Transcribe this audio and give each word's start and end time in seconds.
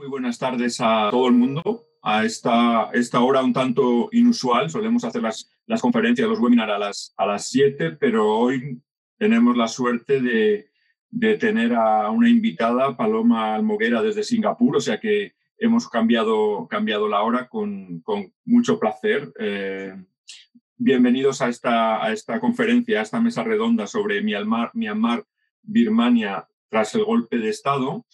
Muy 0.00 0.08
buenas 0.08 0.38
tardes 0.38 0.80
a 0.80 1.08
todo 1.10 1.26
el 1.26 1.34
mundo. 1.34 1.84
A 2.00 2.24
esta, 2.24 2.88
esta 2.94 3.20
hora 3.20 3.44
un 3.44 3.52
tanto 3.52 4.08
inusual, 4.12 4.70
solemos 4.70 5.04
hacer 5.04 5.20
las, 5.20 5.50
las 5.66 5.82
conferencias, 5.82 6.26
los 6.26 6.40
webinars 6.40 6.72
a 6.72 6.78
las, 6.78 7.14
a 7.18 7.26
las 7.26 7.50
7, 7.50 7.98
pero 8.00 8.34
hoy 8.34 8.80
tenemos 9.18 9.58
la 9.58 9.68
suerte 9.68 10.22
de, 10.22 10.70
de 11.10 11.36
tener 11.36 11.74
a 11.74 12.08
una 12.08 12.30
invitada, 12.30 12.96
Paloma 12.96 13.54
Almoguera, 13.54 14.00
desde 14.00 14.22
Singapur, 14.22 14.78
o 14.78 14.80
sea 14.80 14.98
que 14.98 15.34
hemos 15.58 15.86
cambiado, 15.86 16.66
cambiado 16.66 17.06
la 17.06 17.20
hora 17.20 17.46
con, 17.46 18.00
con 18.00 18.32
mucho 18.46 18.80
placer. 18.80 19.30
Eh, 19.38 20.02
bienvenidos 20.78 21.42
a 21.42 21.50
esta, 21.50 22.02
a 22.02 22.10
esta 22.10 22.40
conferencia, 22.40 23.00
a 23.00 23.02
esta 23.02 23.20
mesa 23.20 23.44
redonda 23.44 23.86
sobre 23.86 24.22
Myanmar, 24.22 24.70
Myanmar, 24.72 25.26
Birmania 25.60 26.48
tras 26.70 26.94
el 26.94 27.04
golpe 27.04 27.36
de 27.36 27.50
Estado. 27.50 28.06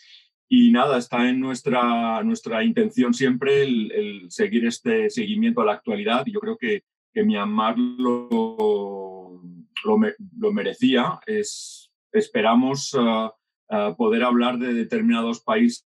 Y 0.49 0.71
nada, 0.71 0.99
está 0.99 1.29
en 1.29 1.41
nuestra, 1.41 2.23
nuestra 2.23 2.63
intención 2.63 3.13
siempre 3.13 3.63
el, 3.65 4.27
seguir 4.29 4.67
este 4.67 5.11
seguimiento 5.11 5.61
a 5.61 5.65
la 5.65 5.73
actualidad. 5.73 6.25
Yo 6.27 6.39
creo 6.41 6.57
que, 6.57 6.85
que 7.13 7.25
Myanmar 7.25 7.77
lo, 7.79 9.43
lo, 9.85 10.53
merecía. 10.53 11.19
Es, 11.27 11.91
esperamos 12.13 12.95
uh, 12.95 13.31
uh, 13.75 13.97
poder 13.97 14.23
hablar 14.23 14.59
de 14.59 14.73
determinados 14.73 15.41
países, 15.41 15.85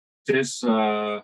uh, 0.63 1.21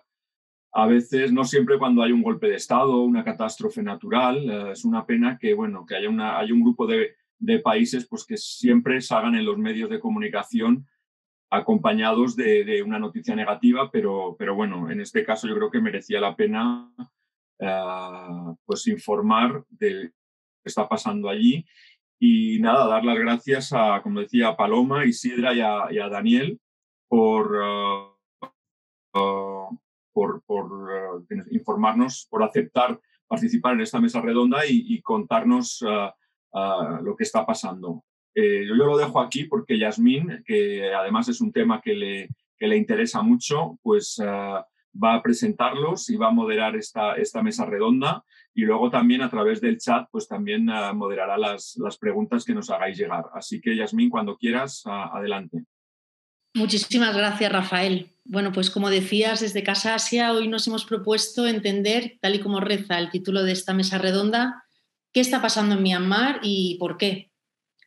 a 0.72 0.86
veces, 0.86 1.32
no 1.32 1.44
siempre 1.44 1.78
cuando 1.78 2.02
hay 2.02 2.12
un 2.12 2.22
golpe 2.22 2.48
de 2.48 2.56
Estado, 2.56 3.00
una 3.00 3.24
catástrofe 3.24 3.82
natural. 3.82 4.70
es 4.70 4.84
una 4.84 5.04
pena 5.04 5.36
que, 5.38 5.54
bueno, 5.54 5.84
que 5.84 5.96
haya, 5.96 6.08
una, 6.08 6.38
hay 6.38 6.52
un 6.52 6.62
grupo 6.62 6.86
de, 6.86 7.14
de 7.38 7.58
países 7.58 8.06
pues, 8.06 8.24
que 8.24 8.36
siempre 8.36 9.00
salgan 9.00 9.34
en 9.34 9.44
los 9.44 9.58
medios 9.58 9.90
de 9.90 9.98
comunicación 9.98 10.86
acompañados 11.50 12.36
de, 12.36 12.82
una 12.82 12.98
noticia 12.98 13.34
negativa, 13.34 13.90
pero, 13.90 14.36
pero 14.38 14.54
bueno, 14.54 14.90
en 14.90 15.00
este 15.00 15.24
caso 15.24 15.48
yo 15.48 15.56
creo 15.56 15.70
que 15.70 15.80
merecía 15.80 16.20
la 16.20 16.36
pena 16.36 16.92
uh, 17.58 18.56
pues 18.64 18.86
informar 18.86 19.64
de 19.68 20.12
que 20.62 20.68
está 20.68 20.88
pasando 20.88 21.28
allí 21.28 21.66
y 22.20 22.60
nada, 22.60 22.86
dar 22.86 23.04
las 23.04 23.18
gracias 23.18 23.72
a, 23.72 24.00
como 24.02 24.20
decía, 24.20 24.48
a 24.48 24.56
Paloma, 24.56 25.04
Isidra 25.04 25.52
y 25.54 25.60
a, 25.60 25.86
y 25.90 25.98
a 25.98 26.08
Daniel 26.08 26.60
por, 27.08 27.56
uh, 29.12 29.78
por, 30.12 30.42
por 30.44 31.26
informarnos, 31.50 32.26
por 32.30 32.44
aceptar 32.44 33.00
participar 33.26 33.74
en 33.74 33.80
esta 33.82 34.00
mesa 34.00 34.20
redonda 34.20 34.66
y, 34.66 34.84
y 34.88 35.00
contarnos 35.02 35.82
lo 35.82 37.16
que 37.16 37.22
está 37.22 37.46
pasando. 37.46 38.04
Eh, 38.34 38.64
yo, 38.66 38.74
lo 38.74 38.96
dejo 38.96 39.20
aquí 39.20 39.44
porque 39.44 39.78
Yasmín, 39.78 40.42
que 40.46 40.92
además 40.94 41.28
es 41.28 41.40
un 41.40 41.52
tema 41.52 41.80
que 41.80 41.94
le, 41.94 42.28
que 42.56 42.68
le 42.68 42.76
interesa 42.76 43.22
mucho, 43.22 43.78
pues 43.82 44.18
uh, 44.18 44.62
va 45.02 45.14
a 45.14 45.22
presentarlos 45.22 46.08
y 46.10 46.16
va 46.16 46.28
a 46.28 46.32
moderar 46.32 46.76
esta, 46.76 47.14
esta 47.14 47.42
mesa 47.42 47.64
redonda 47.64 48.24
y 48.54 48.62
luego 48.62 48.90
también 48.90 49.22
a 49.22 49.30
través 49.30 49.60
del 49.60 49.78
chat 49.78 50.08
pues 50.10 50.28
también 50.28 50.68
uh, 50.68 50.94
moderará 50.94 51.38
las, 51.38 51.76
las 51.78 51.98
preguntas 51.98 52.44
que 52.44 52.54
nos 52.54 52.70
hagáis 52.70 52.98
llegar. 52.98 53.24
Así 53.34 53.60
que 53.60 53.76
Yasmín, 53.76 54.10
cuando 54.10 54.36
quieras, 54.36 54.82
uh, 54.86 55.16
adelante. 55.16 55.64
Muchísimas 56.54 57.16
gracias, 57.16 57.52
Rafael. 57.52 58.10
Bueno, 58.24 58.52
pues 58.52 58.70
como 58.70 58.90
decías, 58.90 59.40
desde 59.40 59.62
Casa 59.62 59.94
Asia 59.94 60.32
hoy 60.32 60.48
nos 60.48 60.66
hemos 60.66 60.84
propuesto 60.84 61.46
entender, 61.46 62.18
tal 62.20 62.34
y 62.34 62.40
como 62.40 62.60
reza 62.60 62.98
el 62.98 63.10
título 63.10 63.44
de 63.44 63.52
esta 63.52 63.72
mesa 63.72 63.98
redonda, 63.98 64.64
qué 65.12 65.20
está 65.20 65.40
pasando 65.40 65.76
en 65.76 65.82
Myanmar 65.82 66.40
y 66.42 66.76
por 66.78 66.96
qué. 66.96 67.29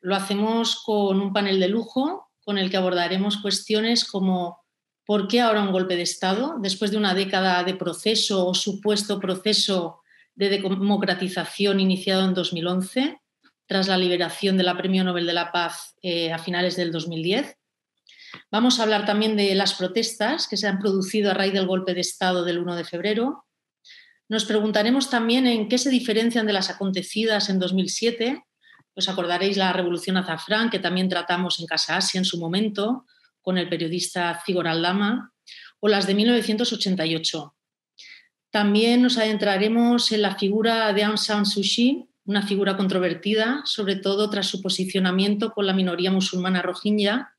Lo 0.04 0.18
hacemos 0.18 0.84
con 0.84 1.22
un 1.22 1.32
panel 1.32 1.62
de 1.62 1.70
lujo 1.70 2.30
con 2.44 2.58
el 2.58 2.70
que 2.70 2.76
abordaremos 2.76 3.38
cuestiones 3.38 4.04
como 4.04 4.62
¿por 5.06 5.30
qué 5.30 5.40
ahora 5.40 5.64
un 5.64 5.72
golpe 5.72 5.96
de 5.96 6.02
Estado? 6.02 6.58
Después 6.60 6.92
de 6.92 6.98
una 6.98 7.14
década 7.14 7.64
de 7.64 7.74
proceso 7.74 8.46
o 8.46 8.54
supuesto 8.54 9.22
proceso 9.22 10.02
de 10.36 10.50
democratización 10.50 11.80
iniciado 11.80 12.26
en 12.26 12.34
2011, 12.34 13.22
tras 13.66 13.88
la 13.88 13.98
liberación 13.98 14.58
de 14.58 14.64
la 14.64 14.76
Premio 14.76 15.06
Nobel 15.06 15.26
de 15.26 15.32
la 15.32 15.54
Paz 15.54 15.96
eh, 16.02 16.34
a 16.34 16.38
finales 16.38 16.76
del 16.76 16.92
2010. 16.92 17.56
Vamos 18.52 18.80
a 18.80 18.84
hablar 18.84 19.06
también 19.06 19.38
de 19.38 19.56
las 19.56 19.74
protestas 19.74 20.50
que 20.50 20.58
se 20.58 20.68
han 20.68 20.80
producido 20.80 21.32
a 21.32 21.34
raíz 21.34 21.54
del 21.54 21.66
golpe 21.66 21.94
de 21.94 22.02
Estado 22.02 22.44
del 22.44 22.60
1 22.60 22.76
de 22.76 22.84
febrero. 22.84 23.46
Nos 24.28 24.44
preguntaremos 24.44 25.10
también 25.10 25.48
en 25.48 25.70
qué 25.70 25.78
se 25.78 25.90
diferencian 25.90 26.46
de 26.46 26.52
las 26.52 26.70
acontecidas 26.70 27.50
en 27.50 27.60
2007 27.60 28.44
os 28.96 29.10
acordaréis 29.10 29.58
la 29.58 29.74
Revolución 29.74 30.18
Azafrán, 30.18 30.70
que 30.70 30.80
también 30.80 31.10
tratamos 31.10 31.60
en 31.60 31.66
Casa 31.66 31.98
Asia 31.98 32.20
en 32.20 32.26
su 32.26 32.38
momento, 32.40 33.06
con 33.42 33.58
el 33.58 33.70
periodista 33.70 34.42
Zigor 34.46 34.68
Aldama, 34.68 35.34
o 35.80 35.88
las 35.88 36.08
de 36.08 36.16
1988. 36.16 37.56
También 38.52 39.02
nos 39.02 39.18
adentraremos 39.18 40.12
en 40.12 40.22
la 40.22 40.36
figura 40.36 40.94
de 40.94 41.04
Aung 41.04 41.18
San 41.18 41.46
Suu 41.46 41.64
Kyi, 41.64 42.06
una 42.26 42.44
figura 42.44 42.78
controvertida, 42.78 43.62
sobre 43.66 43.96
todo 43.96 44.30
tras 44.30 44.48
su 44.48 44.62
posicionamiento 44.62 45.52
con 45.52 45.66
la 45.66 45.74
minoría 45.74 46.12
musulmana 46.12 46.62
rohingya, 46.62 47.34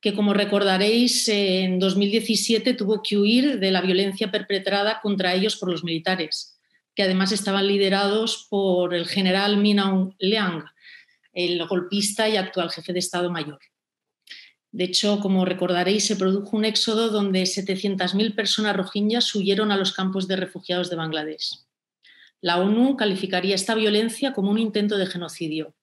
que 0.00 0.14
como 0.14 0.34
recordaréis 0.34 1.28
en 1.28 1.78
2017 1.78 2.74
tuvo 2.74 3.02
que 3.02 3.18
huir 3.18 3.58
de 3.58 3.70
la 3.70 3.80
violencia 3.80 4.30
perpetrada 4.30 5.00
contra 5.02 5.34
ellos 5.34 5.56
por 5.56 5.70
los 5.70 5.84
militares, 5.84 6.58
que 6.94 7.02
además 7.02 7.32
estaban 7.32 7.66
liderados 7.66 8.46
por 8.48 8.94
el 8.94 9.06
general 9.06 9.56
Min 9.58 9.80
Aung 9.80 10.14
Hlaing, 10.18 10.62
el 11.36 11.66
golpista 11.66 12.28
y 12.28 12.36
actual 12.38 12.70
jefe 12.70 12.94
de 12.94 12.98
Estado 12.98 13.30
Mayor. 13.30 13.60
De 14.72 14.84
hecho, 14.84 15.20
como 15.20 15.44
recordaréis, 15.44 16.06
se 16.06 16.16
produjo 16.16 16.56
un 16.56 16.64
éxodo 16.64 17.10
donde 17.10 17.42
700.000 17.42 18.34
personas 18.34 18.74
rohingyas 18.74 19.34
huyeron 19.34 19.70
a 19.70 19.76
los 19.76 19.92
campos 19.92 20.26
de 20.28 20.36
refugiados 20.36 20.88
de 20.88 20.96
Bangladesh. 20.96 21.60
La 22.40 22.58
ONU 22.58 22.96
calificaría 22.96 23.54
esta 23.54 23.74
violencia 23.74 24.32
como 24.32 24.50
un 24.50 24.58
intento 24.58 24.96
de 24.96 25.06
genocidio. 25.06 25.74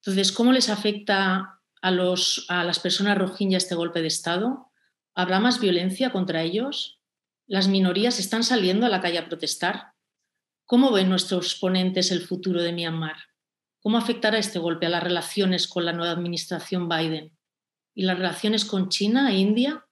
Entonces, 0.00 0.30
¿cómo 0.30 0.52
les 0.52 0.68
afecta 0.68 1.60
a, 1.80 1.90
los, 1.90 2.44
a 2.48 2.64
las 2.64 2.78
personas 2.80 3.16
rohingyas 3.16 3.64
este 3.64 3.74
golpe 3.74 4.02
de 4.02 4.08
Estado? 4.08 4.70
¿Habrá 5.14 5.40
más 5.40 5.58
violencia 5.58 6.12
contra 6.12 6.42
ellos? 6.42 7.00
¿Las 7.46 7.68
minorías 7.68 8.18
están 8.18 8.44
saliendo 8.44 8.84
a 8.84 8.90
la 8.90 9.00
calle 9.00 9.18
a 9.18 9.26
protestar? 9.26 9.92
¿Cómo 10.66 10.92
ven 10.92 11.08
nuestros 11.08 11.54
ponentes 11.54 12.10
el 12.10 12.20
futuro 12.20 12.62
de 12.62 12.72
Myanmar? 12.72 13.16
¿Cómo 13.84 13.98
afectará 13.98 14.38
este 14.38 14.58
golpe 14.58 14.86
a 14.86 14.88
las 14.88 15.02
relaciones 15.02 15.68
con 15.68 15.84
la 15.84 15.92
nueva 15.92 16.14
administración 16.14 16.88
Biden? 16.88 17.36
¿Y 17.94 18.04
las 18.04 18.16
relaciones 18.16 18.64
con 18.64 18.88
China 18.88 19.30
e 19.30 19.36
India? 19.36 19.84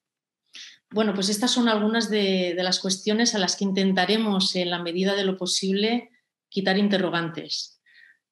Bueno, 0.90 1.12
pues 1.12 1.28
estas 1.28 1.50
son 1.50 1.68
algunas 1.68 2.08
de, 2.08 2.54
las 2.56 2.80
cuestiones 2.80 3.34
a 3.34 3.38
las 3.38 3.54
que 3.54 3.64
intentaremos, 3.64 4.56
en 4.56 4.70
la 4.70 4.82
medida 4.82 5.14
de 5.14 5.24
lo 5.24 5.36
posible, 5.36 6.08
quitar 6.48 6.78
interrogantes. 6.78 7.82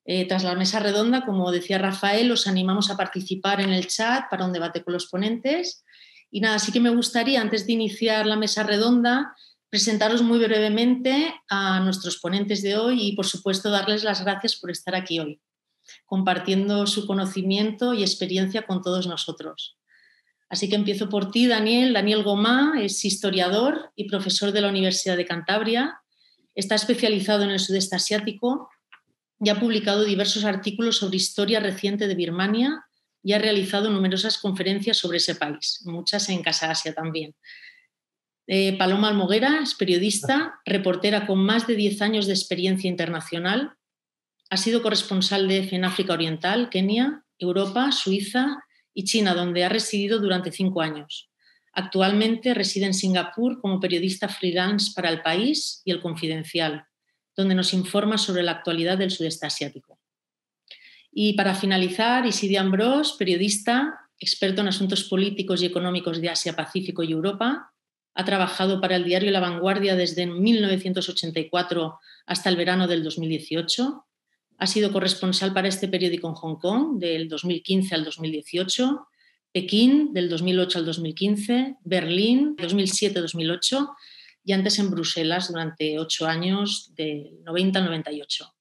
Eh, 0.06 0.26
tras 0.26 0.44
la 0.44 0.54
mesa 0.54 0.81
redonda, 0.81 1.26
como 1.26 1.53
decía 1.53 1.76
Rafael, 1.76 2.32
os 2.32 2.47
animamos 2.47 2.88
a 2.88 2.97
participar 2.97 3.60
en 3.60 3.69
el 3.69 3.87
chat 3.87 4.31
para 4.31 4.47
un 4.47 4.54
debate 4.54 4.82
con 4.82 4.94
los 4.94 5.09
ponentes. 5.09 5.84
Y 6.31 6.41
nada, 6.41 6.59
sí 6.59 6.72
que 6.72 6.81
me 6.81 6.88
gustaría, 6.88 7.38
antes 7.38 7.66
de 7.66 7.75
iniciar 7.75 8.25
la 8.25 8.37
mesa 8.37 8.62
redonda, 8.62 9.37
presentaros 9.69 10.22
muy 10.22 10.38
brevemente 10.38 11.34
a 11.50 11.81
nuestros 11.81 12.16
ponentes 12.16 12.62
de 12.62 12.78
hoy 12.78 13.09
y, 13.09 13.15
por 13.15 13.26
supuesto, 13.26 13.69
darles 13.69 14.04
las 14.04 14.25
gracias 14.25 14.56
por 14.56 14.70
estar 14.70 14.94
aquí 14.94 15.20
hoy 15.20 15.38
compartiendo 16.06 16.87
su 16.87 17.06
conocimiento 17.06 17.95
y 17.95 18.03
experiencia 18.03 18.62
con 18.62 18.83
todos 18.83 19.06
nosotros. 19.06 19.76
Así 20.49 20.69
que 20.69 20.75
empiezo 20.75 21.09
por 21.09 21.31
ti, 21.31 21.47
Daniel. 21.47 21.93
Daniel 21.93 22.25
Gomá 22.25 22.75
es 22.81 23.05
historiador 23.05 23.93
y 23.94 24.09
profesor 24.09 24.50
de 24.50 24.61
la 24.61 24.69
Universidad 24.69 25.17
de 25.17 25.25
Cantabria. 25.25 26.00
Está 26.55 26.75
especializado 26.75 27.44
en 27.44 27.50
el 27.50 27.61
sudeste 27.61 27.94
asiático 27.94 28.69
y 29.38 29.49
ha 29.49 29.61
publicado 29.61 30.05
diversos 30.05 30.44
artículos 30.44 30.99
sobre 30.99 31.17
historia 31.17 31.61
reciente 31.61 32.09
de 32.09 32.14
Birmania 32.14 32.85
y 33.23 33.32
ha 33.32 33.38
realizado 33.38 33.91
numerosas 33.91 34.38
conferencias 34.38 34.97
sobre 34.97 35.19
ese 35.19 35.35
país, 35.35 35.82
muchas 35.85 36.29
en 36.29 36.43
Casa 36.43 36.70
Asia 36.70 36.94
también. 36.94 37.35
Eh, 38.47 38.76
Paloma 38.76 39.09
Almoguera 39.09 39.61
es 39.62 39.75
periodista, 39.75 40.61
reportera 40.64 41.26
con 41.26 41.38
más 41.38 41.69
de 41.69 41.76
10 41.76 42.03
años 42.03 42.26
de 42.26 42.32
experiencia 42.32 42.88
internacional 42.88 43.76
ha 44.50 44.56
sido 44.56 44.82
corresponsal 44.82 45.47
de 45.47 45.58
EFE 45.58 45.76
en 45.76 45.85
África 45.85 46.12
Oriental, 46.12 46.70
Kenia, 46.70 47.25
Europa, 47.38 47.93
Suiza 47.93 48.58
y 48.93 49.05
China, 49.05 49.35
donde 49.35 49.64
ha 49.64 49.69
residido 49.69 50.19
durante 50.19 50.50
cinco 50.50 50.82
años. 50.82 51.31
Actualmente 51.73 52.52
reside 52.52 52.87
en 52.87 52.94
Singapur 52.94 53.61
como 53.61 53.79
periodista 53.79 54.29
freelance 54.29 54.91
para 54.94 55.08
El 55.08 55.23
País 55.23 55.82
y 55.85 55.93
El 55.93 56.00
Confidencial, 56.00 56.85
donde 57.37 57.55
nos 57.55 57.73
informa 57.73 58.19
sobre 58.19 58.43
la 58.43 58.50
actualidad 58.50 58.99
del 58.99 59.12
sudeste 59.12 59.47
asiático. 59.47 60.00
Y 61.12 61.35
para 61.35 61.55
finalizar, 61.55 62.26
Isidia 62.26 62.61
Ambrós, 62.61 63.14
periodista, 63.17 64.00
experto 64.19 64.62
en 64.62 64.69
asuntos 64.69 65.05
políticos 65.05 65.62
y 65.62 65.67
económicos 65.67 66.20
de 66.20 66.29
Asia, 66.29 66.56
Pacífico 66.56 67.05
y 67.05 67.12
Europa, 67.12 67.73
ha 68.14 68.25
trabajado 68.25 68.81
para 68.81 68.97
el 68.97 69.05
diario 69.05 69.31
La 69.31 69.38
Vanguardia 69.38 69.94
desde 69.94 70.26
1984 70.26 72.00
hasta 72.26 72.49
el 72.49 72.56
verano 72.56 72.88
del 72.88 73.05
2018 73.05 74.06
ha 74.61 74.67
sido 74.67 74.93
corresponsal 74.93 75.53
para 75.53 75.69
este 75.69 75.89
periódico 75.89 76.29
en 76.29 76.35
Hong 76.35 76.57
Kong 76.57 76.99
del 76.99 77.29
2015 77.29 77.95
al 77.95 78.05
2018 78.05 79.09
Pekín 79.53 80.12
del 80.12 80.29
2008 80.29 80.79
al 80.79 80.87
2015, 80.87 81.77
Berlín 81.83 82.57
2007-2008 82.57 83.89
y 84.45 84.53
antes 84.53 84.79
en 84.79 84.91
Bruselas 84.91 85.49
durante 85.49 85.99
ocho 85.99 86.27
años, 86.27 86.93
del 86.95 87.43
90 87.45 87.79
al 87.81 87.85
98. 87.87 88.55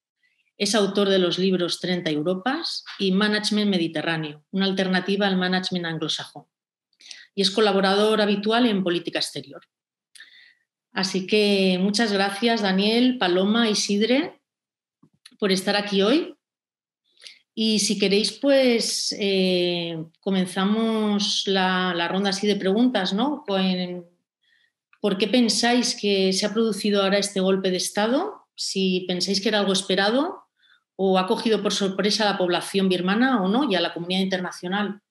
Es 0.57 0.75
autor 0.75 1.09
de 1.09 1.19
los 1.19 1.37
libros 1.37 1.79
30 1.79 2.09
Europas 2.09 2.83
y 2.97 3.11
Management 3.11 3.69
Mediterráneo, 3.69 4.43
una 4.51 4.65
alternativa 4.65 5.27
al 5.27 5.37
management 5.37 5.85
anglosajón. 5.85 6.45
Y 7.35 7.43
es 7.43 7.51
colaborador 7.51 8.19
habitual 8.19 8.65
en 8.65 8.83
política 8.83 9.19
exterior. 9.19 9.61
Así 10.91 11.27
que 11.27 11.77
muchas 11.79 12.11
gracias, 12.11 12.61
Daniel, 12.61 13.17
Paloma, 13.19 13.69
Isidre, 13.69 14.38
por 15.39 15.51
estar 15.51 15.75
aquí 15.75 16.01
hoy. 16.01 16.35
Y 17.55 17.79
si 17.79 17.97
queréis, 17.97 18.31
pues 18.33 19.15
eh, 19.19 19.97
comenzamos 20.19 21.43
la, 21.47 22.07
ronda 22.07 22.29
así 22.29 22.47
de 22.47 22.55
preguntas, 22.55 23.13
¿no? 23.13 23.43
¿Por 25.01 25.17
qué 25.17 25.27
pensáis 25.27 25.97
que 25.99 26.31
se 26.33 26.45
ha 26.45 26.53
producido 26.53 27.01
ahora 27.01 27.17
este 27.17 27.39
golpe 27.39 27.71
de 27.71 27.77
Estado? 27.77 28.47
Si 28.55 29.05
pensáis 29.07 29.41
que 29.41 29.49
era 29.49 29.59
algo 29.59 29.73
esperado 29.73 30.43
o 30.95 31.17
ha 31.17 31.27
cogido 31.27 31.63
por 31.63 31.73
sorpresa 31.73 32.23
a 32.23 32.31
la 32.33 32.37
población 32.37 32.89
birmana 32.89 33.41
o 33.41 33.47
no 33.47 33.69
y 33.69 33.75
a 33.75 33.81
la 33.81 33.93
comunidad 33.93 34.21
internacional 34.21 35.01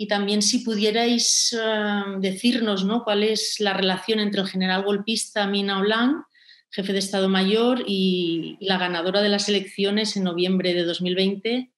y 0.00 0.06
también 0.06 0.40
si 0.40 0.60
pudierais 0.60 1.52
eh, 1.52 2.02
decirnos 2.20 2.86
¿no? 2.86 3.04
cuál 3.04 3.22
es 3.22 3.60
la 3.60 3.74
relación 3.74 4.18
entre 4.18 4.40
el 4.40 4.48
general 4.48 4.82
golpista 4.82 5.46
Mina 5.46 5.74
Aung 5.74 6.24
jefe 6.70 6.92
de 6.92 6.98
Estado 6.98 7.28
Mayor, 7.28 7.82
y, 7.86 8.56
la 8.60 8.78
ganadora 8.78 9.20
de 9.20 9.28
las 9.28 9.48
elecciones 9.48 10.16
en 10.16 10.24
noviembre 10.24 10.74
de 10.74 10.84
2020, 10.84 11.70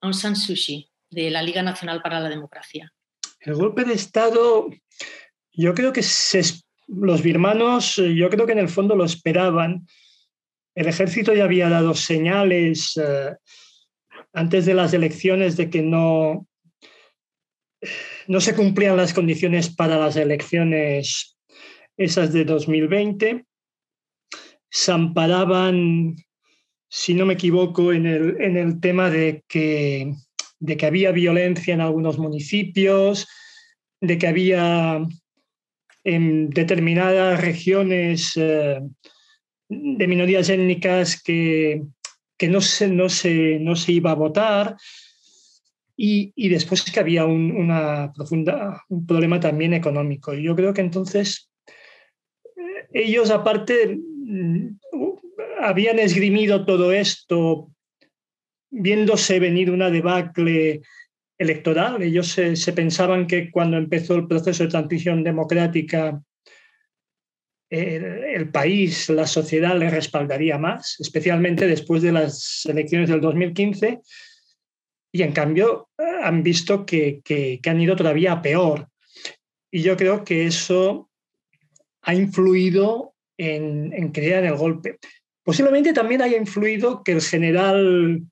Aung 0.00 0.14
San 0.14 0.36
Suu 0.36 0.54
Kyi, 0.54 0.90
de 1.10 1.30
la 1.30 1.42
Liga 1.42 1.62
Nacional 1.62 2.02
para 2.02 2.20
la 2.20 2.28
Democracia. 2.28 2.92
El 3.40 3.54
golpe 3.54 3.84
de 3.84 3.94
Estado, 3.94 4.68
yo 5.52 5.74
creo 5.74 5.92
que 5.92 6.04
los 6.88 7.22
birmanos, 7.22 7.96
yo 7.96 8.28
creo 8.28 8.46
que 8.46 8.52
en 8.52 8.58
el 8.58 8.68
fondo 8.68 8.96
lo 8.96 9.04
esperaban. 9.04 9.86
El 10.74 10.86
ejército 10.88 11.32
ya 11.34 11.44
había 11.44 11.68
dado 11.68 11.94
señales 11.94 12.96
eh, 12.96 13.34
antes 14.32 14.66
de 14.66 14.74
las 14.74 14.92
elecciones 14.92 15.56
de 15.56 15.70
que 15.70 15.82
no, 15.82 16.46
no 18.26 18.40
se 18.40 18.54
cumplían 18.54 18.96
las 18.96 19.14
condiciones 19.14 19.74
para 19.74 19.98
las 19.98 20.16
elecciones 20.16 21.36
esas 21.96 22.32
de 22.32 22.44
2020. 22.44 23.44
Se 24.70 24.92
amparaban, 24.92 26.16
si 26.88 27.14
no 27.14 27.26
me 27.26 27.34
equivoco, 27.34 27.92
en 27.92 28.06
el, 28.06 28.40
en 28.40 28.56
el 28.56 28.80
tema 28.80 29.10
de 29.10 29.44
que, 29.48 30.14
de 30.58 30.76
que 30.76 30.86
había 30.86 31.12
violencia 31.12 31.74
en 31.74 31.80
algunos 31.80 32.18
municipios, 32.18 33.26
de 34.00 34.18
que 34.18 34.26
había 34.26 35.06
en 36.04 36.50
determinadas 36.50 37.40
regiones 37.40 38.32
eh, 38.36 38.80
de 39.68 40.06
minorías 40.06 40.48
étnicas 40.48 41.22
que, 41.22 41.82
que 42.36 42.48
no, 42.48 42.60
se, 42.60 42.88
no, 42.88 43.08
se, 43.08 43.58
no 43.60 43.76
se 43.76 43.92
iba 43.92 44.12
a 44.12 44.14
votar. 44.14 44.76
Y, 46.02 46.48
después 46.48 46.82
que 46.82 46.98
había 46.98 47.26
un, 47.26 47.52
una 47.52 48.10
profunda, 48.14 48.82
un 48.88 49.06
problema 49.06 49.38
también 49.38 49.74
económico. 49.74 50.32
Y 50.32 50.44
yo 50.44 50.56
creo 50.56 50.72
que 50.72 50.80
entonces 50.80 51.50
eh, 51.66 52.88
ellos 52.94 53.30
aparte 53.30 53.98
habían 55.60 55.98
esgrimido 55.98 56.64
todo 56.64 56.92
esto 56.92 57.70
viéndose 58.70 59.40
venir 59.40 59.70
una 59.70 59.90
debacle 59.90 60.82
electoral. 61.38 62.02
Ellos 62.02 62.28
se, 62.28 62.72
pensaban 62.72 63.26
que 63.26 63.50
cuando 63.50 63.76
empezó 63.76 64.14
el 64.14 64.26
proceso 64.26 64.64
de 64.64 64.70
transición 64.70 65.24
democrática 65.24 66.22
el, 67.70 68.50
país, 68.50 69.08
la 69.08 69.26
sociedad 69.26 69.76
le 69.76 69.90
respaldaría 69.90 70.58
más, 70.58 70.96
especialmente 70.98 71.66
después 71.66 72.02
de 72.02 72.12
las 72.12 72.66
elecciones 72.66 73.08
del 73.08 73.20
2015 73.20 74.00
y 75.12 75.22
en 75.22 75.32
cambio 75.32 75.88
han 76.22 76.42
visto 76.42 76.84
que, 76.84 77.60
han 77.64 77.80
ido 77.80 77.96
todavía 77.96 78.42
peor. 78.42 78.88
Y 79.70 79.82
yo 79.82 79.96
creo 79.96 80.24
que 80.24 80.46
eso 80.46 81.10
ha 82.02 82.14
influido 82.14 83.09
en, 83.40 84.12
crear 84.12 84.44
el 84.44 84.56
golpe. 84.56 84.98
Posiblemente 85.42 85.92
también 85.92 86.22
haya 86.22 86.36
influido 86.36 87.02
que 87.02 87.12
el 87.12 87.22
general 87.22 88.22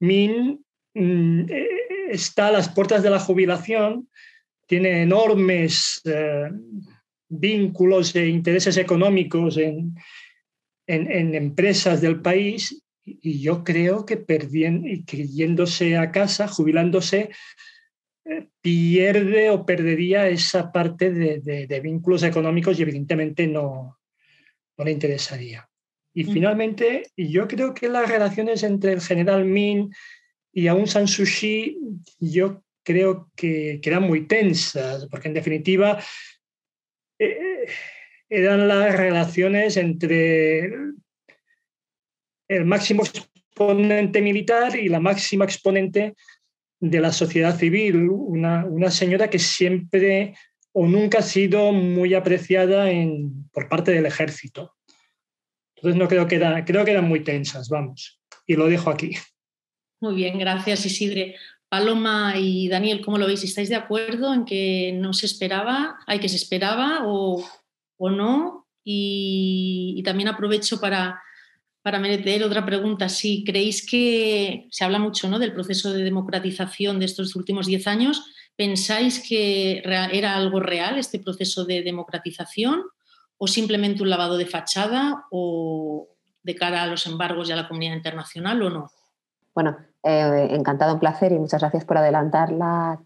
Min 0.00 0.64
mm, 0.94 1.40
eh, 1.48 1.68
está 2.10 2.48
a 2.48 2.52
las 2.52 2.68
puertas 2.68 3.02
de 3.02 3.10
la 3.10 3.20
jubilación, 3.20 4.08
tiene 4.66 5.02
enormes 5.02 6.00
eh, 6.04 6.50
vínculos 7.28 8.14
e 8.16 8.26
intereses 8.26 8.76
económicos 8.76 9.56
en, 9.56 9.94
en, 10.86 11.34
empresas 11.34 12.00
del 12.00 12.20
país 12.20 12.82
y 13.04 13.40
yo 13.40 13.64
creo 13.64 14.04
que, 14.04 14.16
perdiendo, 14.16 14.88
y 14.88 15.04
yéndose 15.28 15.96
a 15.96 16.10
casa, 16.10 16.48
jubilándose, 16.48 17.30
eh, 18.24 18.48
pierde 18.60 19.50
o 19.50 19.64
perdería 19.64 20.28
esa 20.28 20.70
parte 20.70 21.10
de, 21.12 21.80
vínculos 21.80 22.22
económicos 22.22 22.78
y 22.78 22.82
evidentemente 22.82 23.46
no, 23.46 23.97
no 24.78 24.84
le 24.84 24.92
interesaría. 24.92 25.68
Y 26.14 26.24
mm. 26.24 26.32
finalmente, 26.32 27.02
yo 27.16 27.46
creo 27.46 27.74
que 27.74 27.88
las 27.88 28.08
relaciones 28.08 28.62
entre 28.62 28.92
el 28.92 29.00
general 29.00 29.44
Min 29.44 29.90
y 30.52 30.68
Aung 30.68 30.86
San 30.86 31.06
Suu 31.06 31.26
Kyi, 31.26 31.78
yo 32.18 32.64
creo 32.82 33.30
que, 33.36 33.80
eran 33.82 34.04
muy 34.04 34.26
tensas, 34.26 35.06
porque 35.10 35.28
en 35.28 35.34
definitiva 35.34 36.02
eh, 37.18 37.66
eran 38.28 38.66
las 38.66 38.96
relaciones 38.96 39.76
entre 39.76 40.72
el 42.48 42.64
máximo 42.64 43.02
exponente 43.04 44.22
militar 44.22 44.76
y 44.76 44.88
la 44.88 45.00
máxima 45.00 45.44
exponente 45.44 46.14
de 46.80 47.00
la 47.00 47.12
sociedad 47.12 47.56
civil, 47.58 48.08
una, 48.08 48.90
señora 48.90 49.28
que 49.28 49.38
siempre 49.38 50.34
o 50.80 50.86
nunca 50.86 51.18
ha 51.18 51.22
sido 51.22 51.72
muy 51.72 52.14
apreciada 52.14 52.88
en, 52.88 53.50
por 53.50 53.68
parte 53.68 53.90
del 53.90 54.06
ejército. 54.06 54.76
Entonces 55.74 55.98
no 55.98 56.06
creo 56.06 56.28
que, 56.28 56.38
creo 56.64 56.84
que 56.84 56.92
eran 56.92 57.08
muy 57.08 57.24
tensas, 57.24 57.68
vamos, 57.68 58.20
y 58.46 58.54
lo 58.54 58.68
dejo 58.68 58.88
aquí. 58.88 59.16
Muy 60.00 60.14
bien, 60.14 60.38
gracias 60.38 60.86
Isidre. 60.86 61.34
Paloma 61.68 62.34
y 62.36 62.68
Daniel, 62.68 63.00
¿cómo 63.04 63.18
lo 63.18 63.26
veis? 63.26 63.42
¿Estáis 63.42 63.70
de 63.70 63.74
acuerdo 63.74 64.32
en 64.32 64.44
que 64.44 64.92
no 64.94 65.12
se 65.14 65.26
esperaba, 65.26 65.98
hay 66.06 66.20
que 66.20 66.28
se 66.28 66.36
esperaba 66.36 67.00
o, 67.06 67.44
no? 67.98 68.68
y 68.84 70.00
también 70.04 70.28
aprovecho 70.28 70.80
para, 70.80 71.20
para 71.82 71.98
meter 71.98 72.44
otra 72.44 72.64
pregunta, 72.64 73.08
si 73.08 73.42
creéis 73.42 73.84
que 73.84 74.68
se 74.70 74.84
habla 74.84 75.00
mucho 75.00 75.28
¿no? 75.28 75.40
del 75.40 75.52
proceso 75.52 75.92
de 75.92 76.04
democratización 76.04 77.00
de 77.00 77.06
estos 77.06 77.34
últimos 77.34 77.66
diez 77.66 77.86
años, 77.86 78.22
¿pensáis 78.58 79.22
que 79.26 79.78
era 79.84 80.34
algo 80.34 80.58
real 80.58 80.98
este 80.98 81.20
proceso 81.20 81.64
de 81.64 81.82
democratización 81.82 82.82
o 83.38 83.46
simplemente 83.46 84.02
un 84.02 84.10
lavado 84.10 84.36
de 84.36 84.46
fachada 84.46 85.26
o 85.30 86.08
de 86.42 86.56
cara 86.56 86.82
a 86.82 86.88
los 86.88 87.06
embargos 87.06 87.48
y 87.48 87.52
a 87.52 87.56
la 87.56 87.68
comunidad 87.68 87.94
internacional 87.94 88.60
o 88.62 88.70
no? 88.70 88.90
Bueno, 89.54 89.76
eh, 90.02 90.48
encantado, 90.50 90.94
un 90.94 91.00
placer 91.00 91.30
y 91.30 91.38
muchas 91.38 91.60
gracias 91.60 91.84
por 91.84 91.98
adelantar 91.98 92.50
la, 92.50 92.98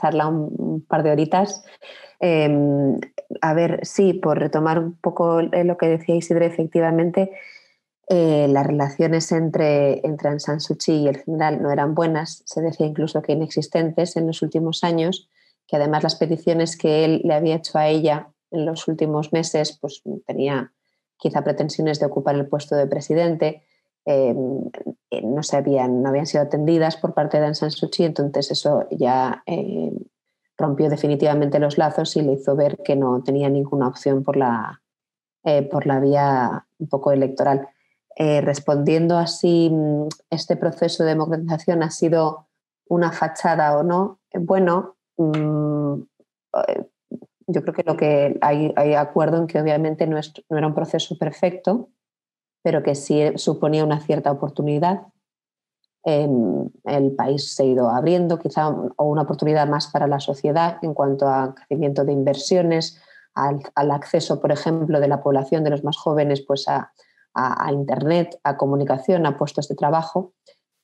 charla 0.00 0.28
un, 0.28 0.84
par 0.88 1.02
de 1.02 1.10
horitas. 1.10 1.62
Em, 2.18 2.98
a 3.42 3.52
ver, 3.52 3.80
sí, 3.82 4.14
por 4.14 4.38
retomar 4.38 4.78
un 4.78 4.94
poco 4.96 5.42
lo 5.42 5.76
que 5.76 5.88
decía 5.88 6.16
Isidre, 6.16 6.46
efectivamente, 6.46 7.32
eh, 8.12 8.48
las 8.48 8.66
relaciones 8.66 9.30
entre, 9.30 10.04
entre 10.04 10.30
Aung 10.30 10.40
San 10.40 10.58
y 10.88 11.06
el 11.06 11.18
general 11.18 11.62
no 11.62 11.70
eran 11.70 11.94
buenas, 11.94 12.42
se 12.44 12.60
decía 12.60 12.84
incluso 12.84 13.22
que 13.22 13.34
inexistentes 13.34 14.16
en 14.16 14.26
los 14.26 14.42
últimos 14.42 14.82
años, 14.82 15.28
que 15.68 15.76
además 15.76 16.02
las 16.02 16.16
peticiones 16.16 16.76
que 16.76 17.04
él 17.04 17.20
le 17.22 17.34
había 17.34 17.54
hecho 17.54 17.78
a 17.78 17.86
ella 17.86 18.32
en 18.50 18.66
los 18.66 18.88
últimos 18.88 19.32
meses, 19.32 19.78
pues 19.80 20.02
tenía 20.26 20.72
quizá 21.18 21.44
pretensiones 21.44 22.00
de 22.00 22.06
ocupar 22.06 22.34
el 22.34 22.48
puesto 22.48 22.74
de 22.74 22.88
presidente, 22.88 23.62
eh, 24.04 24.34
no, 24.34 25.44
se 25.44 25.56
habían, 25.56 26.02
no 26.02 26.08
habían 26.08 26.26
sido 26.26 26.42
atendidas 26.42 26.96
por 26.96 27.14
parte 27.14 27.38
de 27.38 27.44
Aung 27.44 27.54
San 27.54 27.70
Suu 27.70 27.90
entonces 27.98 28.50
eso 28.50 28.88
ya 28.90 29.44
eh, 29.46 29.92
rompió 30.58 30.90
definitivamente 30.90 31.60
los 31.60 31.78
lazos 31.78 32.16
y 32.16 32.22
le 32.22 32.32
hizo 32.32 32.56
ver 32.56 32.78
que 32.78 32.96
no 32.96 33.22
tenía 33.22 33.48
ninguna 33.48 33.86
opción 33.86 34.24
por 34.24 34.36
la, 34.36 34.82
por 35.70 35.86
la 35.86 36.00
vía 36.00 36.66
un 36.80 36.88
poco 36.88 37.12
electoral. 37.12 37.68
Eh, 38.16 38.40
respondiendo 38.40 39.16
así, 39.16 39.70
mm, 39.70 40.08
este 40.30 40.56
proceso 40.56 41.04
de 41.04 41.10
democratización 41.10 41.82
ha 41.82 41.90
sido 41.90 42.48
una 42.88 43.12
fachada 43.12 43.78
o 43.78 43.82
no, 43.82 44.20
eh, 44.32 44.38
bueno, 44.38 44.96
mm, 45.16 46.02
eh, 46.68 46.86
yo 47.46 47.62
creo 47.62 47.74
que 47.74 47.82
lo 47.84 47.96
que 47.96 48.38
hay, 48.42 48.94
acuerdo 48.94 49.38
en 49.38 49.46
que 49.46 49.60
obviamente 49.60 50.06
no, 50.06 50.18
no, 50.48 50.58
era 50.58 50.66
un 50.66 50.74
proceso 50.74 51.16
perfecto, 51.18 51.90
pero 52.62 52.82
que 52.82 52.94
sí 52.94 53.32
suponía 53.36 53.84
una 53.84 54.00
cierta 54.00 54.30
oportunidad. 54.30 55.02
Em, 56.04 56.68
el 56.84 57.12
país 57.12 57.54
se 57.54 57.62
ha 57.62 57.66
ido 57.66 57.90
abriendo, 57.90 58.38
quizá 58.38 58.68
o 58.68 59.04
una 59.04 59.22
oportunidad 59.22 59.68
más 59.68 59.88
para 59.88 60.06
la 60.06 60.20
sociedad 60.20 60.78
en 60.82 60.94
cuanto 60.94 61.28
a 61.28 61.54
crecimiento 61.54 62.04
de 62.04 62.12
inversiones, 62.12 63.00
al, 63.34 63.90
acceso, 63.90 64.40
por 64.40 64.52
ejemplo, 64.52 65.00
de 65.00 65.08
la 65.08 65.22
población 65.22 65.64
de 65.64 65.70
los 65.70 65.84
más 65.84 65.96
jóvenes 65.96 66.42
pues 66.42 66.68
a, 66.68 66.92
Internet, 67.70 68.38
a 68.44 68.56
comunicación, 68.56 69.26
a 69.26 69.36
puestos 69.38 69.68
de 69.68 69.76
trabajo. 69.76 70.32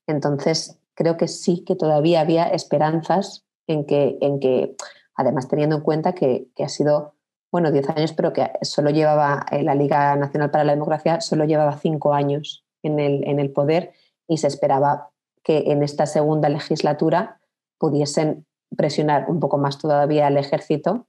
Entonces, 0.07 0.79
creo 0.95 1.17
que 1.17 1.29
sí 1.29 1.65
que 1.65 1.77
todavía 1.77 2.21
había 2.21 2.45
esperanzas 2.45 3.45
en 3.67 3.85
que, 3.85 4.19
en 4.21 4.41
que 4.41 4.77
además 5.15 5.49
teniendo 5.49 5.77
en 5.77 5.83
cuenta 5.83 6.15
que, 6.15 6.49
ha 6.59 6.69
sido, 6.69 7.15
bueno, 7.51 7.71
10 7.71 7.91
años, 7.91 8.13
pero 8.13 8.33
que 8.33 8.51
solo 8.63 8.91
llevaba 8.91 9.45
eh, 9.51 9.63
la 9.63 9.75
Liga 9.75 10.15
Nacional 10.17 10.51
para 10.51 10.65
la 10.65 10.73
Democracia, 10.73 11.21
solo 11.21 11.45
llevaba 11.45 11.77
5 11.77 12.15
años 12.15 12.65
en 12.83 13.01
el, 13.01 13.27
en 13.27 13.39
el 13.41 13.51
poder 13.51 13.93
y 14.29 14.39
se 14.39 14.47
esperaba 14.47 15.11
que 15.43 15.71
en 15.71 15.83
esta 15.83 16.07
segunda 16.07 16.49
legislatura 16.49 17.41
pudiesen 17.79 18.47
presionar 18.77 19.27
un 19.29 19.41
poco 19.41 19.59
más 19.59 19.79
todavía 19.79 20.27
al 20.27 20.37
ejército 20.37 21.07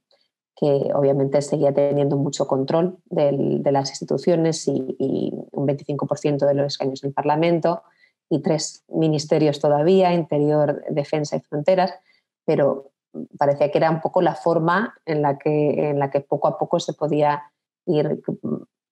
que 0.58 0.90
obviamente 0.92 1.40
seguía 1.40 1.72
teniendo 1.72 2.16
mucho 2.16 2.48
control 2.48 2.98
de 3.06 3.70
las 3.70 3.90
instituciones 3.90 4.66
y, 4.66 5.32
un 5.52 5.66
25% 5.68 6.46
de 6.46 6.54
los 6.54 6.66
escaños 6.66 7.02
en 7.04 7.08
el 7.08 7.14
Parlamento 7.14 7.82
y 8.28 8.42
tres 8.42 8.84
ministerios 8.88 9.60
todavía, 9.60 10.12
Interior, 10.12 10.82
Defensa 10.90 11.36
y 11.36 11.40
Fronteras, 11.40 11.94
pero 12.44 12.90
parecía 13.38 13.70
que 13.70 13.78
era 13.78 13.90
un 13.90 14.00
poco 14.00 14.20
la 14.20 14.34
forma 14.34 14.94
en 15.06 15.22
la 15.22 15.38
que, 15.38 15.90
en 15.90 16.00
la 16.00 16.10
que 16.10 16.20
poco 16.20 16.48
a 16.48 16.58
poco 16.58 16.80
se 16.80 16.92
podía 16.92 17.44
ir 17.86 18.20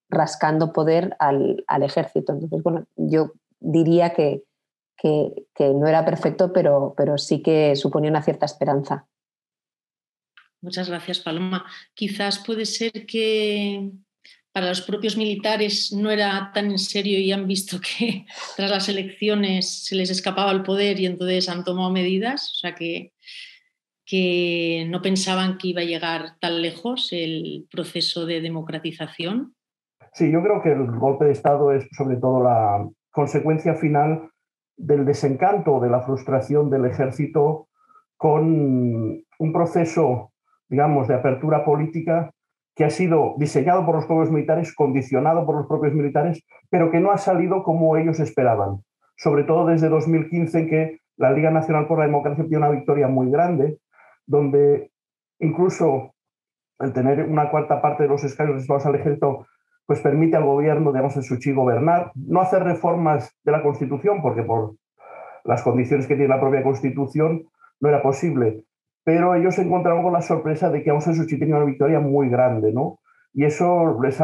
rascando 0.08 0.72
poder 0.72 1.16
al, 1.18 1.64
ejército. 1.82 2.32
Entonces, 2.32 2.62
bueno, 2.62 2.84
yo 2.94 3.32
diría 3.58 4.10
que, 4.10 4.44
que, 4.96 5.46
que, 5.52 5.74
no 5.74 5.88
era 5.88 6.04
perfecto, 6.04 6.52
pero, 6.52 6.94
pero 6.96 7.18
sí 7.18 7.42
que 7.42 7.74
suponía 7.74 8.10
una 8.10 8.22
cierta 8.22 8.46
esperanza. 8.46 9.06
Muchas 10.60 10.88
gracias, 10.88 11.20
Paloma. 11.20 11.64
Quizás 11.94 12.38
puede 12.44 12.66
ser 12.66 13.06
que 13.06 13.90
para 14.56 14.70
los 14.70 14.80
propios 14.80 15.18
militares 15.18 15.92
no 15.92 16.10
era 16.10 16.50
tan 16.54 16.70
en 16.70 16.78
serio 16.78 17.18
y 17.18 17.30
han 17.30 17.46
visto 17.46 17.78
que 17.78 18.24
tras 18.56 18.70
las 18.70 18.88
elecciones 18.88 19.84
se 19.84 19.94
les 19.94 20.10
escapaba 20.10 20.50
el 20.50 20.62
poder 20.62 20.98
y 20.98 21.04
entonces 21.04 21.50
han 21.50 21.62
tomado 21.62 21.90
medidas, 21.90 22.52
o 22.52 22.54
sea 22.54 22.74
que, 22.74 23.12
que 24.06 24.86
no 24.88 25.02
pensaban 25.02 25.58
que 25.58 25.68
iba 25.68 25.82
a 25.82 25.84
llegar 25.84 26.38
tan 26.40 26.62
lejos 26.62 27.12
el 27.12 27.66
proceso 27.70 28.24
de 28.24 28.40
democratización. 28.40 29.54
Sí, 30.14 30.32
yo 30.32 30.42
creo 30.42 30.62
que 30.62 30.72
el 30.72 30.86
golpe 30.98 31.26
de 31.26 31.32
Estado 31.32 31.72
es 31.72 31.86
sobre 31.94 32.16
todo 32.16 32.42
la 32.42 32.88
consecuencia 33.10 33.74
final 33.74 34.30
del 34.74 35.04
desencanto, 35.04 35.80
de 35.80 35.90
la 35.90 36.00
frustración 36.00 36.70
del 36.70 36.86
ejército 36.86 37.68
con 38.16 39.22
un 39.38 39.52
proceso 39.52 40.32
digamos, 40.68 41.08
de 41.08 41.14
apertura 41.14 41.64
política 41.64 42.30
que 42.74 42.84
ha 42.84 42.90
sido 42.90 43.34
diseñado 43.38 43.86
por 43.86 43.94
los 43.94 44.06
propios 44.06 44.30
militares, 44.30 44.74
condicionado 44.74 45.46
por 45.46 45.56
los 45.56 45.66
propios 45.66 45.94
militares, 45.94 46.44
pero 46.68 46.90
que 46.90 47.00
no 47.00 47.10
ha 47.10 47.18
salido 47.18 47.62
como 47.62 47.96
ellos 47.96 48.20
esperaban. 48.20 48.82
Sobre 49.16 49.44
todo 49.44 49.66
desde 49.66 49.88
2015, 49.88 50.58
en 50.58 50.68
que 50.68 51.00
la 51.16 51.30
Liga 51.32 51.50
Nacional 51.50 51.86
por 51.86 51.98
la 51.98 52.04
Democracia 52.04 52.44
tiene 52.44 52.58
una 52.58 52.76
victoria 52.76 53.08
muy 53.08 53.30
grande, 53.30 53.78
donde 54.26 54.90
incluso 55.38 56.14
el 56.78 56.92
tener 56.92 57.24
una 57.24 57.50
cuarta 57.50 57.80
parte 57.80 58.02
de 58.02 58.10
los 58.10 58.22
escaños 58.24 58.56
reservados 58.56 58.84
al 58.84 58.96
ejército, 58.96 59.46
pues 59.86 60.00
permite 60.00 60.36
al 60.36 60.44
gobierno, 60.44 60.92
digamos, 60.92 61.16
en 61.16 61.22
Suchi 61.22 61.52
gobernar, 61.52 62.12
no 62.14 62.42
hacer 62.42 62.62
reformas 62.62 63.34
de 63.42 63.52
la 63.52 63.62
Constitución, 63.62 64.20
porque 64.20 64.42
por 64.42 64.74
las 65.44 65.62
condiciones 65.62 66.06
que 66.06 66.16
tiene 66.16 66.28
la 66.28 66.40
propia 66.40 66.62
Constitución 66.62 67.44
no 67.80 67.88
era 67.88 68.02
posible, 68.02 68.64
pero 69.06 69.36
ellos 69.36 69.54
se 69.54 69.62
encontraron 69.62 70.02
con 70.02 70.12
la 70.12 70.20
sorpresa 70.20 70.68
de 70.68 70.82
que 70.82 70.90
Aung 70.90 71.00
San 71.00 71.14
Suu 71.14 71.26
Kyi 71.26 71.38
tenía 71.38 71.54
una 71.54 71.64
victoria 71.64 72.00
muy 72.00 72.28
grande, 72.28 72.72
¿no? 72.72 72.98
Y 73.32 73.44
eso 73.44 73.96
les, 74.02 74.18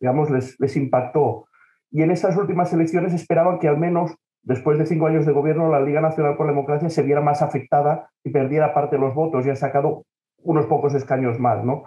digamos, 0.00 0.30
les, 0.30 0.76
impactó. 0.76 1.46
Y 1.92 2.02
en 2.02 2.10
estas 2.10 2.36
últimas 2.36 2.72
elecciones 2.72 3.14
esperaban 3.14 3.60
que 3.60 3.68
al 3.68 3.78
menos 3.78 4.16
después 4.42 4.80
de 4.80 4.86
cinco 4.86 5.06
años 5.06 5.26
de 5.26 5.32
gobierno 5.32 5.70
la 5.70 5.80
Liga 5.80 6.00
Nacional 6.00 6.36
por 6.36 6.46
la 6.46 6.52
Democracia 6.52 6.90
se 6.90 7.02
viera 7.02 7.20
más 7.20 7.40
afectada 7.40 8.10
y 8.24 8.30
perdiera 8.30 8.74
parte 8.74 8.96
de 8.96 9.00
los 9.00 9.14
votos 9.14 9.46
y 9.46 9.50
ha 9.50 9.54
sacado 9.54 10.06
unos 10.38 10.66
pocos 10.66 10.92
escaños 10.94 11.38
más, 11.38 11.64
¿no? 11.64 11.84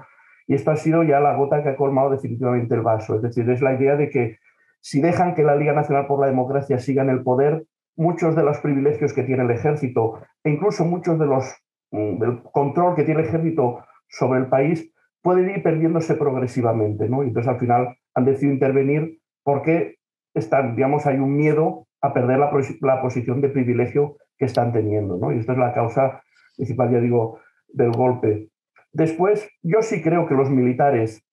Y 0.48 0.56
esto 0.56 0.72
ha 0.72 0.78
sido 0.78 1.04
ya 1.04 1.20
la 1.20 1.36
gota 1.36 1.62
que 1.62 1.70
ha 1.70 1.76
colmado 1.76 2.10
definitivamente 2.10 2.74
el 2.74 2.84
vaso. 2.84 3.16
Es 3.16 3.22
decir, 3.22 3.50
es 3.50 3.62
la 3.62 3.74
idea 3.74 3.98
de 3.98 4.10
que 4.10 4.38
si 4.80 5.02
dejan 5.02 5.36
que 5.36 5.44
la 5.44 5.58
Liga 5.58 5.74
Nacional 5.74 6.08
por 6.08 6.22
la 6.22 6.28
Democracia 6.28 6.80
siga 6.80 7.04
en 7.04 7.10
el 7.10 7.22
poder, 7.22 7.66
muchos 7.98 8.34
de 8.34 8.44
los 8.44 8.60
privilegios 8.60 9.12
que 9.12 9.24
tiene 9.24 9.44
el 9.44 9.52
ejército 9.52 10.22
e 10.46 10.52
incluso 10.52 10.86
muchos 10.86 11.20
de 11.20 11.26
los 11.26 11.54
el 11.92 12.42
control 12.52 12.96
que 12.96 13.04
tiene 13.04 13.22
el 13.22 13.28
ejército 13.28 13.84
sobre 14.10 14.40
el 14.40 14.48
país 14.48 14.92
puede 15.22 15.52
ir 15.52 15.64
perdiéndose 15.64 16.16
progresivamente, 16.16 17.10
¿no? 17.10 17.24
Entonces 17.24 17.52
al 17.52 17.60
final 17.60 17.98
han 18.14 18.26
decidido 18.26 18.54
intervenir 18.54 19.20
porque 19.44 19.98
están, 20.34 20.76
digamos, 20.76 21.06
hay 21.06 21.18
un 21.18 21.36
miedo 21.36 21.88
a 22.02 22.14
perder 22.14 22.40
la, 22.40 23.02
posición 23.02 23.42
de 23.42 23.50
privilegio 23.50 24.18
que 24.38 24.46
están 24.46 24.72
teniendo, 24.72 25.18
¿no? 25.18 25.32
Y 25.32 25.40
esto 25.40 25.54
es 25.54 25.58
la 25.58 25.74
causa 25.74 26.22
principal, 26.56 26.92
ya 26.92 27.00
digo, 27.00 27.40
del 27.68 27.92
golpe. 27.92 28.50
Después, 28.94 29.50
yo 29.62 29.82
sí 29.82 30.02
creo 30.02 30.28
que 30.28 30.36
los 30.36 30.50
militares 30.50 31.26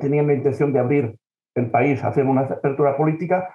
tenían 0.00 0.28
la 0.28 0.34
intención 0.34 0.72
de 0.72 0.78
abrir 0.78 1.16
el 1.54 1.70
país, 1.70 2.02
hacer 2.04 2.26
una 2.26 2.42
apertura 2.42 2.96
política, 2.96 3.54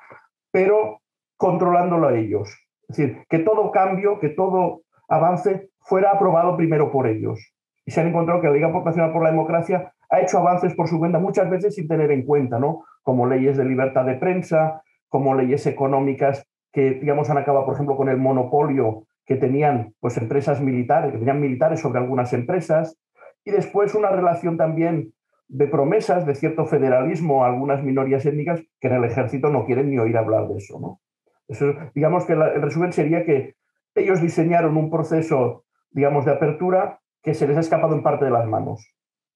pero 0.51 1.01
controlándolo 1.37 2.07
a 2.07 2.17
ellos. 2.17 2.49
Es 2.87 2.97
decir, 2.97 3.23
que 3.29 3.39
todo 3.39 3.71
cambio, 3.71 4.19
que 4.19 4.29
todo 4.29 4.83
avance 5.07 5.69
fuera 5.85 6.11
aprobado 6.11 6.57
primero 6.57 6.91
por 6.91 7.07
ellos. 7.07 7.53
Y 7.85 7.91
se 7.91 8.01
han 8.01 8.07
encontrado 8.07 8.41
que 8.41 8.47
la 8.47 8.53
Liga 8.53 8.69
Nacional 8.69 9.13
por 9.13 9.23
la 9.23 9.31
Democracia 9.31 9.93
ha 10.09 10.19
hecho 10.19 10.39
avances 10.39 10.73
por 10.75 10.87
su 10.87 10.97
cuenta, 10.99 11.19
muchas 11.19 11.49
veces 11.49 11.75
sin 11.75 11.87
tener 11.87 12.11
en 12.11 12.25
cuenta, 12.25 12.59
¿no? 12.59 12.83
Como 13.03 13.27
leyes 13.27 13.57
de 13.57 13.65
libertad 13.65 14.05
de 14.05 14.15
prensa, 14.15 14.81
como 15.07 15.35
leyes 15.35 15.65
económicas 15.67 16.47
que, 16.71 16.91
digamos, 16.95 17.29
han 17.29 17.37
acabado, 17.37 17.65
por 17.65 17.75
ejemplo, 17.75 17.95
con 17.95 18.09
el 18.09 18.17
monopolio 18.17 19.03
que 19.25 19.35
tenían 19.35 19.93
pues, 19.99 20.17
empresas 20.17 20.61
militares, 20.61 21.11
que 21.11 21.19
tenían 21.19 21.39
militares 21.39 21.79
sobre 21.79 21.99
algunas 21.99 22.33
empresas, 22.33 22.97
y 23.43 23.51
después 23.51 23.93
una 23.95 24.09
relación 24.09 24.57
también 24.57 25.13
de 25.47 25.67
promesas 25.67 26.25
de 26.25 26.33
cierto 26.33 26.65
federalismo 26.65 27.43
a 27.43 27.47
algunas 27.47 27.83
minorías 27.83 28.25
étnicas 28.25 28.61
que 28.79 28.87
en 28.87 28.95
el 28.95 29.03
ejército 29.03 29.49
no 29.49 29.65
quieren 29.65 29.91
ni 29.91 29.99
oír 29.99 30.17
hablar 30.17 30.47
de 30.47 30.57
eso, 30.57 30.79
¿no? 30.79 30.99
Eso, 31.47 31.73
digamos 31.93 32.25
que 32.25 32.33
el 32.33 32.61
resumen 32.61 32.91
sería 32.91 33.23
que 33.23 33.55
ellos 33.93 34.19
diseñaron 34.19 34.75
un 34.77 34.89
proceso 34.89 35.64
digamos, 35.95 36.25
de 36.25 36.33
apertura 36.33 36.99
que 37.23 37.33
se 37.33 37.47
les 37.47 37.55
ha 37.57 37.61
escapado 37.61 37.95
en 37.95 38.03
parte 38.03 38.25
de 38.25 38.31
las 38.31 38.45
manos. 38.45 38.85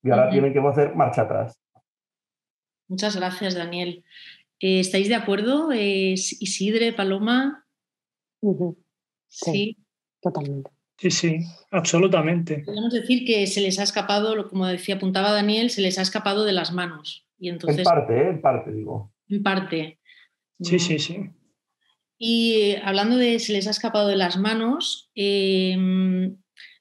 Y 0.03 0.11
ahora 0.11 0.29
tienen 0.29 0.53
que 0.53 0.59
hacer 0.59 0.93
marcha 0.93 1.23
atrás. 1.23 1.57
Muchas 2.87 3.15
gracias, 3.15 3.55
Daniel. 3.55 4.03
Eh, 4.59 4.81
¿Estáis 4.81 5.07
de 5.07 5.15
acuerdo, 5.15 5.69
Isidre, 5.73 6.93
Paloma? 6.93 7.65
sí, 9.27 9.77
totalmente. 10.21 10.71
Sí, 10.97 11.11
sí, 11.11 11.39
absolutamente. 11.71 12.63
Podemos 12.65 12.91
decir 12.91 13.25
que 13.25 13.47
se 13.47 13.61
les 13.61 13.79
ha 13.79 13.83
escapado, 13.83 14.49
como 14.49 14.67
decía, 14.67 14.95
apuntaba 14.95 15.31
Daniel, 15.31 15.69
se 15.69 15.81
les 15.81 15.97
ha 15.97 16.01
escapado 16.01 16.43
de 16.43 16.51
las 16.51 16.73
manos. 16.73 17.25
Y 17.37 17.47
entonces, 17.47 17.79
en 17.79 17.83
parte, 17.85 18.17
¿eh? 18.17 18.29
en 18.29 18.41
parte, 18.41 18.71
digo. 18.71 19.13
En 19.29 19.43
parte. 19.43 19.99
Sí, 20.59 20.77
sí, 20.77 20.99
sí. 20.99 21.29
Y 22.17 22.53
eh, 22.55 22.81
hablando 22.83 23.15
de 23.15 23.39
se 23.39 23.53
les 23.53 23.65
ha 23.67 23.71
escapado 23.71 24.09
de 24.09 24.17
las 24.17 24.37
manos, 24.37 25.09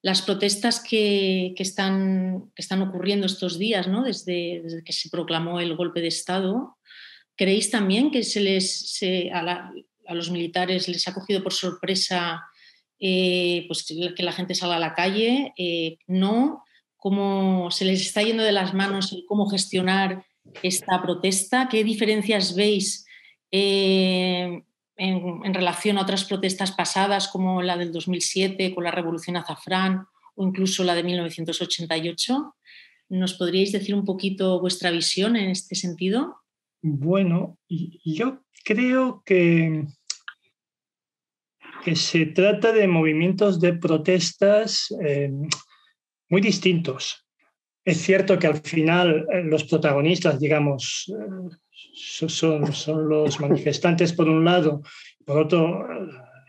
las 0.02 0.22
protestas 0.22 0.80
que, 0.80 1.54
están, 1.58 2.50
ocurriendo 2.82 3.26
estos 3.26 3.58
días, 3.58 3.88
¿no? 3.88 4.02
desde, 4.02 4.62
que 4.84 4.92
se 4.92 5.10
proclamó 5.10 5.60
el 5.60 5.76
golpe 5.76 6.00
de 6.00 6.08
Estado, 6.08 6.76
¿creéis 7.36 7.70
también 7.70 8.10
que 8.10 8.22
se 8.22 8.40
les, 8.40 9.00
a, 9.32 9.72
los 10.14 10.30
militares 10.30 10.88
les 10.88 11.06
ha 11.08 11.14
cogido 11.14 11.42
por 11.42 11.52
sorpresa 11.52 12.44
eh, 13.00 13.64
pues 13.68 13.84
que 13.84 14.22
la 14.22 14.32
gente 14.32 14.54
salga 14.54 14.76
a 14.76 14.80
la 14.80 14.94
calle? 14.94 15.52
Eh, 15.56 15.98
¿No? 16.06 16.64
¿Cómo 16.96 17.70
se 17.70 17.84
les 17.84 18.00
está 18.00 18.22
yendo 18.22 18.42
de 18.42 18.52
las 18.52 18.74
manos 18.74 19.16
cómo 19.26 19.48
gestionar 19.48 20.24
esta 20.62 21.00
protesta? 21.02 21.68
¿Qué 21.68 21.84
diferencias 21.84 22.54
veis? 22.54 23.04
Eh, 23.50 24.62
en, 24.98 25.54
relación 25.54 25.96
a 25.96 26.02
otras 26.02 26.24
protestas 26.24 26.72
pasadas 26.72 27.28
como 27.28 27.62
la 27.62 27.76
del 27.76 27.92
2007 27.92 28.74
con 28.74 28.84
la 28.84 28.90
Revolución 28.90 29.36
Azafrán 29.36 30.06
o 30.34 30.44
incluso 30.44 30.84
la 30.84 30.94
de 30.94 31.04
1988. 31.04 32.54
¿Nos 33.10 33.34
podríais 33.34 33.72
decir 33.72 33.94
un 33.94 34.04
poquito 34.04 34.60
vuestra 34.60 34.90
visión 34.90 35.36
en 35.36 35.50
este 35.50 35.74
sentido? 35.74 36.36
Bueno, 36.82 37.58
yo 37.68 38.42
creo 38.64 39.22
que, 39.24 39.86
que 41.84 41.96
se 41.96 42.26
trata 42.26 42.72
de 42.72 42.86
movimientos 42.86 43.60
de 43.60 43.74
protestas 43.74 44.94
eh, 45.02 45.30
muy 46.28 46.40
distintos. 46.40 47.24
Es 47.84 48.02
cierto 48.02 48.38
que 48.38 48.46
al 48.46 48.60
final 48.60 49.26
eh, 49.32 49.42
los 49.44 49.64
protagonistas, 49.64 50.38
digamos, 50.38 51.06
eh, 51.08 51.56
son, 51.94 52.72
son 52.72 53.08
los 53.08 53.40
manifestantes 53.40 54.12
por 54.12 54.28
un 54.28 54.44
lado, 54.44 54.82
por 55.24 55.38
otro 55.38 55.86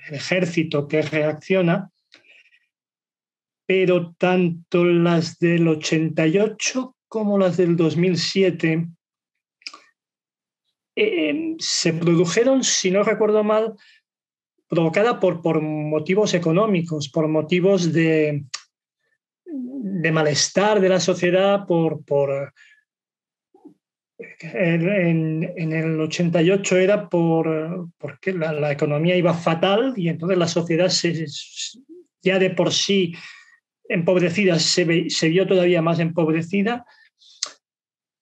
ejército 0.09 0.87
que 0.87 1.01
reacciona, 1.01 1.91
pero 3.65 4.15
tanto 4.17 4.83
las 4.83 5.37
del 5.39 5.67
88 5.67 6.95
como 7.07 7.37
las 7.37 7.57
del 7.57 7.75
2007 7.75 8.87
eh, 10.95 11.55
se 11.59 11.93
produjeron, 11.93 12.63
si 12.63 12.91
no 12.91 13.03
recuerdo 13.03 13.43
mal, 13.43 13.75
provocada 14.67 15.19
por, 15.19 15.41
por 15.41 15.61
motivos 15.61 16.33
económicos, 16.33 17.09
por 17.09 17.27
motivos 17.27 17.93
de, 17.93 18.45
de 19.45 20.11
malestar 20.11 20.79
de 20.79 20.89
la 20.89 20.99
sociedad, 20.99 21.65
por, 21.65 22.03
por 22.03 22.53
en, 24.19 25.71
el 25.73 25.99
88 25.99 26.77
era 26.77 27.09
por, 27.09 27.89
porque 27.97 28.33
la, 28.33 28.71
economía 28.71 29.15
iba 29.15 29.33
fatal 29.33 29.93
y 29.95 30.09
entonces 30.09 30.37
la 30.37 30.47
sociedad 30.47 30.89
se, 30.89 31.25
ya 32.21 32.37
de 32.37 32.49
por 32.49 32.73
sí 32.73 33.13
empobrecida 33.87 34.59
se, 34.59 34.83
vio 34.83 35.47
todavía 35.47 35.81
más 35.81 35.99
empobrecida. 35.99 36.85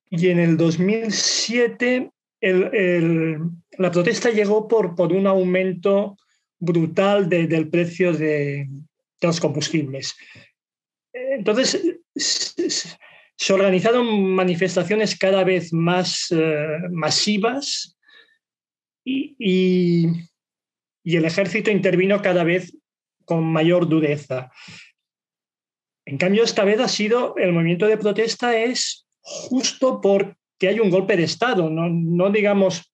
Y 0.09 0.29
en 0.29 0.39
el 0.39 0.55
2007 0.55 2.11
el, 2.39 2.63
el, 2.75 3.39
la 3.77 3.91
protesta 3.91 4.29
llegó 4.29 4.67
por, 4.67 4.95
por 4.95 5.11
un 5.11 5.25
aumento 5.25 6.17
brutal 6.59 7.27
de, 7.27 7.47
del 7.47 7.69
precio 7.69 8.13
de, 8.13 8.67
de, 9.19 9.27
los 9.27 9.39
combustibles. 9.39 10.15
Entonces, 11.11 11.97
se 13.37 13.53
organizaron 13.53 14.33
manifestaciones 14.33 15.17
cada 15.17 15.43
vez 15.43 15.71
más 15.71 16.27
eh, 16.31 16.79
masivas 16.91 17.97
y, 19.05 20.07
el 21.03 21.23
ejército 21.23 21.71
intervino 21.71 22.21
cada 22.21 22.43
vez 22.43 22.75
con 23.23 23.45
mayor 23.45 23.87
dureza. 23.87 24.51
En 26.05 26.17
cambio, 26.17 26.43
esta 26.43 26.65
vez 26.65 26.81
ha 26.81 26.89
sido, 26.89 27.37
el 27.37 27.53
movimiento 27.53 27.87
de 27.87 27.97
protesta 27.97 28.57
es 28.57 29.07
justo 29.21 30.01
porque 30.01 30.67
hay 30.67 30.81
un 30.81 30.89
golpe 30.89 31.15
de 31.15 31.23
Estado, 31.23 31.69
no, 31.69 32.29
digamos, 32.29 32.93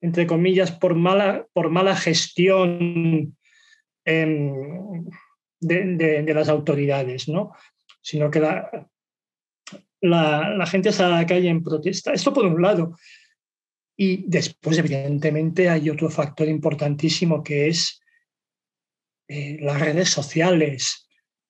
entre 0.00 0.26
comillas, 0.26 0.72
por 0.72 0.96
mala, 0.96 1.46
por 1.52 1.70
mala 1.70 1.94
gestión 1.94 3.36
de, 4.04 4.40
de, 5.60 6.22
de, 6.22 6.34
las 6.34 6.48
autoridades, 6.48 7.28
¿no? 7.28 7.52
sino 8.00 8.30
que 8.30 8.40
la, 8.40 8.88
la, 10.00 10.66
gente 10.66 10.92
sale 10.92 11.14
a 11.14 11.18
la 11.18 11.26
calle 11.26 11.48
en 11.48 11.62
protesta. 11.62 12.12
Esto 12.12 12.32
por 12.32 12.46
un 12.46 12.60
lado. 12.60 12.96
Y 13.96 14.24
después, 14.28 14.78
evidentemente, 14.78 15.68
hay 15.68 15.88
otro 15.88 16.10
factor 16.10 16.48
importantísimo 16.48 17.42
que 17.42 17.68
es 17.68 18.00
eh, 19.28 19.58
las 19.60 19.80
redes 19.80 20.10
sociales. 20.10 21.08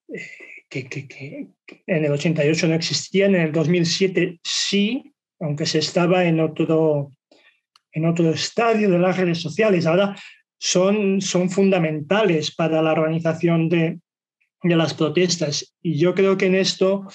Eh, 0.08 0.22
que, 0.68 0.88
que, 0.88 1.06
que, 1.06 1.48
en 1.86 2.04
el 2.04 2.12
88 2.12 2.68
no 2.68 2.74
existían, 2.74 3.34
en 3.34 3.42
el 3.42 3.52
2007 3.52 4.40
sí, 4.42 5.14
aunque 5.40 5.66
se 5.66 5.78
estaba 5.78 6.24
en 6.24 6.40
otro, 6.40 7.12
en 7.92 8.06
otro 8.06 8.30
estadio 8.30 8.90
de 8.90 8.98
las 8.98 9.16
redes 9.16 9.40
sociales. 9.40 9.86
Ahora 9.86 10.16
son, 10.58 11.20
son 11.20 11.50
fundamentales 11.50 12.54
para 12.54 12.82
la 12.82 12.92
organización 12.92 13.68
de, 13.68 14.00
de 14.62 14.76
las 14.76 14.94
protestas. 14.94 15.74
Y 15.82 15.98
yo 15.98 16.14
creo 16.14 16.36
que 16.36 16.46
en 16.46 16.54
esto 16.54 17.06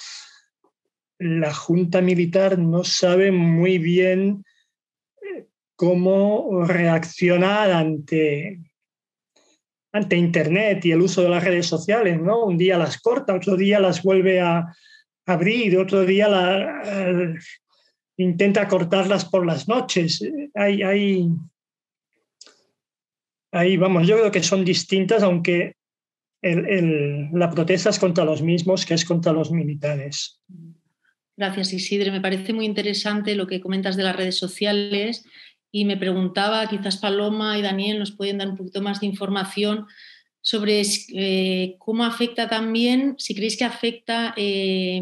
la 1.22 1.54
Junta 1.54 2.00
Militar 2.00 2.58
no 2.58 2.82
sabe 2.82 3.30
muy 3.30 3.78
bien 3.78 4.44
eh, 5.20 5.46
cómo 5.76 6.64
reaccionar 6.66 7.70
ante, 7.70 8.58
ante 9.92 10.16
Internet 10.16 10.84
y 10.84 10.90
el 10.90 11.00
uso 11.00 11.22
de 11.22 11.28
las 11.28 11.44
redes 11.44 11.66
sociales, 11.66 12.20
¿no? 12.20 12.44
Un 12.44 12.58
día 12.58 12.76
las 12.76 13.00
corta, 13.00 13.34
otro 13.34 13.56
día 13.56 13.78
las 13.78 14.02
vuelve 14.02 14.40
a 14.40 14.74
abrir, 15.24 15.78
otro 15.78 16.04
día 16.04 16.28
uh, 16.28 17.34
intenta 18.16 18.66
cortarlas 18.66 19.24
por 19.24 19.46
las 19.46 19.68
noches. 19.68 20.28
Hay, 20.54 20.82
hay, 20.82 21.28
ahí 23.52 23.76
vamos, 23.76 24.08
yo 24.08 24.16
creo 24.16 24.32
que 24.32 24.42
son 24.42 24.64
distintas, 24.64 25.22
aunque 25.22 25.76
la 26.42 27.48
protesta 27.48 27.90
es 27.90 28.00
contra 28.00 28.24
los 28.24 28.42
mismos 28.42 28.84
que 28.84 28.94
es 28.94 29.04
contra 29.04 29.32
los 29.32 29.52
militares. 29.52 30.40
Gracias, 31.36 31.72
Isidre. 31.72 32.10
Me 32.10 32.20
parece 32.20 32.52
muy 32.52 32.66
interesante 32.66 33.34
lo 33.34 33.46
que 33.46 33.60
comentas 33.60 33.96
de 33.96 34.02
las 34.02 34.16
redes 34.16 34.36
sociales 34.36 35.24
y 35.70 35.86
me 35.86 35.96
preguntaba, 35.96 36.68
quizás 36.68 36.98
Paloma 36.98 37.58
y 37.58 37.62
Daniel 37.62 37.98
nos 37.98 38.12
pueden 38.12 38.38
dar 38.38 38.48
un 38.48 38.56
poquito 38.56 38.82
más 38.82 39.00
de 39.00 39.06
información 39.06 39.86
sobre 40.42 40.82
eh, 41.14 41.76
cómo 41.78 42.04
afecta 42.04 42.48
también, 42.48 43.14
si 43.16 43.34
creéis 43.34 43.56
que 43.56 43.64
afecta 43.64 44.34
eh, 44.36 45.00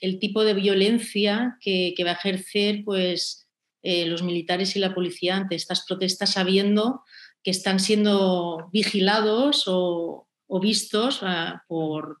el 0.00 0.18
tipo 0.18 0.44
de 0.44 0.52
violencia 0.52 1.56
que, 1.60 1.94
va 2.04 2.10
a 2.10 2.14
ejercer 2.14 2.82
pues, 2.84 3.48
eh, 3.82 4.06
los 4.06 4.22
militares 4.22 4.74
y 4.76 4.80
la 4.80 4.92
policía 4.92 5.36
ante 5.36 5.54
estas 5.54 5.86
protestas, 5.86 6.32
sabiendo 6.32 7.04
que 7.42 7.52
están 7.52 7.78
siendo 7.80 8.68
vigilados 8.72 9.64
o, 9.66 10.28
o 10.46 10.60
vistos 10.60 11.22
uh, 11.22 11.58
por, 11.68 12.20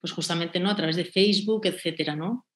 pues 0.00 0.12
justamente 0.12 0.60
¿no? 0.60 0.70
a 0.70 0.76
través 0.76 0.96
de 0.96 1.04
Facebook, 1.04 1.66
etcétera, 1.66 2.16
¿no? 2.16 2.47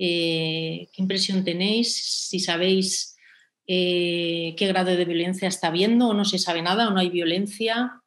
¿Qué 0.00 0.88
impresión 0.96 1.44
tenéis? 1.44 2.28
Si 2.28 2.40
sabéis 2.40 3.18
eh, 3.66 4.56
qué 4.56 4.66
grado 4.66 4.96
de 4.96 5.04
violencia 5.04 5.46
está 5.46 5.68
habiendo 5.68 6.08
o 6.08 6.14
no 6.14 6.24
se 6.24 6.38
sabe 6.38 6.62
nada 6.62 6.88
o 6.88 6.90
no 6.90 6.98
hay 6.98 7.10
violencia 7.10 8.02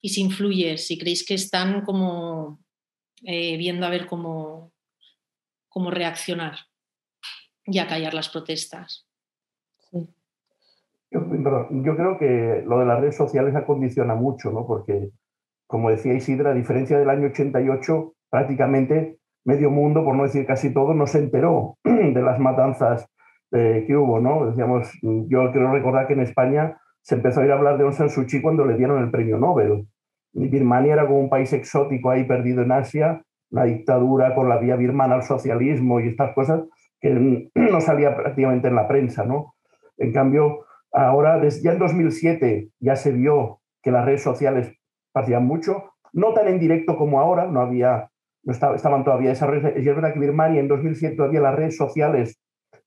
y 0.00 0.08
si 0.08 0.22
influye, 0.22 0.78
si 0.78 0.98
creéis 0.98 1.24
que 1.24 1.34
están 1.34 1.82
como 1.82 2.58
eh, 3.22 3.56
viendo 3.56 3.86
a 3.86 3.90
ver 3.90 4.06
cómo, 4.06 4.72
cómo 5.68 5.90
reaccionar 5.90 6.56
y 7.66 7.78
a 7.78 7.86
callar 7.86 8.14
las 8.14 8.30
protestas. 8.30 9.06
Sí. 9.90 10.08
Yo, 11.12 11.20
yo, 11.70 11.96
creo 11.96 12.18
que 12.18 12.64
lo 12.66 12.80
de 12.80 12.86
las 12.86 13.00
redes 13.00 13.16
sociales 13.16 13.54
acondiciona 13.54 14.14
mucho, 14.14 14.50
¿no? 14.50 14.66
porque, 14.66 15.10
como 15.68 15.90
decía 15.90 16.14
Isidra, 16.14 16.50
a 16.50 16.54
diferencia 16.54 16.98
del 16.98 17.10
año 17.10 17.28
88, 17.28 18.14
prácticamente 18.28 19.19
medio 19.44 19.70
mundo, 19.70 20.04
por 20.04 20.14
no 20.14 20.24
decir 20.24 20.46
casi 20.46 20.72
todo, 20.72 20.94
no 20.94 21.06
se 21.06 21.18
enteró 21.18 21.78
de 21.84 22.22
las 22.22 22.38
matanzas 22.38 23.06
eh, 23.52 23.84
que 23.86 23.96
hubo, 23.96 24.20
¿no? 24.20 24.46
Decíamos, 24.46 24.90
yo 25.02 25.50
quiero 25.52 25.72
recordar 25.72 26.06
que 26.06 26.12
en 26.12 26.20
España 26.20 26.78
se 27.02 27.16
empezó 27.16 27.40
a 27.40 27.44
ir 27.44 27.52
a 27.52 27.54
hablar 27.54 27.78
de 27.78 27.84
Aung 27.84 27.94
San 27.94 28.10
Suu 28.10 28.26
Kyi 28.26 28.42
cuando 28.42 28.64
le 28.64 28.76
dieron 28.76 29.02
el 29.02 29.10
premio 29.10 29.38
Nobel. 29.38 29.86
Y 30.32 30.48
Birmania 30.48 30.92
era 30.92 31.06
como 31.06 31.20
un 31.20 31.30
país 31.30 31.52
exótico 31.52 32.10
ahí 32.10 32.24
perdido 32.24 32.62
en 32.62 32.72
Asia, 32.72 33.22
una 33.50 33.64
dictadura 33.64 34.34
con 34.34 34.48
la 34.48 34.58
vía 34.58 34.76
birmana 34.76 35.16
al 35.16 35.22
socialismo 35.22 36.00
y 36.00 36.08
estas 36.08 36.34
cosas 36.34 36.62
que 37.00 37.50
no 37.54 37.80
salía 37.80 38.16
prácticamente 38.16 38.68
en 38.68 38.74
la 38.74 38.86
prensa, 38.86 39.24
¿no? 39.24 39.54
En 39.98 40.12
cambio, 40.12 40.66
ahora, 40.92 41.38
desde, 41.38 41.62
ya 41.62 41.72
en 41.72 41.78
2007 41.78 42.68
ya 42.78 42.96
se 42.96 43.12
vio 43.12 43.60
que 43.82 43.90
las 43.90 44.04
redes 44.04 44.22
sociales 44.22 44.72
hacían 45.14 45.46
mucho, 45.46 45.92
no 46.12 46.32
tan 46.32 46.48
en 46.48 46.58
directo 46.58 46.96
como 46.96 47.20
ahora, 47.20 47.46
no 47.46 47.60
había, 47.60 48.10
no 48.42 48.52
estaba, 48.52 48.76
estaban 48.76 49.04
todavía 49.04 49.32
esas 49.32 49.50
redes, 49.50 49.74
y 49.76 49.88
es 49.88 49.94
verdad 49.94 50.12
que 50.12 50.20
Birmania 50.20 50.60
en 50.60 50.68
2007 50.68 51.16
todavía 51.16 51.40
las 51.40 51.54
redes 51.54 51.76
sociales 51.76 52.40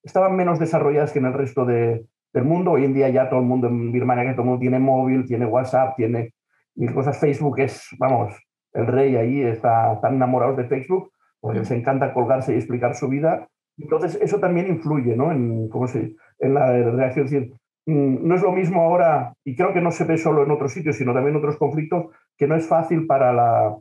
estaban 0.04 0.36
menos 0.36 0.60
desarrolladas 0.60 1.12
que 1.12 1.20
en 1.20 1.26
el 1.26 1.34
resto 1.34 1.66
de, 1.66 2.06
del 2.34 2.44
mundo. 2.44 2.72
Hoy 2.72 2.86
en 2.86 2.94
día 2.94 3.10
ya 3.10 3.30
todo 3.30 3.40
el 3.40 3.46
mundo 3.46 3.68
en 3.68 3.92
Birmania, 3.92 4.26
que 4.26 4.32
todo 4.32 4.42
el 4.42 4.48
mundo 4.48 4.62
tiene 4.62 4.80
móvil, 4.80 5.26
tiene 5.26 5.46
WhatsApp, 5.46 5.96
tiene 5.96 6.34
mil 6.76 6.94
cosas. 6.94 7.20
Facebook 7.20 7.60
es, 7.60 7.88
vamos, 8.00 8.34
el 8.74 8.88
rey 8.88 9.16
ahí, 9.16 9.42
está 9.42 10.00
tan 10.02 10.16
enamorados 10.16 10.58
de 10.58 10.66
Facebook, 10.66 11.12
porque 11.40 11.60
les 11.60 11.72
encanta 11.72 12.14
colgarse 12.14 12.54
y 12.54 12.58
explicar 12.58 12.96
su 12.96 13.08
vida. 13.08 13.48
Entonces, 13.78 14.20
eso 14.22 14.40
también 14.40 14.68
influye 14.68 15.16
¿no? 15.16 15.32
en, 15.32 15.70
¿cómo 15.70 15.88
se, 15.88 16.16
en 16.40 16.54
la 16.54 16.72
reacción. 16.72 17.26
Es 17.26 17.32
decir, 17.32 17.54
mm, 17.86 18.28
no 18.28 18.36
es 18.36 18.42
lo 18.42 18.52
mismo 18.52 18.82
ahora, 18.82 19.34
y 19.44 19.56
creo 19.56 19.74
que 19.74 19.82
no 19.82 19.92
se 19.92 20.04
ve 20.04 20.18
solo 20.18 20.44
en 20.44 20.52
otros 20.52 20.74
sitios, 20.74 20.96
sino 20.96 21.14
también 21.14 21.36
en 21.36 21.40
otros 21.40 21.58
conflictos, 21.58 22.08
que 22.38 22.48
no 22.48 22.56
es 22.56 22.68
fácil 22.68 23.06
para 23.06 23.32
la, 23.32 23.76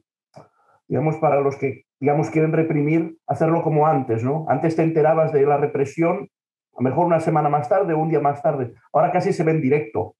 digamos, 0.93 1.17
para 1.17 1.41
los 1.41 1.57
que 1.57 1.87
digamos, 2.03 2.31
quieren 2.31 2.53
reprimir, 2.53 3.17
hacerlo 3.29 3.63
como 3.63 3.87
antes, 3.87 4.25
¿no? 4.25 4.45
Antes 4.49 4.75
te 4.75 4.83
enterabas 4.83 5.33
de 5.33 5.47
la 5.47 5.57
represión, 5.57 6.29
a 6.75 6.83
lo 6.83 6.83
mejor 6.83 7.07
una 7.07 7.21
semana 7.21 7.49
más 7.49 7.69
tarde 7.69 7.95
o 7.95 7.99
un 7.99 8.09
día 8.09 8.19
más 8.19 8.43
tarde. 8.43 8.75
Ahora 8.93 9.13
casi 9.13 9.33
se 9.33 9.45
ve 9.45 9.53
en 9.53 9.61
directo. 9.61 10.17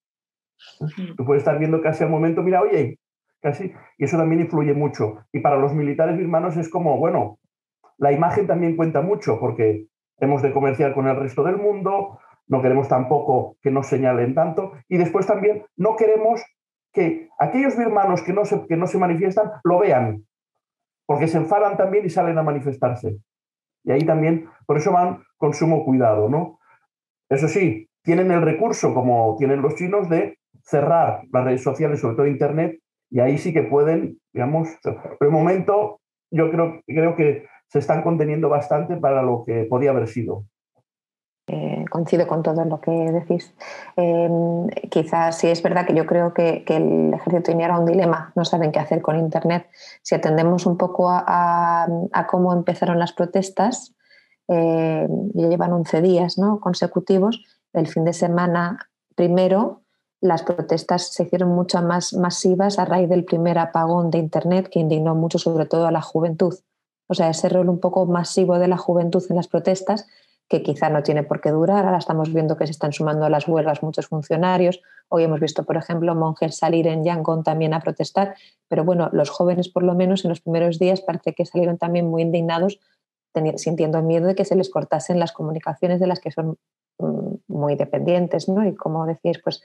Tú 1.17 1.25
puedes 1.27 1.41
estar 1.41 1.59
viendo 1.59 1.83
casi 1.83 2.05
al 2.05 2.11
momento, 2.11 2.41
mira, 2.45 2.63
oye, 2.63 3.01
casi, 3.41 3.73
y 3.99 4.05
eso 4.05 4.17
también 4.17 4.43
influye 4.43 4.75
mucho. 4.75 5.27
Y 5.33 5.41
para 5.41 5.57
los 5.57 5.75
militares 5.75 6.17
birmanos 6.17 6.57
es 6.57 6.69
como, 6.69 6.99
bueno, 6.99 7.41
la 7.99 8.13
imagen 8.13 8.47
también 8.47 8.77
cuenta 8.77 9.03
mucho 9.03 9.41
porque 9.41 9.89
hemos 10.21 10.41
de 10.41 10.53
comerciar 10.53 10.95
con 10.95 11.09
el 11.09 11.17
resto 11.17 11.43
del 11.43 11.57
mundo, 11.57 12.21
no 12.47 12.63
queremos 12.63 12.87
tampoco 12.87 13.57
que 13.61 13.73
nos 13.73 13.89
señalen 13.89 14.37
tanto, 14.37 14.75
y 14.89 14.99
después 14.99 15.27
también 15.27 15.65
no 15.77 15.97
queremos 15.97 16.43
que 16.93 17.29
aquellos 17.41 17.77
birmanos 17.77 18.23
que 18.23 18.33
no 18.33 18.45
se, 18.45 18.69
que 18.69 18.77
no 18.77 18.87
se 18.87 18.99
manifiestan 18.99 19.51
lo 19.65 19.81
vean, 19.81 20.25
porque 21.13 21.29
se 21.29 21.37
enfadan 21.37 21.77
también 21.77 22.07
y 22.07 22.09
salen 22.09 22.39
a 22.39 22.43
manifestarse. 22.43 23.19
Y 23.85 23.93
ahí 23.93 24.07
también, 24.07 24.49
por 24.65 24.79
eso 24.79 24.93
van 24.93 25.23
con 25.37 25.53
sumo 25.53 25.85
cuidado, 25.85 26.31
¿no? 26.31 26.59
Eso 27.29 27.49
sí, 27.49 27.87
tienen 28.03 28.31
el 28.31 28.41
recurso, 28.41 28.95
como 28.95 29.37
tienen 29.39 29.61
los 29.61 29.75
chinos, 29.75 30.09
de 30.09 30.39
cerrar 30.63 31.21
las 31.31 31.45
redes 31.45 31.63
sociales, 31.63 32.01
sobre 32.01 32.17
todo 32.17 32.27
Internet, 32.27 32.81
y 33.11 33.21
ahí 33.21 33.37
sí 33.37 33.53
que 33.53 33.63
pueden, 33.63 34.21
digamos, 34.33 34.71
pero 34.83 35.19
de 35.21 35.29
momento 35.29 36.01
yo 36.31 36.51
creo, 36.51 36.81
creo 36.87 37.15
que 37.15 37.45
se 37.67 37.81
están 37.81 38.01
conteniendo 38.01 38.49
bastante 38.49 38.97
para 38.97 39.23
lo 39.23 39.45
que 39.45 39.67
podía 39.69 39.91
haber 39.91 40.09
sido. 40.09 40.47
Eh, 41.49 41.85
coincido 41.91 42.29
con 42.29 42.43
todo 42.43 42.65
lo 42.65 42.81
que 42.81 42.91
decís. 42.91 43.53
Em, 43.97 44.69
quizás 44.91 45.39
sí 45.39 45.49
es 45.49 45.61
verdad 45.61 45.85
que 45.85 45.95
yo 45.95 46.07
creo 46.07 46.33
que, 46.33 46.65
el 46.69 47.13
ejército 47.15 47.43
tenía 47.43 47.67
ahora 47.67 47.81
un 47.81 47.87
dilema, 47.87 48.33
no 48.37 48.45
saben 48.45 48.71
qué 48.71 48.79
hacer 48.79 49.03
con 49.03 49.19
Internet. 49.19 49.67
Si 50.03 50.15
atendemos 50.15 50.67
un 50.67 50.77
poco 50.77 51.09
a, 51.11 51.89
cómo 52.29 52.53
empezaron 52.53 52.99
las 52.99 53.13
protestas, 53.13 53.93
eh, 54.47 55.09
ya 55.35 55.49
llevan 55.49 55.73
11 55.73 56.01
días 56.01 56.39
¿no? 56.39 56.61
consecutivos, 56.61 57.45
el 57.73 57.89
fin 57.89 58.05
de 58.05 58.13
semana 58.13 58.91
primero 59.17 59.83
las 60.21 60.45
protestas 60.45 61.13
se 61.13 61.25
hicieron 61.25 61.51
mucho 61.51 61.83
más 61.83 62.15
masivas 62.15 62.79
a 62.79 62.85
raíz 62.85 63.09
del 63.09 63.25
primer 63.25 63.59
apagón 63.59 64.11
de 64.11 64.19
Internet 64.19 64.69
que 64.71 64.79
indignó 64.79 65.17
mucho 65.17 65.39
sobre 65.39 65.67
todo 65.67 65.87
a 65.87 65.91
la 65.91 66.01
juventud. 66.01 66.55
O 67.09 67.15
sea, 67.15 67.29
ese 67.29 67.49
rol 67.49 67.69
un 67.69 67.81
poco 67.81 68.07
masivo 68.07 68.61
de 68.61 68.69
la 68.69 68.77
juventud 68.77 69.23
en 69.29 69.37
las 69.37 69.49
protestas 69.49 70.07
que 70.49 70.63
quizá 70.63 70.91
no 70.91 71.03
tiene 71.03 71.23
por 71.23 71.41
qué 71.41 71.51
durar. 71.51 71.85
Ahora 71.85 71.99
estamos 71.99 72.33
viendo 72.33 72.57
que 72.57 72.67
se 72.67 72.73
están 72.73 72.93
sumando 72.93 73.25
a 73.25 73.31
las 73.31 73.49
huelgas 73.49 73.83
muchos 73.83 74.07
funcionarios. 74.07 74.83
Hoy 75.09 75.25
hemos 75.25 75.41
visto, 75.41 75.65
por 75.65 75.77
ejemplo, 75.77 76.15
monjes 76.15 76.57
salir 76.57 76.87
en 76.87 77.05
Yangon 77.05 77.43
también 77.43 77.75
a 77.75 77.81
protestar. 77.81 78.35
Pero 78.69 78.85
bueno, 78.85 79.09
los 79.13 79.31
jóvenes, 79.31 79.69
por 79.69 79.83
lo 79.83 79.95
menos 79.95 80.25
en 80.25 80.31
los 80.31 80.41
primeros 80.41 80.79
días, 80.79 81.01
parece 81.01 81.33
que 81.33 81.47
salieron 81.47 81.79
también 81.79 82.07
muy 82.09 82.23
indignados, 82.23 82.81
sintiendo 83.57 84.03
miedo 84.03 84.27
de 84.27 84.35
que 84.35 84.45
se 84.45 84.57
les 84.57 84.69
cortasen 84.69 85.19
las 85.19 85.33
comunicaciones 85.33 86.01
de 86.01 86.07
las 86.07 86.21
que 86.21 86.31
son 86.31 86.59
Mm, 87.03 87.35
muy 87.49 87.75
dependientes, 87.75 88.49
¿no? 88.49 88.65
Y 88.67 88.75
como 88.75 89.07
decíais, 89.07 89.41
pues 89.43 89.63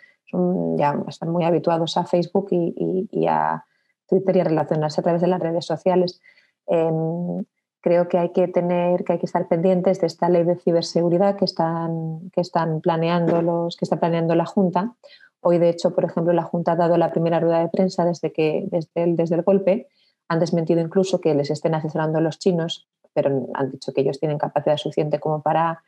ya 0.76 1.04
están 1.08 1.30
muy 1.30 1.44
habituados 1.46 1.96
a 1.98 2.06
Facebook 2.06 2.48
y, 2.52 3.28
a 3.28 3.64
Twitter 4.08 4.38
y 4.38 4.40
a 4.40 4.44
relacionarse 4.44 5.00
a 5.00 5.04
través 5.04 5.22
de 5.22 5.28
las 5.28 5.40
redes 5.40 5.66
sociales. 5.66 6.20
Em, 6.66 7.46
creo 7.82 8.08
que 8.08 8.18
hay 8.18 8.30
que 8.32 8.48
tener, 8.48 9.04
que 9.04 9.14
hay 9.14 9.20
que 9.20 9.26
estar 9.26 9.48
pendientes 9.48 10.02
de 10.02 10.08
esta 10.08 10.30
ley 10.30 10.44
de 10.44 10.58
ciberseguridad 10.58 11.36
que 11.36 11.46
están, 11.46 12.30
que 12.32 12.42
están 12.42 12.82
planeando 12.82 13.42
los, 13.42 13.78
que 13.78 13.86
está 13.86 14.00
planeando 14.00 14.36
la 14.36 14.46
Junta. 14.46 14.96
Hoy, 15.40 15.58
de 15.60 15.70
hecho, 15.70 15.94
por 15.94 16.04
ejemplo, 16.04 16.34
la 16.34 16.44
Junta 16.44 16.74
ha 16.74 16.76
dado 16.76 16.98
la 16.98 17.12
primera 17.12 17.40
rueda 17.40 17.60
de 17.60 17.70
prensa 17.70 18.06
desde 18.06 18.34
que, 18.34 18.68
desde 18.72 19.04
el, 19.04 19.16
desde 19.16 19.36
el 19.36 19.44
golpe. 19.44 19.88
Han 20.28 20.40
desmentido 20.40 20.82
incluso 20.82 21.22
que 21.22 21.34
les 21.36 21.50
estén 21.52 21.76
asesorando 21.76 22.20
los 22.20 22.40
chinos, 22.40 22.90
pero 23.14 23.48
han 23.54 23.72
dicho 23.72 23.94
que 23.94 24.02
ellos 24.02 24.20
tienen 24.20 24.38
capacidad 24.38 24.78
suficiente 24.78 25.20
como 25.20 25.42
para 25.42 25.84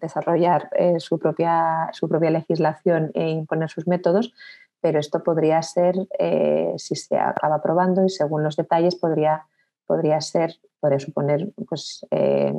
desarrollar 0.00 0.68
eh, 0.76 1.00
su, 1.00 1.18
propia, 1.18 1.88
su 1.92 2.08
propia 2.08 2.30
legislación 2.30 3.10
e 3.14 3.30
imponer 3.30 3.70
sus 3.70 3.86
métodos, 3.86 4.32
pero 4.80 4.98
esto 4.98 5.22
podría 5.22 5.62
ser, 5.62 5.94
eh, 6.18 6.74
si 6.76 6.96
se 6.96 7.16
acaba 7.16 7.56
aprobando 7.56 8.04
y 8.04 8.10
según 8.10 8.42
los 8.42 8.56
detalles, 8.56 8.96
podría, 8.96 9.46
podría 9.86 10.20
ser, 10.20 10.56
podría 10.80 10.98
suponer 10.98 11.52
pues, 11.68 12.06
eh, 12.10 12.54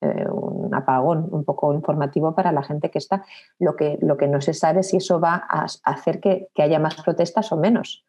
un 0.00 0.74
apagón 0.74 1.28
un 1.30 1.44
poco 1.44 1.72
informativo 1.72 2.34
para 2.34 2.52
la 2.52 2.62
gente 2.62 2.90
que 2.90 2.98
está. 2.98 3.24
Lo 3.58 3.76
que, 3.76 3.98
lo 4.00 4.16
que 4.16 4.28
no 4.28 4.40
se 4.40 4.54
sabe 4.54 4.80
es 4.80 4.88
si 4.88 4.98
eso 4.98 5.20
va 5.20 5.44
a 5.48 5.66
hacer 5.84 6.20
que, 6.20 6.48
que 6.54 6.62
haya 6.62 6.78
más 6.78 7.00
protestas 7.02 7.52
o 7.52 7.56
menos, 7.56 8.04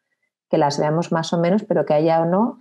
que 0.50 0.58
las 0.58 0.78
veamos 0.78 1.12
más 1.12 1.32
o 1.32 1.38
menos, 1.38 1.64
pero 1.64 1.86
que 1.86 1.94
haya 1.94 2.20
o 2.20 2.26
no 2.26 2.58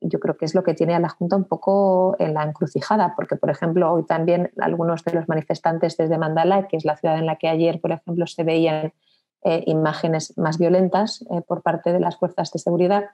yo 0.00 0.20
creo 0.20 0.36
que 0.36 0.44
es 0.44 0.54
lo 0.54 0.62
que 0.62 0.74
tiene 0.74 0.94
a 0.94 1.00
la 1.00 1.08
Junta 1.08 1.36
un 1.36 1.44
poco 1.44 2.16
en 2.18 2.34
la 2.34 2.44
encrucijada, 2.44 3.14
porque, 3.16 3.36
por 3.36 3.50
ejemplo, 3.50 3.92
hoy 3.92 4.04
también 4.04 4.50
algunos 4.58 5.04
de 5.04 5.12
los 5.12 5.28
manifestantes 5.28 5.96
desde 5.96 6.18
Mandalay, 6.18 6.66
que 6.68 6.76
es 6.76 6.84
la 6.84 6.96
ciudad 6.96 7.18
en 7.18 7.26
la 7.26 7.36
que 7.36 7.48
ayer, 7.48 7.80
por 7.80 7.92
ejemplo, 7.92 8.26
se 8.26 8.44
veían 8.44 8.92
eh, 9.42 9.62
imágenes 9.66 10.36
más 10.36 10.58
violentas 10.58 11.24
eh, 11.30 11.40
por 11.42 11.62
parte 11.62 11.92
de 11.92 12.00
las 12.00 12.16
fuerzas 12.16 12.52
de 12.52 12.58
seguridad, 12.58 13.04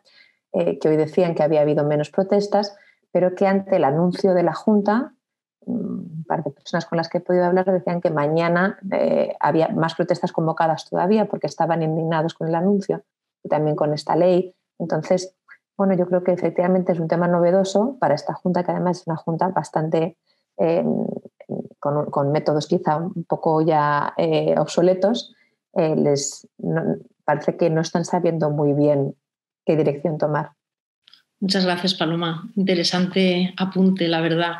eh, 0.53 0.79
que 0.79 0.89
hoy 0.89 0.97
decían 0.97 1.35
que 1.35 1.43
había 1.43 1.61
habido 1.63 1.85
menos 1.85 2.11
protestas, 2.11 2.77
pero 3.11 3.35
que 3.35 3.47
ante 3.47 3.77
el 3.77 3.85
anuncio 3.85 4.35
de 4.35 4.43
la 4.43 4.55
Junta, 4.55 5.15
mm, 5.67 5.73
un 5.73 6.25
par 6.27 6.45
de 6.45 6.51
personas 6.51 6.87
con 6.87 6.97
las 6.97 7.09
que 7.09 7.19
he 7.19 7.21
podido 7.21 7.45
hablar 7.45 7.71
decían 7.71 8.01
que 8.01 8.11
mañana 8.11 8.79
había 9.41 9.69
más 9.69 9.95
protestas 9.95 10.33
convocadas 10.33 10.89
todavía 10.89 11.27
porque 11.27 11.47
estaban 11.47 11.83
indignados 11.83 12.35
con 12.35 12.49
el 12.49 12.55
anuncio 12.55 13.03
y 13.43 13.49
también 13.49 13.77
con 13.77 13.93
esta 13.93 14.17
ley. 14.17 14.55
Entonces, 14.79 15.35
bueno, 15.77 15.95
yo 15.95 16.07
creo 16.07 16.23
que 16.23 16.33
efectivamente 16.33 16.93
es 16.93 17.01
un 17.01 17.09
tema 17.09 17.29
novedoso 17.29 17.97
para 17.99 18.15
esta 18.15 18.35
Junta, 18.35 18.63
que 18.63 18.73
además 18.73 19.01
es 19.01 19.07
una 19.07 19.17
Junta 19.17 19.49
bastante 19.49 20.17
eh, 20.59 20.85
con, 21.79 22.31
métodos 22.31 22.67
quizá 22.67 22.99
un 22.99 23.25
poco 23.25 23.63
ya 23.63 24.15
eh, 24.17 24.55
obsoletos. 24.59 25.35
Eh, 25.75 25.97
les 25.97 26.47
parece 27.25 27.57
que 27.57 27.71
no 27.71 27.81
están 27.81 28.05
sabiendo 28.05 28.51
muy 28.51 28.75
bien 28.75 29.17
qué 29.65 29.77
dirección 29.77 30.19
tomar. 30.19 30.51
Muchas 31.41 31.65
gracias, 31.65 31.95
Paloma. 31.95 32.49
Interesante 32.57 33.53
apunte, 33.57 34.07
la 34.09 34.21
verdad. 34.21 34.59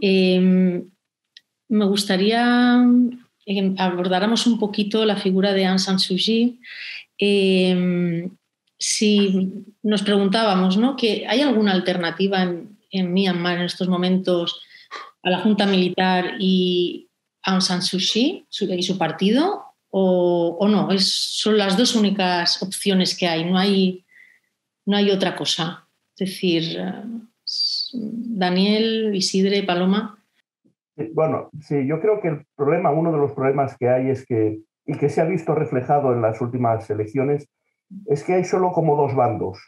Em, 0.00 0.90
me 1.68 1.84
gustaría 1.86 2.84
que 3.44 3.74
abordáramos 3.78 4.46
un 4.46 4.58
poquito 4.58 5.04
la 5.04 5.16
figura 5.16 5.52
de 5.52 5.66
Aung 5.66 5.78
San 5.78 5.98
Suu 5.98 6.16
Kyi. 6.16 6.60
Em, 7.18 8.30
si 8.78 9.64
nos 9.82 10.02
preguntábamos, 10.02 10.76
¿no? 10.76 10.96
Que 10.96 11.26
¿Hay 11.28 11.42
alguna 11.42 11.72
alternativa 11.72 12.42
en, 12.42 13.12
Myanmar 13.12 13.58
en 13.58 13.64
estos 13.64 13.88
momentos 13.88 14.60
a 15.22 15.30
la 15.30 15.38
Junta 15.38 15.64
Militar 15.66 16.36
y 16.40 17.08
Aung 17.44 17.62
San 17.62 17.82
Suu 17.82 18.00
Kyi 18.00 18.46
y 18.76 18.82
su 18.82 18.98
partido? 18.98 19.64
¿O, 19.90 20.66
no? 20.68 20.88
Son 20.98 21.58
las 21.58 21.76
dos 21.76 21.94
únicas 21.94 22.62
opciones 22.62 23.16
que 23.16 23.26
hay, 23.26 23.44
no 23.44 23.58
hay, 23.58 24.04
no 24.90 24.96
hay 24.96 25.10
otra 25.10 25.36
cosa. 25.36 25.86
Es 26.16 26.28
decir, 26.28 26.76
eh, 26.76 27.04
Daniel, 27.92 29.14
Isidre, 29.14 29.62
Paloma. 29.62 30.18
Bueno, 31.14 31.48
sí, 31.60 31.86
yo 31.86 32.00
creo 32.00 32.20
que 32.20 32.28
el 32.28 32.46
problema, 32.56 32.90
uno 32.90 33.12
de 33.12 33.18
los 33.18 33.32
problemas 33.32 33.76
que 33.78 33.88
hay 33.88 34.10
es 34.10 34.26
que, 34.26 34.60
y 34.84 34.98
que 34.98 35.08
se 35.08 35.20
ha 35.20 35.24
visto 35.24 35.54
reflejado 35.54 36.12
en 36.12 36.20
las 36.20 36.40
últimas 36.40 36.90
elecciones, 36.90 37.48
es 38.06 38.24
que 38.24 38.34
hay 38.34 38.44
solo 38.44 38.72
como 38.72 38.96
dos 38.96 39.14
bandos. 39.14 39.58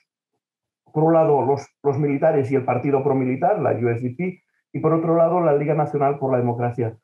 Por 0.92 1.04
un 1.04 1.14
lado, 1.14 1.42
los, 1.42 1.66
los 1.82 1.98
militares 1.98 2.50
y 2.50 2.56
el 2.56 2.64
partido 2.64 3.02
promilitar, 3.04 3.60
la 3.60 3.70
USDP, 3.70 4.42
y 4.74 4.80
por 4.80 4.92
otro 4.92 5.16
lado, 5.16 5.40
la 5.40 5.54
Liga 5.54 5.74
Nacional 5.74 6.18
por 6.18 6.32
la 6.32 6.38
Democracia. 6.38 6.98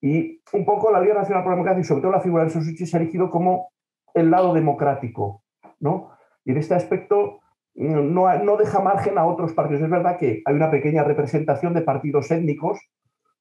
Y 0.00 0.40
un 0.52 0.64
poco 0.64 0.92
la 0.92 1.00
Liga 1.00 1.14
Nacional 1.14 1.42
por 1.42 1.50
la 1.50 1.56
Democracia 1.56 1.80
y 1.80 1.84
sobre 1.84 2.02
todo 2.02 2.12
la 2.12 2.20
figura 2.20 2.44
de 2.44 2.50
Sosuchi 2.50 2.86
se 2.86 2.96
ha 2.96 3.00
elegido 3.00 3.30
como 3.30 3.72
el 4.14 4.30
lado 4.30 4.54
democrático, 4.54 5.42
¿no? 5.80 6.12
Y 6.44 6.52
en 6.52 6.58
este 6.58 6.74
aspecto 6.74 7.40
no, 7.76 8.38
no 8.38 8.56
deja 8.56 8.80
margen 8.80 9.18
a 9.18 9.26
otros 9.26 9.52
partidos. 9.52 9.82
Es 9.82 9.90
verdad 9.90 10.18
que 10.18 10.42
hay 10.44 10.54
una 10.54 10.70
pequeña 10.70 11.04
representación 11.04 11.74
de 11.74 11.82
partidos 11.82 12.30
étnicos, 12.30 12.80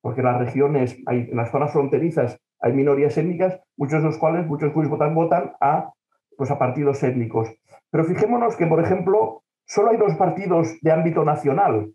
porque 0.02 0.21
en 0.21 0.28
las 0.28 0.39
regiones, 0.39 0.98
hay, 1.08 1.28
en 1.32 1.38
las 1.38 1.52
zonas 1.52 1.71
fronterizas 1.71 2.39
hay 2.60 2.74
minorías 2.74 3.17
étnicas, 3.17 3.60
muchos 3.78 4.02
de 4.02 4.08
los 4.08 4.17
cuales, 4.17 4.48
muchos 4.48 4.71
cuyos 4.71 4.89
votan, 4.89 5.13
votan 5.13 5.54
a 5.62 5.91
pues 6.38 6.52
a 6.52 6.58
partidos 6.58 7.02
étnicos. 7.04 7.50
Pero 7.89 8.04
fijémonos 8.04 8.56
que, 8.56 8.67
por 8.67 8.82
ejemplo, 8.82 9.43
solo 9.65 9.91
hay 9.91 9.98
dos 9.98 10.15
partidos 10.15 10.76
de 10.82 10.91
ámbito 10.91 11.24
nacional, 11.24 11.91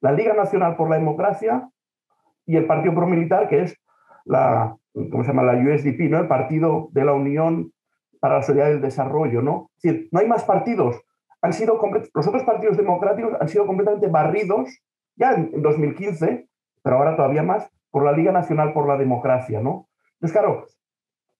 la 0.00 0.12
Liga 0.12 0.34
Nacional 0.34 0.76
por 0.76 0.90
la 0.90 0.96
Democracia 0.96 1.68
y 2.46 2.56
el 2.56 2.66
Partido 2.66 2.94
Promilitar, 2.94 3.48
que 3.48 3.62
es 3.62 3.76
la, 4.24 4.76
¿cómo 4.92 5.22
se 5.24 5.28
llama? 5.28 5.42
la 5.42 5.54
USDP, 5.54 6.10
¿no? 6.10 6.18
el 6.18 6.28
Partido 6.28 6.88
de 6.92 7.04
la 7.04 7.12
Unión 7.12 7.72
para 8.20 8.36
la 8.36 8.42
Sociedad 8.42 8.68
del 8.68 8.80
Desarrollo. 8.80 9.42
¿no? 9.42 9.70
Es 9.76 9.82
decir, 9.82 10.08
no 10.12 10.20
hay 10.20 10.28
más 10.28 10.44
partidos. 10.44 11.00
Han 11.42 11.52
sido 11.52 11.80
los 12.14 12.26
otros 12.26 12.42
partidos 12.42 12.76
democráticos 12.76 13.32
han 13.40 13.48
sido 13.48 13.66
completamente 13.66 14.08
barridos 14.08 14.80
ya 15.16 15.32
en 15.32 15.62
2015, 15.62 16.48
pero 16.82 16.96
ahora 16.96 17.16
todavía 17.16 17.42
más, 17.42 17.70
por 17.90 18.04
la 18.04 18.12
Liga 18.12 18.32
Nacional 18.32 18.72
por 18.72 18.86
la 18.88 18.96
Democracia. 18.96 19.60
¿no? 19.60 19.88
Entonces, 20.14 20.32
claro, 20.32 20.66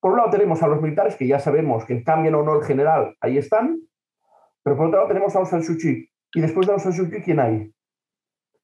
por 0.01 0.13
un 0.13 0.19
lado 0.19 0.31
tenemos 0.31 0.63
a 0.63 0.69
los 0.69 0.81
militares, 0.81 1.17
que 1.17 1.27
ya 1.27 1.39
sabemos 1.39 1.85
que 1.85 2.03
cambien 2.05 2.35
o 2.35 2.43
no 2.43 2.57
el 2.57 2.65
general, 2.65 3.17
ahí 3.21 3.39
están, 3.39 3.81
pero 4.63 4.77
por 4.77 4.87
otro 4.87 4.99
lado 4.99 5.09
tenemos 5.09 5.35
a 5.35 5.39
Aung 5.39 5.49
San 5.49 5.63
Suu 5.63 5.77
Kyi. 5.77 6.09
Y 6.35 6.41
después 6.41 6.67
de 6.67 6.73
Aung 6.73 6.83
San 6.83 6.93
Suu 6.93 7.09
Kyi, 7.11 7.23
¿quién 7.23 7.41
hay? 7.41 7.73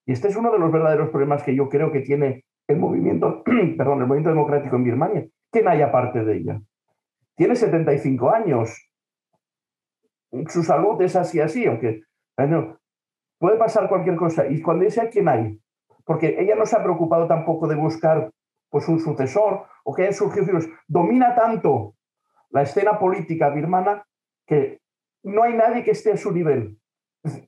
Y 0.07 0.13
este 0.13 0.29
es 0.29 0.37
uno 0.37 0.53
de 0.53 0.59
los 0.59 0.71
verdaderos 0.71 1.11
problemas 1.11 1.43
que 1.43 1.55
yo 1.55 1.69
creo 1.69 1.91
que 1.91 2.01
tiene 2.01 2.45
el 2.69 2.79
movimiento, 2.79 3.43
perdón, 3.77 4.01
el 4.01 4.07
movimiento 4.07 4.31
democrático 4.31 4.77
en 4.77 4.85
Birmania. 4.85 5.27
¿Quién 5.51 5.69
hay 5.69 5.83
aparte 5.83 6.25
de 6.25 6.37
ella? 6.37 6.61
Tiene 7.37 7.57
75 7.57 8.31
años. 8.31 8.91
Su 10.49 10.63
salud 10.63 11.01
es 11.03 11.17
así, 11.17 11.41
así, 11.41 11.67
aunque 11.67 12.03
puede 13.39 13.57
pasar 13.57 13.89
cualquier 13.89 14.17
cosa. 14.17 14.47
Y 14.47 14.61
cuando 14.63 14.85
dice 14.85 15.09
quién 15.11 15.29
hay, 15.29 15.61
porque 16.05 16.37
ella 16.39 16.55
no 16.55 16.67
se 16.67 16.77
ha 16.77 16.83
preocupado 16.83 17.27
tampoco 17.27 17.67
de 17.67 17.77
buscar 17.77 18.31
pues 18.71 18.89
un 18.89 18.99
sucesor 18.99 19.67
o 19.85 19.95
que 19.95 20.03
hayan 20.03 20.15
surgido 20.15 20.59
domina 20.89 21.35
tanto 21.35 21.95
la 22.51 22.63
escena 22.63 22.99
política 22.99 23.51
birmana 23.51 24.05
que 24.47 24.81
no 25.23 25.43
hay 25.43 25.55
nadie 25.55 25.85
que 25.85 25.93
esté 25.93 26.13
a 26.13 26.17
su 26.17 26.33
nivel. 26.33 26.79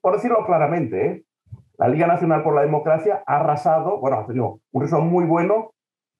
Por 0.00 0.14
decirlo 0.14 0.44
claramente, 0.46 1.06
¿eh? 1.06 1.24
la 1.78 1.88
Liga 1.88 2.06
Nacional 2.06 2.42
por 2.42 2.54
la 2.54 2.62
Democracia 2.62 3.22
ha 3.26 3.40
arrasado, 3.40 3.98
bueno, 4.00 4.18
ha 4.18 4.26
tenido 4.26 4.60
un 4.72 4.82
resultado 4.82 5.08
muy 5.08 5.24
bueno, 5.24 5.72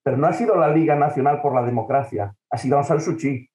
pero 0.03 0.17
no 0.17 0.27
ha 0.27 0.33
sido 0.33 0.57
la 0.57 0.69
Liga 0.69 0.95
Nacional 0.97 1.41
por 1.41 1.55
la 1.55 1.63
Democracia, 1.63 2.35
ha 2.51 2.59
sido 2.59 2.77
Aung 2.77 2.87
San 2.87 3.01
Suu 3.01 3.17
Kyi. 3.17 3.49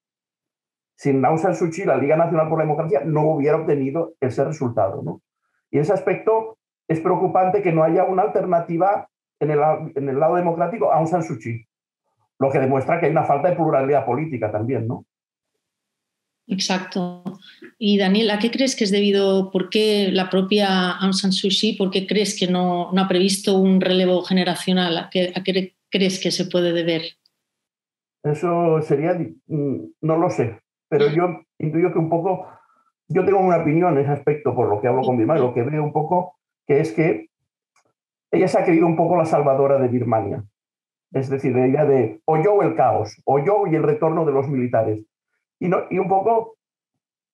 Sin 1.02 1.26
Aung 1.26 1.40
San 1.40 1.56
Suu 1.56 1.72
Kyi, 1.72 1.86
la 1.86 1.98
Liga 1.98 2.16
Nacional 2.16 2.48
por 2.48 2.60
la 2.60 2.66
Democracia 2.66 3.02
no 3.04 3.22
hubiera 3.32 3.58
obtenido 3.58 4.14
ese 4.22 4.46
resultado. 4.46 5.02
¿no? 5.02 5.24
Y 5.72 5.78
en 5.78 5.82
ese 5.82 5.94
aspecto 5.94 6.60
es 6.88 7.00
preocupante 7.00 7.64
que 7.64 7.72
no 7.72 7.82
haya 7.82 8.04
una 8.04 8.22
alternativa 8.22 9.10
en 9.40 9.50
el, 9.50 9.60
en 9.96 10.10
el 10.10 10.20
lado 10.20 10.36
democrático 10.36 10.92
a 10.92 10.98
Aung 10.98 11.08
San 11.08 11.24
Suu 11.24 11.40
Kyi, 11.40 11.66
lo 12.38 12.52
que 12.52 12.60
demuestra 12.60 13.00
que 13.00 13.08
hay 13.08 13.12
una 13.12 13.24
falta 13.24 13.50
de 13.50 13.56
pluralidad 13.56 14.06
política 14.06 14.52
también, 14.52 14.88
¿no? 14.88 15.08
Exacto. 16.46 17.24
Y 17.80 17.98
Daniel, 17.98 18.30
¿a 18.30 18.38
qué 18.38 18.52
crees 18.52 18.76
que 18.76 18.84
es 18.84 18.92
debido, 18.92 19.50
por 19.50 19.72
qué 19.72 20.10
la 20.12 20.30
propia 20.30 20.92
Aung 20.92 21.16
San 21.16 21.32
Suu 21.32 21.50
Kyi, 21.50 21.78
por 21.78 21.90
qué 21.90 22.06
crees 22.06 22.38
que 22.38 22.46
no, 22.46 22.92
no 22.92 23.02
ha 23.02 23.08
previsto 23.08 23.58
un 23.58 23.82
relevo 23.82 24.22
generacional? 24.22 25.00
¿A 25.00 25.10
qué, 25.10 25.34
¿A 25.36 25.42
qué, 25.42 25.74
crees 25.90 26.22
que 26.22 26.30
se 26.30 26.46
puede 26.46 26.74
deber? 26.74 27.02
Eso 28.22 28.84
sería, 28.84 29.16
mm, 29.16 29.94
no 30.02 30.18
lo 30.18 30.30
sé, 30.30 30.62
pero 30.91 31.08
yo 31.08 31.39
intuyo 31.58 31.93
que 31.93 31.99
un 31.99 32.10
poco, 32.10 32.47
yo 33.08 33.23
tengo 33.23 33.39
una 33.39 33.62
opinión 33.62 33.93
en 33.93 33.99
ese 34.04 34.12
aspecto 34.12 34.54
por 34.54 34.67
lo 34.67 34.82
que 34.82 34.89
hablo 34.89 35.04
con 35.04 35.15
mi 35.15 35.25
madre, 35.25 35.39
lo 35.39 35.54
que 35.54 35.63
veo 35.63 35.82
un 35.82 35.93
poco, 35.93 36.36
que 36.67 36.82
es 36.82 36.91
que 36.91 37.30
ella 38.30 38.49
se 38.49 38.60
ha 38.60 38.65
creído 38.65 38.88
un 38.88 38.97
poco 38.97 39.15
la 39.15 39.23
salvadora 39.23 39.80
de 39.80 39.88
Birmania. 39.88 40.43
Es 41.13 41.30
decir, 41.30 41.56
la 41.56 41.65
idea 41.65 41.86
de 41.86 42.19
o 42.25 42.43
yo 42.43 42.56
o 42.56 42.62
el 42.62 42.75
caos, 42.75 43.21
o 43.23 43.39
yo 43.39 43.67
y 43.67 43.75
el 43.75 43.84
retorno 43.84 44.25
de 44.25 44.34
los 44.34 44.49
militares 44.49 45.06
y, 45.60 45.69
no, 45.69 45.77
y 45.89 45.97
un 45.97 46.10
poco, 46.10 46.58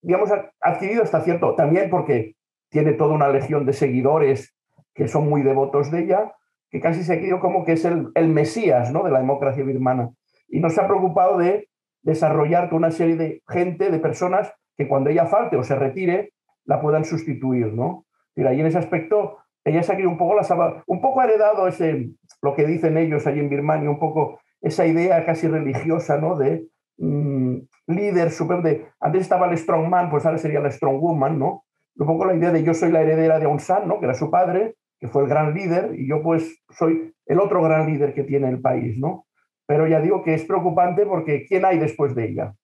digamos, 0.03 0.31
ha 0.31 0.51
adquirido 0.61 1.01
hasta 1.01 1.21
cierto, 1.21 1.55
también 1.55 1.89
porque 1.89 2.35
tiene 2.69 2.93
toda 2.93 3.15
una 3.15 3.29
legión 3.29 3.65
de 3.65 3.73
seguidores 3.73 4.55
que 4.93 5.07
son 5.07 5.27
muy 5.27 5.41
devotos 5.41 5.89
de 5.89 6.03
ella, 6.03 6.35
que 6.69 6.79
casi 6.79 7.03
se 7.03 7.13
ha 7.13 7.19
querido 7.19 7.39
como 7.39 7.65
que 7.65 7.71
es 7.71 7.85
el, 7.85 8.09
el 8.13 8.27
mesías 8.27 8.93
¿no? 8.93 9.01
de 9.01 9.09
la 9.09 9.19
democracia 9.19 9.63
birmana. 9.63 10.11
Y 10.47 10.59
no 10.59 10.69
se 10.69 10.79
ha 10.79 10.87
preocupado 10.87 11.39
de 11.39 11.67
desarrollar 12.07 12.69
toda 12.69 12.77
una 12.77 12.91
serie 12.91 13.17
de 13.17 13.43
gente, 13.49 13.91
de 13.91 13.99
personas 13.99 14.53
que 14.77 14.87
cuando 14.87 15.09
ella 15.09 15.25
falte 15.25 15.57
o 15.57 15.63
se 15.63 15.75
retire, 15.75 16.31
la 16.63 16.81
puedan 16.81 17.03
sustituir. 17.03 17.73
¿no? 17.73 18.05
Y 18.33 18.45
ahí 18.45 18.61
en 18.61 18.67
ese 18.67 18.77
aspecto, 18.77 19.39
ella 19.65 19.83
se 19.83 19.91
ha 19.91 20.07
un 20.07 20.17
poco 20.17 20.35
la 20.35 20.83
un 20.87 21.01
poco 21.01 21.21
heredado 21.21 21.67
ese, 21.67 22.11
lo 22.41 22.55
que 22.55 22.65
dicen 22.65 22.97
ellos 22.97 23.27
allí 23.27 23.41
en 23.41 23.49
Birmania, 23.49 23.89
un 23.89 23.99
poco 23.99 24.39
esa 24.61 24.85
idea 24.85 25.25
casi 25.25 25.49
religiosa 25.49 26.17
¿no? 26.17 26.37
de 26.37 26.67
mm, 26.97 27.57
líder 27.87 28.31
super 28.31 28.61
de, 28.61 28.87
antes 29.01 29.23
estaba 29.23 29.49
el 29.49 29.57
strongman, 29.57 30.09
pues 30.09 30.25
ahora 30.25 30.37
sería 30.37 30.61
la 30.61 30.71
strongwoman, 30.71 31.37
¿no? 31.37 31.65
Un 31.97 32.07
poco 32.07 32.23
la 32.23 32.35
idea 32.35 32.51
de 32.51 32.63
yo 32.63 32.73
soy 32.73 32.91
la 32.91 33.01
heredera 33.01 33.37
de 33.37 33.45
Aung 33.45 33.59
San, 33.59 33.85
¿no? 33.87 33.99
Que 33.99 34.05
era 34.05 34.13
su 34.13 34.31
padre, 34.31 34.75
que 34.99 35.09
fue 35.09 35.23
el 35.23 35.29
gran 35.29 35.53
líder, 35.53 35.91
y 35.95 36.07
yo 36.07 36.23
pues 36.23 36.63
soy 36.69 37.13
el 37.25 37.39
otro 37.39 37.61
gran 37.61 37.85
líder 37.85 38.13
que 38.13 38.23
tiene 38.23 38.47
el 38.47 38.61
país, 38.61 38.97
¿no? 38.97 39.26
Pero 39.67 39.87
ya 39.87 40.01
digo 40.01 40.23
que 40.23 40.33
es 40.33 40.45
preocupante 40.45 41.05
porque 41.05 41.45
¿quién 41.45 41.65
hay 41.65 41.77
después 41.77 42.15
de 42.15 42.29
ella? 42.29 42.55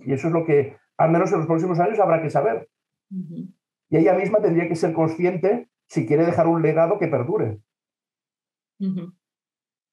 Y 0.00 0.12
eso 0.12 0.28
es 0.28 0.32
lo 0.32 0.44
que, 0.44 0.76
al 0.96 1.10
menos 1.10 1.30
en 1.32 1.38
los 1.38 1.46
próximos 1.46 1.78
años, 1.78 2.00
habrá 2.00 2.22
que 2.22 2.30
saber. 2.30 2.68
Y 3.10 3.96
ella 3.96 4.14
misma 4.14 4.40
tendría 4.40 4.68
que 4.68 4.76
ser 4.76 4.92
consciente 4.92 5.68
si 5.86 6.06
quiere 6.06 6.24
dejar 6.24 6.48
un 6.48 6.62
legado 6.62 6.98
que 6.98 7.06
perdure. 7.06 7.58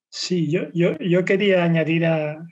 Sí, 0.10 0.50
yo, 0.50 0.72
yo, 0.74 0.98
yo 1.00 1.26
quería 1.26 1.64
añadir 1.64 2.06
a, 2.06 2.44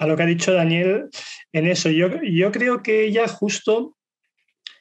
a 0.00 0.06
lo 0.06 0.16
que 0.16 0.22
ha 0.22 0.26
dicho 0.26 0.52
Daniel 0.52 1.10
en 1.52 1.66
eso. 1.66 1.90
Yo, 1.90 2.08
yo 2.22 2.50
creo 2.50 2.82
que 2.82 3.04
ella 3.04 3.28
justo 3.28 3.96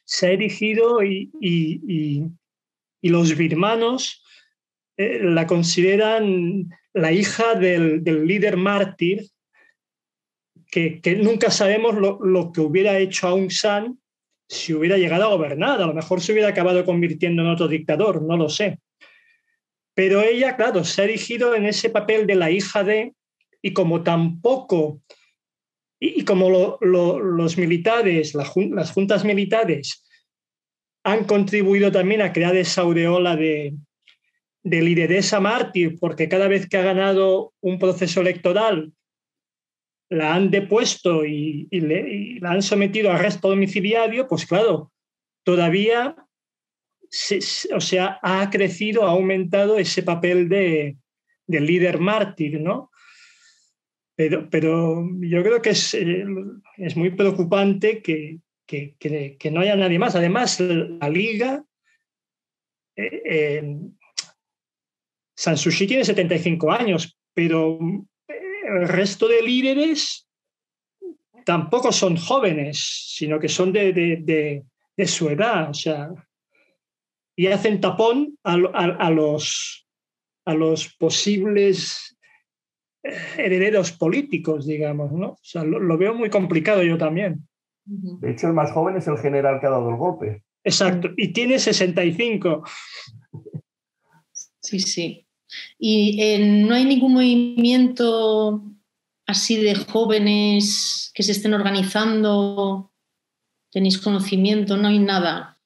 se 0.06 0.28
ha 0.28 0.32
erigido 0.32 1.04
y, 1.04 1.30
y, 1.40 2.24
los 3.02 3.38
birmanos 3.38 4.24
eh, 4.98 5.20
la 5.22 5.46
consideran 5.46 6.70
la 6.94 7.12
hija 7.12 7.56
del, 7.56 8.04
del 8.04 8.26
líder 8.26 8.58
mártir, 8.58 9.28
que, 10.72 11.02
que 11.02 11.16
nunca 11.16 11.52
sabemos 11.52 11.96
lo, 11.96 12.20
lo, 12.24 12.52
que 12.52 12.62
hubiera 12.62 12.98
hecho 13.00 13.28
Aung 13.28 13.52
San 13.52 14.00
si 14.48 14.74
hubiera 14.74 14.98
llegado 14.98 15.26
a 15.26 15.36
gobernar. 15.36 15.82
A 15.82 15.88
lo 15.88 15.94
mejor 15.94 16.22
se 16.22 16.32
hubiera 16.32 16.50
acabado 16.50 16.86
convirtiendo 16.86 17.42
en 17.42 17.50
otro 17.50 17.68
dictador, 17.68 18.22
no 18.22 18.38
lo 18.38 18.50
sé. 18.50 18.80
Pero 19.94 20.22
ella, 20.22 20.56
claro, 20.56 20.84
se 20.84 21.02
ha 21.02 21.06
erigido 21.06 21.56
en 21.56 21.66
ese 21.66 21.90
papel 21.90 22.26
de 22.26 22.36
la 22.36 22.50
hija 22.50 22.84
de, 22.84 23.14
y 23.62 23.74
como 23.74 24.04
tampoco, 24.04 25.02
y, 26.00 26.24
como 26.24 26.78
los 26.80 27.58
militares, 27.58 28.34
las 28.34 28.50
juntas 28.50 29.26
militares, 29.26 30.06
han 31.04 31.26
contribuido 31.26 31.92
también 31.92 32.22
a 32.22 32.32
crear 32.32 32.56
esa 32.56 32.82
aureola 32.82 33.36
de, 33.36 33.74
de 34.64 34.82
lideresa 34.82 35.40
mártir, 35.40 35.98
porque 36.00 36.28
cada 36.30 36.48
vez 36.48 36.68
que 36.68 36.78
ha 36.78 36.84
ganado 36.84 37.54
un 37.62 37.80
proceso 37.80 38.22
electoral 38.22 38.94
la 40.10 40.34
han 40.34 40.50
depuesto 40.50 41.26
y, 41.26 41.68
la 42.42 42.52
han 42.52 42.62
sometido 42.62 43.12
a 43.12 43.16
arresto 43.16 43.50
domiciliario, 43.50 44.28
pues 44.28 44.46
claro, 44.46 44.92
todavía 45.44 46.16
o 47.76 47.82
sea, 47.82 48.20
ha 48.22 48.50
crecido, 48.50 49.06
ha 49.06 49.12
aumentado 49.12 49.78
ese 49.78 50.04
papel 50.04 50.48
de, 50.48 50.98
de 51.48 51.60
líder 51.60 52.00
mártir, 52.00 52.62
¿no? 52.62 52.92
Pero, 54.16 55.08
yo 55.22 55.44
creo 55.44 55.62
que 55.62 55.70
es, 55.70 55.94
eh, 55.94 56.26
es 56.78 56.98
muy 56.98 57.12
preocupante 57.12 58.02
que, 58.02 58.40
que, 58.68 59.52
no 59.52 59.62
haya 59.62 59.78
nadie 59.78 59.98
más. 59.98 60.16
Además, 60.16 60.60
la 60.60 61.10
liga, 61.10 61.64
eh, 62.98 63.22
eh, 63.26 63.78
Sansushi 65.40 65.88
tiene 65.88 66.04
75 66.04 66.70
años, 66.70 67.18
pero 67.34 67.80
el 68.28 68.88
resto 68.90 69.26
de 69.26 69.42
líderes 69.42 70.28
tampoco 71.46 71.94
son 71.94 72.18
jóvenes, 72.18 73.06
sino 73.16 73.40
que 73.40 73.48
son 73.48 73.72
de, 73.72 73.94
de, 73.94 74.66
de, 74.98 75.08
su 75.08 75.30
edad. 75.30 75.70
O 75.70 75.74
sea, 75.74 76.10
y 77.38 77.48
hacen 77.48 77.80
tapón 77.80 78.38
a, 78.44 78.56
a, 78.56 79.10
los, 79.12 79.88
a 80.44 80.54
los 80.56 80.94
posibles 80.96 82.18
herederos 83.38 83.94
políticos, 83.94 84.68
digamos, 84.68 85.14
¿no? 85.14 85.28
O 85.30 85.40
sea, 85.42 85.64
lo, 85.64 85.98
veo 85.98 86.14
muy 86.14 86.30
complicado 86.30 86.84
yo 86.84 86.98
también. 86.98 87.48
De 87.86 88.32
hecho, 88.32 88.48
el 88.48 88.54
más 88.54 88.74
joven 88.74 88.98
es 88.98 89.08
el 89.08 89.18
general 89.18 89.62
que 89.62 89.68
ha 89.68 89.72
dado 89.72 89.90
el 89.90 89.96
golpe. 89.96 90.44
Exacto, 90.66 91.12
y 91.16 91.32
tiene 91.32 91.60
65. 91.60 92.64
Sí, 94.60 94.82
sí. 94.82 95.26
¿Y 95.78 96.22
eh, 96.22 96.40
no 96.40 96.76
hay 96.76 96.86
ningún 96.86 97.14
movimiento 97.14 98.62
así 99.26 99.62
de 99.62 99.76
jóvenes 99.76 101.12
que 101.14 101.24
se 101.24 101.32
estén 101.32 101.54
organizando? 101.54 102.92
¿Tenéis 103.72 104.00
conocimiento? 104.00 104.78
No 104.78 104.88
hay 104.88 105.00
nada. 105.00 105.58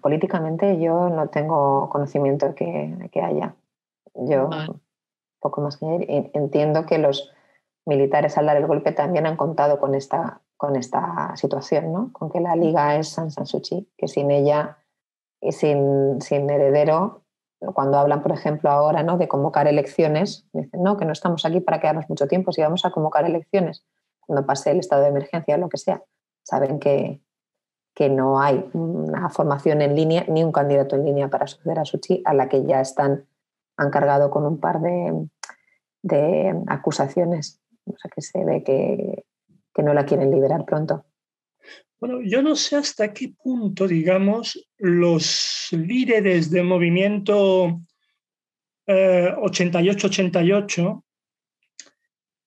políticamente 0.00 0.80
yo 0.80 1.08
no 1.08 1.28
tengo 1.28 1.88
conocimiento 1.90 2.46
de 2.46 2.54
que, 2.54 3.10
que 3.12 3.20
haya. 3.20 3.54
Yo 4.14 4.48
poco 5.40 5.60
más 5.60 5.76
que 5.76 6.30
entiendo 6.34 6.86
que 6.86 6.98
los 6.98 7.30
militares 7.84 8.36
al 8.36 8.46
dar 8.46 8.56
el 8.56 8.66
golpe 8.66 8.92
también 8.92 9.26
han 9.26 9.36
contado 9.36 9.78
con 9.78 9.94
esta, 9.94 10.40
con 10.56 10.76
esta 10.76 11.36
situación, 11.36 11.92
¿no? 11.92 12.12
con 12.12 12.30
que 12.30 12.40
la 12.40 12.56
liga 12.56 12.96
es 12.96 13.10
San 13.10 13.30
San 13.30 13.46
Suu 13.46 13.60
Kyi, 13.60 13.88
que 13.96 14.08
sin 14.08 14.30
ella 14.30 14.78
y 15.40 15.52
sin, 15.52 16.20
sin 16.20 16.50
heredero, 16.50 17.22
cuando 17.58 17.98
hablan, 17.98 18.22
por 18.22 18.32
ejemplo, 18.32 18.70
ahora 18.70 19.02
¿no? 19.02 19.18
de 19.18 19.28
convocar 19.28 19.66
elecciones, 19.66 20.46
dicen, 20.52 20.82
no, 20.82 20.96
que 20.96 21.04
no 21.04 21.12
estamos 21.12 21.44
aquí 21.44 21.60
para 21.60 21.80
quedarnos 21.80 22.08
mucho 22.08 22.26
tiempo, 22.26 22.52
si 22.52 22.62
vamos 22.62 22.84
a 22.84 22.90
convocar 22.90 23.24
elecciones, 23.24 23.84
cuando 24.20 24.46
pase 24.46 24.70
el 24.70 24.78
estado 24.78 25.02
de 25.02 25.08
emergencia 25.08 25.54
o 25.54 25.58
lo 25.58 25.68
que 25.68 25.78
sea, 25.78 26.02
saben 26.42 26.78
que, 26.78 27.22
que 27.94 28.10
no 28.10 28.40
hay 28.40 28.68
una 28.74 29.30
formación 29.30 29.80
en 29.80 29.94
línea 29.96 30.24
ni 30.28 30.44
un 30.44 30.52
candidato 30.52 30.96
en 30.96 31.04
línea 31.04 31.28
para 31.28 31.46
suceder 31.46 31.78
a 31.78 31.82
Kyi, 31.82 32.22
a 32.24 32.34
la 32.34 32.48
que 32.48 32.64
ya 32.64 32.80
están, 32.80 33.26
han 33.76 33.90
cargado 33.90 34.30
con 34.30 34.44
un 34.44 34.60
par 34.60 34.80
de, 34.80 35.28
de 36.02 36.62
acusaciones. 36.66 37.60
O 37.86 37.96
sea 37.96 38.10
que 38.14 38.20
se 38.20 38.44
ve 38.44 38.62
que, 38.62 39.24
que 39.72 39.82
no 39.82 39.94
la 39.94 40.04
quieren 40.04 40.30
liberar 40.30 40.64
pronto. 40.64 41.04
Yo 42.24 42.42
no 42.42 42.56
sé 42.56 42.76
hasta 42.76 43.12
qué 43.12 43.30
punto, 43.30 43.88
digamos, 43.88 44.68
los 44.78 45.68
líderes 45.72 46.50
del 46.50 46.64
movimiento 46.64 47.80
88-88 48.86 51.02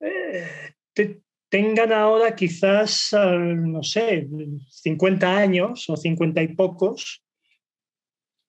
eh, 0.02 0.74
eh, 0.96 1.20
tengan 1.50 1.92
ahora 1.92 2.36
quizás, 2.36 3.10
no 3.14 3.84
sé, 3.84 4.30
50 4.70 5.38
años 5.38 5.90
o 5.90 5.98
50 5.98 6.42
y 6.44 6.56
pocos 6.56 7.24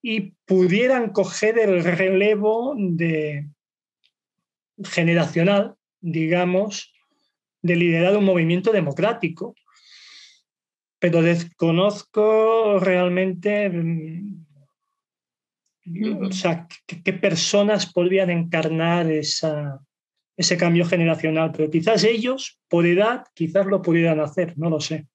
y 0.03 0.33
pudieran 0.47 1.11
coger 1.11 1.59
el 1.59 1.85
relevo 1.85 2.75
de, 2.77 3.49
generacional, 4.85 5.75
digamos, 6.01 6.93
de 7.63 7.77
liderar 7.77 8.17
un 8.17 8.25
movimiento 8.25 8.73
democrático. 8.73 9.55
Pero 11.01 11.23
desconozco 11.23 12.79
realmente, 12.79 13.69
mm, 13.69 14.47
O 16.23 16.31
sea, 16.31 16.69
¿qué, 16.87 17.13
personas 17.13 17.91
podrían 17.93 18.31
encarnar 18.31 19.11
esa, 19.11 19.81
ese 20.37 20.57
cambio 20.57 20.85
generacional? 20.85 21.51
Pero 21.51 21.69
quizás 21.69 22.05
ellos, 22.05 22.61
por 22.69 22.87
edad, 22.87 23.25
quizás 23.35 23.67
lo 23.67 23.83
pudieran 23.83 24.21
hacer, 24.21 24.57
no 24.57 24.71
lo 24.71 24.79
sé. 24.79 25.09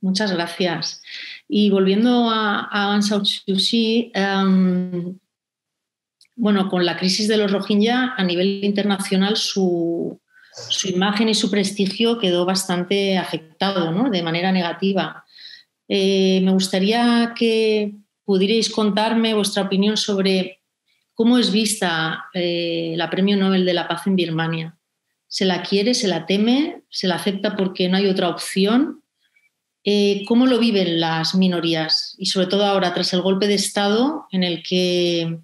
Muchas 0.00 0.32
gracias. 0.32 1.02
Y 1.48 1.70
volviendo 1.70 2.30
a, 2.30 2.68
a 2.70 2.92
Aung 2.92 3.02
San 3.02 3.24
Suu 3.24 4.10
em, 4.14 5.18
bueno, 6.36 6.68
con 6.68 6.84
la 6.84 6.96
crisis 6.96 7.28
de 7.28 7.36
los 7.36 7.50
Rohingya 7.50 8.14
a 8.16 8.24
nivel 8.24 8.64
internacional 8.64 9.36
su, 9.36 10.20
imagen 10.84 11.28
y 11.28 11.34
su 11.34 11.50
prestigio 11.50 12.18
quedó 12.18 12.44
bastante 12.44 13.18
afectado, 13.18 13.90
¿no? 13.90 14.10
De 14.10 14.22
manera 14.22 14.52
negativa. 14.52 15.24
Eh, 15.88 16.40
me 16.42 16.52
gustaría 16.52 17.32
que 17.36 17.94
pudierais 18.24 18.70
contarme 18.70 19.34
vuestra 19.34 19.62
opinión 19.62 19.96
sobre 19.96 20.60
cómo 21.14 21.38
es 21.38 21.50
vista 21.50 22.24
eh, 22.34 22.94
la 22.96 23.10
Premio 23.10 23.36
Nobel 23.36 23.64
de 23.64 23.74
la 23.74 23.88
Paz 23.88 24.06
en 24.06 24.16
Birmania. 24.16 24.76
¿Se 25.26 25.44
la 25.44 25.62
quiere, 25.62 25.94
se 25.94 26.08
la 26.08 26.26
teme, 26.26 26.82
se 26.90 27.08
la 27.08 27.16
acepta 27.16 27.56
porque 27.56 27.88
no 27.88 27.96
hay 27.96 28.06
otra 28.06 28.28
opción? 28.28 29.02
Eh, 29.84 30.24
¿Cómo 30.28 30.46
lo 30.46 30.58
viven 30.58 31.00
las 31.00 31.34
minorías? 31.34 32.14
Y 32.18 32.26
sobre 32.26 32.46
todo 32.46 32.66
ahora, 32.66 32.94
tras 32.94 33.12
el 33.14 33.22
golpe 33.22 33.48
de 33.48 33.54
Estado, 33.54 34.26
en 34.30 34.44
el 34.44 34.62
que 34.62 35.40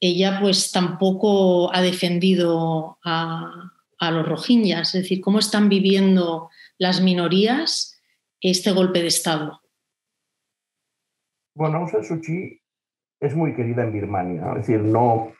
ella 0.00 0.40
pues 0.40 0.72
tampoco 0.72 1.72
ha 1.74 1.82
defendido 1.82 2.98
a, 3.04 3.70
los 4.08 4.26
rohingyas. 4.26 4.94
Es 4.94 5.02
decir, 5.02 5.20
¿cómo 5.20 5.38
están 5.38 5.68
viviendo 5.68 6.48
las 6.78 7.00
minorías 7.00 8.00
este 8.40 8.72
golpe 8.72 9.00
de 9.00 9.08
Estado? 9.08 9.60
Bueno, 11.54 11.78
Aung 11.78 11.90
San 11.90 12.04
Suu 12.04 12.20
Kyi 12.20 12.60
es 13.20 13.34
muy 13.34 13.54
querida 13.54 13.82
en 13.82 13.92
Birmania. 13.92 14.42
Es 14.52 14.66
decir, 14.66 14.80
no, 14.80 15.32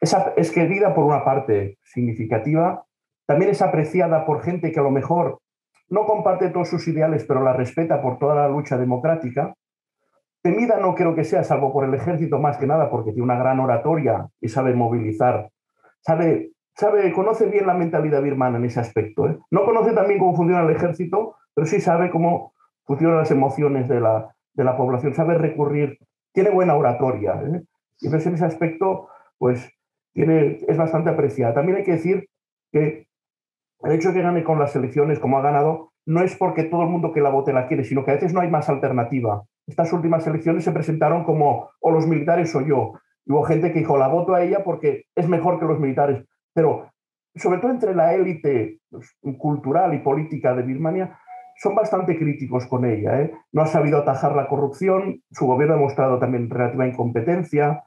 es, 0.00 0.16
es 0.36 0.50
querida 0.50 0.94
por 0.94 1.04
una 1.04 1.24
parte 1.24 1.78
significativa, 1.82 2.86
también 3.26 3.50
es 3.50 3.62
apreciada 3.62 4.24
por 4.24 4.42
gente 4.42 4.72
que 4.72 4.80
a 4.80 4.82
lo 4.82 4.90
mejor 4.90 5.40
no 5.88 6.04
comparte 6.06 6.50
todos 6.50 6.68
sus 6.68 6.88
ideales, 6.88 7.24
pero 7.24 7.42
la 7.42 7.52
respeta 7.52 8.00
por 8.00 8.18
toda 8.18 8.34
la 8.34 8.48
lucha 8.48 8.78
democrática. 8.78 9.54
Temida 10.42 10.78
no 10.78 10.94
creo 10.94 11.14
que 11.14 11.24
sea, 11.24 11.44
salvo 11.44 11.72
por 11.72 11.84
el 11.84 11.94
ejército 11.94 12.38
más 12.38 12.56
que 12.56 12.66
nada, 12.66 12.90
porque 12.90 13.10
tiene 13.10 13.24
una 13.24 13.38
gran 13.38 13.60
oratoria 13.60 14.28
y 14.40 14.48
sabe 14.48 14.72
movilizar. 14.72 15.50
Sabe, 16.00 16.52
sabe, 16.80 17.12
conoce 17.12 17.46
bien 17.46 17.66
la 17.66 17.74
mentalidad 17.74 18.22
birmana 18.22 18.58
en 18.58 18.64
ese 18.64 18.80
aspecto. 18.80 19.28
¿eh? 19.28 19.38
No 19.50 19.64
conoce 19.64 19.92
también 19.92 20.18
cómo 20.18 20.34
funciona 20.34 20.62
el 20.62 20.74
ejército, 20.74 21.36
pero 21.54 21.66
sí 21.66 21.80
sabe 21.80 22.10
cómo 22.10 22.54
funcionan 22.84 23.18
las 23.18 23.30
emociones 23.30 23.88
de 23.88 24.00
la, 24.00 24.34
de 24.54 24.64
la 24.64 24.76
población, 24.76 25.14
sabe 25.14 25.38
recurrir, 25.38 25.98
tiene 26.32 26.50
buena 26.50 26.74
oratoria. 26.74 27.40
¿eh? 27.42 27.62
Y 28.00 28.06
entonces 28.06 28.26
en 28.26 28.34
ese 28.34 28.44
aspecto, 28.44 29.08
pues 29.38 29.70
tiene, 30.12 30.58
es 30.66 30.76
bastante 30.76 31.10
apreciada. 31.10 31.54
También 31.54 31.78
hay 31.78 31.84
que 31.84 31.92
decir 31.92 32.28
que 32.72 33.06
el 33.82 33.92
hecho 33.92 34.08
de 34.08 34.14
que 34.14 34.22
gane 34.22 34.42
con 34.42 34.58
las 34.58 34.74
elecciones 34.74 35.18
como 35.20 35.38
ha 35.38 35.42
ganado 35.42 35.92
no 36.06 36.22
es 36.22 36.34
porque 36.34 36.64
todo 36.64 36.82
el 36.82 36.88
mundo 36.88 37.12
que 37.12 37.20
la 37.20 37.30
vote 37.30 37.52
la 37.52 37.68
quiere, 37.68 37.84
sino 37.84 38.04
que 38.04 38.10
a 38.10 38.14
veces 38.14 38.34
no 38.34 38.40
hay 38.40 38.50
más 38.50 38.68
alternativa 38.68 39.44
estas 39.70 39.92
últimas 39.92 40.26
elecciones 40.26 40.64
se 40.64 40.72
presentaron 40.72 41.24
como 41.24 41.70
o 41.80 41.90
los 41.90 42.06
militares 42.06 42.54
o 42.54 42.60
yo. 42.60 42.94
Y 43.24 43.32
hubo 43.32 43.44
gente 43.44 43.72
que 43.72 43.80
dijo, 43.80 43.96
la 43.96 44.08
voto 44.08 44.34
a 44.34 44.42
ella 44.42 44.62
porque 44.64 45.04
es 45.14 45.28
mejor 45.28 45.58
que 45.58 45.66
los 45.66 45.78
militares. 45.78 46.24
Pero 46.52 46.90
sobre 47.34 47.58
todo 47.58 47.70
entre 47.70 47.94
la 47.94 48.14
élite 48.14 48.80
pues, 48.90 49.16
cultural 49.38 49.94
y 49.94 49.98
política 49.98 50.54
de 50.54 50.62
Birmania, 50.62 51.18
son 51.60 51.74
bastante 51.74 52.18
críticos 52.18 52.66
con 52.66 52.84
ella. 52.84 53.20
¿eh? 53.20 53.32
No 53.52 53.62
ha 53.62 53.66
sabido 53.66 53.98
atajar 53.98 54.34
la 54.34 54.48
corrupción, 54.48 55.22
su 55.30 55.46
gobierno 55.46 55.74
ha 55.74 55.78
mostrado 55.78 56.18
también 56.18 56.48
relativa 56.48 56.86
incompetencia. 56.86 57.84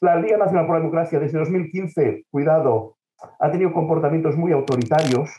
La 0.00 0.16
Liga 0.16 0.36
Nacional 0.36 0.66
por 0.66 0.74
la 0.74 0.80
Democracia 0.80 1.20
desde 1.20 1.38
2015, 1.38 2.24
cuidado, 2.30 2.96
ha 3.38 3.50
tenido 3.50 3.72
comportamientos 3.72 4.36
muy 4.36 4.52
autoritarios, 4.52 5.30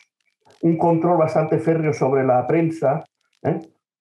un 0.62 0.78
control 0.78 1.18
bastante 1.18 1.60
férreo 1.60 1.94
sobre 1.94 2.24
la 2.24 2.48
prensa. 2.48 3.04
¿eh? 3.44 3.60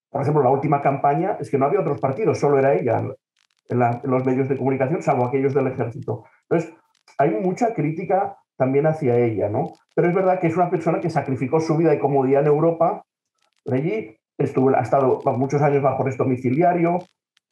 Por 0.08 0.22
ejemplo, 0.22 0.42
la 0.42 0.50
última 0.50 0.80
campaña 0.80 1.36
es 1.40 1.50
que 1.50 1.58
no 1.58 1.66
había 1.66 1.80
otros 1.80 2.00
partidos, 2.00 2.38
solo 2.38 2.58
era 2.58 2.74
ella 2.74 3.02
en, 3.68 3.80
los 4.04 4.24
medios 4.24 4.48
de 4.48 4.56
comunicación, 4.56 5.02
salvo 5.02 5.26
aquellos 5.26 5.52
del 5.52 5.66
ejército. 5.66 6.24
Entonces, 6.48 6.74
hay 7.18 7.30
mucha 7.30 7.74
crítica 7.74 8.38
también 8.56 8.86
hacia 8.86 9.18
ella, 9.18 9.48
¿no? 9.48 9.72
Pero 9.94 10.08
es 10.08 10.14
verdad 10.14 10.40
que 10.40 10.46
es 10.46 10.56
una 10.56 10.70
persona 10.70 11.00
que 11.00 11.10
sacrificó 11.10 11.60
su 11.60 11.76
vida 11.76 11.94
y 11.94 11.98
comodidad 11.98 12.42
en 12.42 12.48
Europa, 12.48 13.04
allí 13.70 14.16
estuvo, 14.38 14.70
ha 14.70 14.80
estado 14.80 15.20
muchos 15.36 15.62
años 15.62 15.82
bajo 15.82 16.02
arresto 16.02 16.24
domiciliario, 16.24 16.98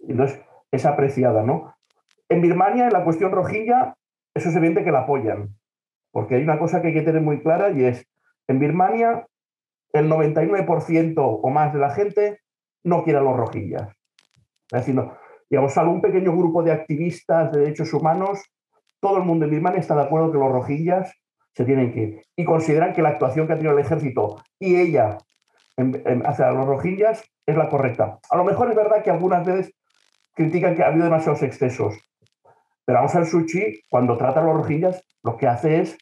entonces 0.00 0.40
es 0.70 0.86
apreciada, 0.86 1.42
¿no? 1.42 1.74
En 2.28 2.40
Birmania, 2.40 2.86
en 2.86 2.92
la 2.92 3.04
cuestión 3.04 3.32
rojilla, 3.32 3.94
eso 4.34 4.48
es 4.48 4.56
evidente 4.56 4.84
que 4.84 4.92
la 4.92 5.00
apoyan, 5.00 5.54
porque 6.10 6.36
hay 6.36 6.42
una 6.42 6.58
cosa 6.58 6.80
que 6.80 6.88
hay 6.88 6.94
que 6.94 7.02
tener 7.02 7.22
muy 7.22 7.40
clara 7.40 7.70
y 7.70 7.84
es, 7.84 8.06
en 8.48 8.58
Birmania, 8.58 9.26
el 9.92 10.10
99% 10.10 11.14
o 11.16 11.50
más 11.50 11.72
de 11.72 11.78
la 11.78 11.90
gente 11.90 12.40
no 12.82 13.04
quiere 13.04 13.20
a 13.20 13.22
los 13.22 13.36
rojillas. 13.36 13.88
Es 14.70 14.86
decir, 14.86 15.00
digamos, 15.48 15.72
salvo 15.72 15.92
un 15.92 16.00
pequeño 16.00 16.32
grupo 16.36 16.62
de 16.62 16.72
activistas 16.72 17.52
de 17.52 17.60
derechos 17.60 17.92
humanos, 17.94 18.42
todo 19.04 19.18
el 19.18 19.24
mundo 19.24 19.44
en 19.44 19.50
Birmania 19.50 19.80
está 19.80 19.94
de 19.94 20.00
acuerdo 20.00 20.32
que 20.32 20.38
los 20.38 20.50
rojillas 20.50 21.12
se 21.52 21.66
tienen 21.66 21.92
que 21.92 22.00
ir. 22.00 22.22
Y 22.36 22.44
consideran 22.46 22.94
que 22.94 23.02
la 23.02 23.10
actuación 23.10 23.46
que 23.46 23.52
ha 23.52 23.56
tenido 23.56 23.76
el 23.76 23.84
ejército 23.84 24.42
y 24.58 24.76
ella 24.76 25.18
hacia 26.24 26.50
los 26.52 26.66
rojillas 26.66 27.22
es 27.44 27.54
la 27.54 27.68
correcta. 27.68 28.18
A 28.30 28.36
lo 28.38 28.44
mejor 28.44 28.70
es 28.70 28.76
verdad 28.76 29.02
que 29.02 29.10
algunas 29.10 29.44
veces 29.44 29.74
critican 30.32 30.74
que 30.74 30.82
ha 30.82 30.86
habido 30.86 31.04
demasiados 31.04 31.42
excesos, 31.42 31.98
pero 32.86 33.00
Aung 33.00 33.10
San 33.10 33.26
Suu 33.26 33.44
cuando 33.90 34.16
trata 34.16 34.40
a 34.40 34.44
los 34.44 34.56
rojillas, 34.56 35.02
lo 35.22 35.36
que 35.36 35.48
hace 35.48 35.82
es 35.82 35.98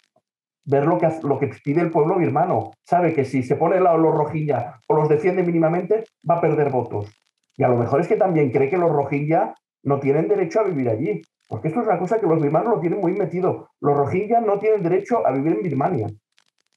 ver 0.64 0.86
lo 0.86 0.98
que, 0.98 1.08
lo 1.24 1.40
que 1.40 1.50
pide 1.64 1.80
el 1.80 1.90
pueblo 1.90 2.18
birmano. 2.18 2.70
Sabe 2.84 3.14
que 3.14 3.24
si 3.24 3.42
se 3.42 3.56
pone 3.56 3.80
lado 3.80 3.98
los 3.98 4.14
rojillas 4.14 4.76
o 4.86 4.94
los 4.94 5.08
defiende 5.08 5.42
mínimamente, 5.42 6.04
va 6.28 6.36
a 6.36 6.40
perder 6.40 6.70
votos. 6.70 7.12
Y 7.56 7.64
a 7.64 7.68
lo 7.68 7.76
mejor 7.76 8.00
es 8.00 8.06
que 8.06 8.16
también 8.16 8.52
cree 8.52 8.70
que 8.70 8.78
los 8.78 8.92
rojillas 8.92 9.50
no 9.82 9.98
tienen 9.98 10.28
derecho 10.28 10.60
a 10.60 10.62
vivir 10.62 10.88
allí. 10.88 11.20
Porque 11.52 11.68
esto 11.68 11.82
es 11.82 11.86
una 11.86 11.98
cosa 11.98 12.18
que 12.18 12.26
los 12.26 12.40
birmanos 12.40 12.76
lo 12.76 12.80
tienen 12.80 12.98
muy 12.98 13.12
metido. 13.12 13.68
Los 13.78 13.94
rojillas 13.94 14.42
no 14.42 14.58
tienen 14.58 14.82
derecho 14.82 15.26
a 15.26 15.32
vivir 15.32 15.52
en 15.52 15.62
Birmania. 15.62 16.06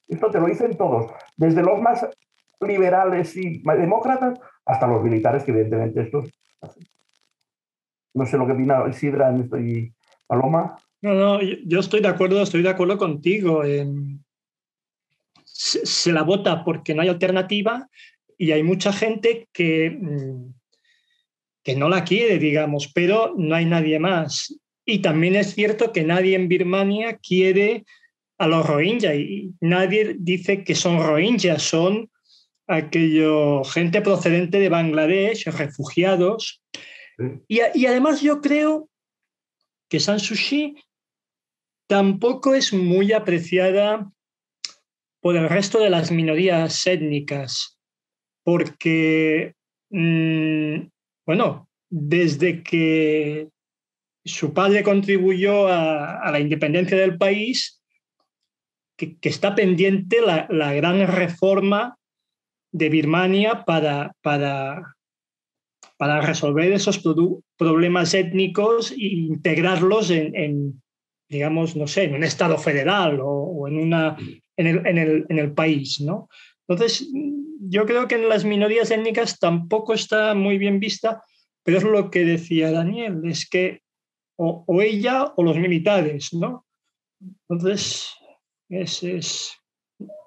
Esto 0.06 0.30
te 0.30 0.38
lo 0.38 0.48
dicen 0.48 0.76
todos, 0.76 1.10
desde 1.34 1.62
los 1.62 1.80
más 1.80 2.06
liberales 2.60 3.34
y 3.38 3.62
demócratas 3.62 4.38
hasta 4.66 4.86
los 4.86 5.02
militares, 5.02 5.44
que 5.44 5.52
evidentemente 5.52 6.02
estos... 6.02 6.30
No 8.12 8.26
sé 8.26 8.36
lo 8.36 8.46
que 8.46 8.52
opina 8.52 8.92
Sidra 8.92 9.34
y 9.58 9.90
Paloma. 10.26 10.76
No, 11.00 11.14
no, 11.14 11.40
yo 11.40 11.80
estoy 11.80 12.02
de 12.02 12.08
acuerdo, 12.08 12.42
estoy 12.42 12.60
de 12.60 12.68
acuerdo 12.68 12.98
contigo. 12.98 13.62
se, 15.42 16.12
la 16.12 16.22
vota 16.22 16.62
porque 16.64 16.94
no 16.94 17.00
hay 17.00 17.08
alternativa 17.08 17.88
y 18.36 18.52
hay 18.52 18.62
mucha 18.62 18.92
gente 18.92 19.48
que, 19.54 19.90
mm, 19.98 20.52
que 21.62 21.76
no 21.76 21.88
la 21.88 22.04
quiere, 22.04 22.38
digamos, 22.38 22.92
pero 22.94 23.32
no 23.38 23.54
hay 23.54 23.64
nadie 23.64 23.98
más. 23.98 24.54
Y 24.86 25.00
también 25.00 25.34
es 25.34 25.54
cierto 25.54 25.92
que 25.92 26.04
nadie 26.04 26.36
en 26.36 26.48
Birmania 26.48 27.18
quiere 27.18 27.84
a 28.38 28.46
los 28.46 28.64
Rohingya 28.64 29.14
y 29.16 29.52
nadie 29.60 30.14
dice 30.18 30.62
que 30.62 30.74
son 30.74 30.98
Rohingya, 30.98 31.58
son 31.58 32.10
aquello 32.68 33.64
gente 33.64 34.00
procedente 34.00 34.60
de 34.60 34.68
Bangladesh, 34.68 35.46
refugiados. 35.46 36.62
Y, 37.48 37.60
y, 37.74 37.86
además 37.86 38.20
yo 38.20 38.40
creo 38.40 38.88
que 39.88 40.00
San 40.00 40.20
Sushi 40.20 40.76
tampoco 41.88 42.54
es 42.54 42.72
muy 42.72 43.12
apreciada 43.12 44.10
por 45.20 45.36
el 45.36 45.48
resto 45.48 45.80
de 45.80 45.90
las 45.90 46.12
minorías 46.12 46.86
étnicas, 46.86 47.78
porque, 48.44 49.54
mm, 49.90 50.88
bueno, 51.24 51.68
desde 51.88 52.62
que 52.62 53.48
su 54.26 54.52
padre 54.52 54.82
contribuyó 54.82 55.68
a, 55.68 56.30
la 56.30 56.40
independencia 56.40 56.98
del 56.98 57.16
país, 57.16 57.82
que, 58.96 59.16
está 59.22 59.54
pendiente 59.54 60.18
la, 60.20 60.74
gran 60.74 61.06
reforma 61.06 61.96
de 62.72 62.88
Birmania 62.88 63.64
para, 63.64 64.12
para, 64.22 64.96
para 65.96 66.20
resolver 66.20 66.72
esos 66.72 67.00
problemas 67.56 68.14
étnicos 68.14 68.90
e 68.92 69.06
integrarlos 69.06 70.10
en, 70.10 70.82
digamos, 71.28 71.76
no 71.76 71.86
sé, 71.86 72.04
en 72.04 72.16
un 72.16 72.24
Estado 72.24 72.58
federal 72.58 73.20
o, 73.22 73.68
en, 73.68 73.78
una, 73.78 74.16
en, 74.56 74.66
el, 74.66 74.86
en, 74.86 74.98
el, 74.98 75.26
en 75.28 75.38
el 75.38 75.52
país, 75.52 76.00
¿no? 76.00 76.28
Entonces, 76.66 77.08
yo 77.60 77.86
creo 77.86 78.08
que 78.08 78.16
en 78.16 78.28
las 78.28 78.44
minorías 78.44 78.90
étnicas 78.90 79.38
tampoco 79.38 79.94
está 79.94 80.34
muy 80.34 80.58
bien 80.58 80.80
vista, 80.80 81.22
pero 81.62 81.78
es 81.78 81.84
lo 81.84 82.10
que 82.10 82.24
decía 82.24 82.72
Daniel, 82.72 83.20
es 83.24 83.48
que 83.48 83.82
o, 84.36 84.82
ella 84.82 85.32
o 85.36 85.42
los 85.42 85.56
militares, 85.56 86.32
¿no? 86.32 86.66
Entonces, 87.48 88.10
es, 88.68 89.02
es, 89.02 89.52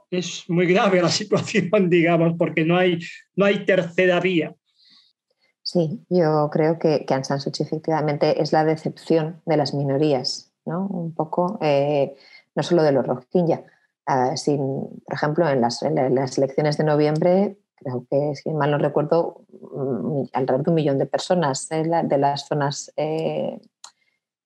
es, 0.09 0.43
muy 0.49 0.65
grave 0.65 1.01
la 1.01 1.09
situación, 1.09 1.89
digamos, 1.89 2.35
porque 2.37 2.65
no 2.65 2.77
hay, 2.77 2.99
no 3.35 3.45
hay 3.45 3.65
tercera 3.65 4.19
vía. 4.19 4.55
Sí, 5.61 6.03
yo 6.09 6.49
creo 6.51 6.79
que, 6.79 7.05
que 7.05 7.13
Aung 7.13 7.25
San 7.25 7.39
efectivamente 7.59 8.41
es 8.41 8.51
la 8.51 8.65
decepción 8.65 9.41
de 9.45 9.57
las 9.57 9.73
minorías, 9.75 10.51
¿no? 10.65 10.87
Un 10.87 11.13
poco, 11.13 11.59
eh, 11.61 12.15
no 12.55 12.63
solo 12.63 12.81
de 12.81 12.91
los 12.91 13.05
Rohingya. 13.05 13.63
Ah, 14.07 14.33
por 14.43 15.13
ejemplo, 15.13 15.47
en 15.47 15.61
las, 15.61 15.83
elecciones 15.83 16.77
de 16.77 16.83
noviembre, 16.83 17.59
creo 17.75 18.07
que, 18.09 18.33
si 18.33 18.49
mal 18.49 18.71
no 18.71 18.79
recuerdo, 18.79 19.45
alrededor 20.33 20.63
de 20.63 20.69
un 20.71 20.75
millón 20.75 20.97
de 20.97 21.05
personas 21.05 21.69
de, 21.69 22.17
las 22.17 22.47
zonas 22.47 22.91
eh, 22.97 23.59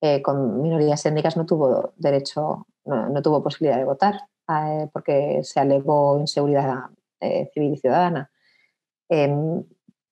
eh, 0.03 0.21
con 0.21 0.61
minorías 0.61 1.05
étnicas 1.05 1.37
no 1.37 1.45
tuvo 1.45 1.93
derecho, 1.95 2.67
no, 2.85 3.21
tuvo 3.21 3.41
posibilidad 3.41 3.77
de 3.77 3.85
votar 3.85 4.19
porque 4.91 5.39
se 5.43 5.61
alegó 5.61 6.19
inseguridad 6.19 6.89
civil 7.53 7.73
y 7.73 7.77
ciudadana. 7.77 8.29
Em, 9.07 9.63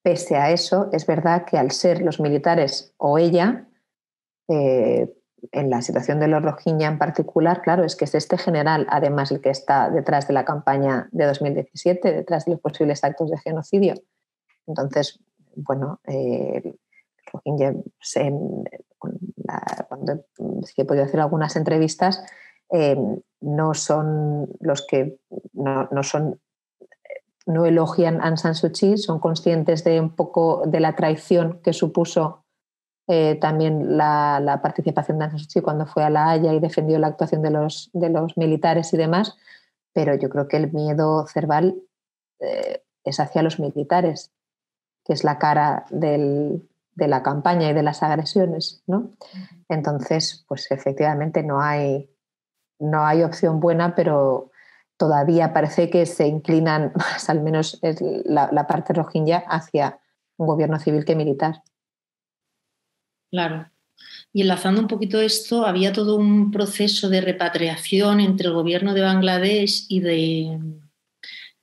Pese 0.03 0.35
a 0.35 0.49
eso, 0.49 0.89
es 0.91 1.05
verdad 1.05 1.45
que 1.45 1.57
al 1.57 1.69
ser 1.71 2.01
los 2.01 2.19
militares 2.19 2.93
o 2.97 3.19
ella, 3.19 3.67
eh, 4.47 5.13
en 5.51 5.69
la 5.69 5.81
situación 5.83 6.19
de 6.19 6.27
los 6.27 6.41
Rohingya 6.41 6.87
en 6.87 6.97
particular, 6.97 7.61
claro, 7.61 7.83
es 7.83 7.95
que 7.95 8.05
es 8.05 8.15
este 8.15 8.37
general, 8.37 8.87
además, 8.89 9.31
el 9.31 9.41
que 9.41 9.51
está 9.51 9.91
detrás 9.91 10.27
de 10.27 10.33
la 10.33 10.43
campaña 10.43 11.07
de 11.11 11.25
2017, 11.25 12.13
detrás 12.13 12.45
de 12.45 12.53
los 12.53 12.61
posibles 12.61 13.03
actos 13.03 13.29
de 13.29 13.37
genocidio. 13.37 13.93
Entonces, 14.65 15.19
bueno, 15.55 15.99
eh, 16.07 16.75
Rohingya, 17.31 17.75
cuando 19.87 20.25
he 20.77 20.85
podido 20.85 21.05
hacer 21.05 21.19
algunas 21.19 21.55
entrevistas, 21.55 22.23
eh, 22.71 22.97
no 23.41 23.73
son 23.73 24.49
los 24.59 24.85
que 24.87 25.19
no 25.53 26.03
son 26.03 26.39
no 27.45 27.65
elogian 27.65 28.21
a 28.21 28.25
Aung 28.25 28.37
San 28.37 28.55
son 28.55 29.19
conscientes 29.19 29.83
de 29.83 29.99
un 29.99 30.15
poco 30.15 30.63
de 30.65 30.79
la 30.79 30.95
traición 30.95 31.59
que 31.63 31.73
supuso 31.73 32.45
eh, 33.07 33.35
también 33.41 33.97
la, 33.97 34.59
participación 34.61 35.19
de 35.19 35.25
Aung 35.25 35.39
San 35.39 35.63
cuando 35.63 35.85
fue 35.85 36.03
a 36.03 36.09
La 36.09 36.29
Haya 36.29 36.53
y 36.53 36.59
defendió 36.59 36.99
la 36.99 37.07
actuación 37.07 37.41
de 37.41 37.49
los, 37.49 37.89
de 37.93 38.09
los 38.09 38.37
militares 38.37 38.93
y 38.93 38.97
demás, 38.97 39.37
pero 39.93 40.15
yo 40.15 40.29
creo 40.29 40.47
que 40.47 40.57
el 40.57 40.71
miedo 40.71 41.25
cerval 41.27 41.81
eh, 42.39 42.83
es 43.03 43.19
hacia 43.19 43.41
los 43.41 43.59
militares, 43.59 44.31
que 45.03 45.13
es 45.13 45.23
la 45.23 45.39
cara 45.39 45.85
de 46.95 47.07
la 47.07 47.23
campaña 47.23 47.69
y 47.69 47.73
de 47.73 47.83
las 47.83 48.03
agresiones. 48.03 48.83
¿no? 48.87 49.11
Entonces, 49.69 50.45
pues 50.47 50.69
efectivamente 50.71 51.43
no 51.43 51.61
hay, 51.61 52.09
no 52.79 53.05
hay 53.05 53.23
opción 53.23 53.59
buena, 53.59 53.95
pero 53.95 54.51
todavía 54.97 55.53
parece 55.53 55.89
que 55.89 56.05
se 56.05 56.27
inclinan 56.27 56.91
más, 56.95 57.29
al 57.29 57.41
menos 57.41 57.79
la, 58.25 58.67
parte 58.67 58.93
rohingya, 58.93 59.43
hacia 59.47 59.99
un 60.37 60.47
gobierno 60.47 60.79
civil 60.79 61.05
que 61.05 61.15
militar. 61.15 61.63
Claro. 63.31 63.67
Y 64.33 64.41
enlazando 64.41 64.81
un 64.81 64.87
poquito 64.87 65.21
esto, 65.21 65.65
había 65.65 65.93
todo 65.93 66.17
un 66.17 66.51
proceso 66.51 67.09
de 67.09 67.21
repatriación 67.21 68.19
entre 68.19 68.47
el 68.47 68.53
gobierno 68.53 68.93
de 68.93 69.01
Bangladesh 69.01 69.85
y 69.89 69.99
de, 69.99 70.59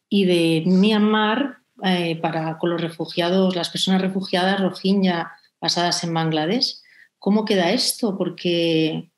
y 0.09 0.25
de 0.25 0.65
Myanmar 0.67 1.59
eh, 1.85 2.17
para 2.17 2.59
con 2.59 2.71
los 2.71 2.81
refugiados, 2.81 3.57
las 3.57 3.71
personas 3.71 4.01
refugiadas 4.01 4.61
rohingya 4.61 5.33
basadas 5.61 6.03
en 6.05 6.15
Bangladesh. 6.15 6.77
¿Cómo 7.19 7.45
queda 7.45 7.71
esto? 7.73 8.17
Porque 8.17 9.11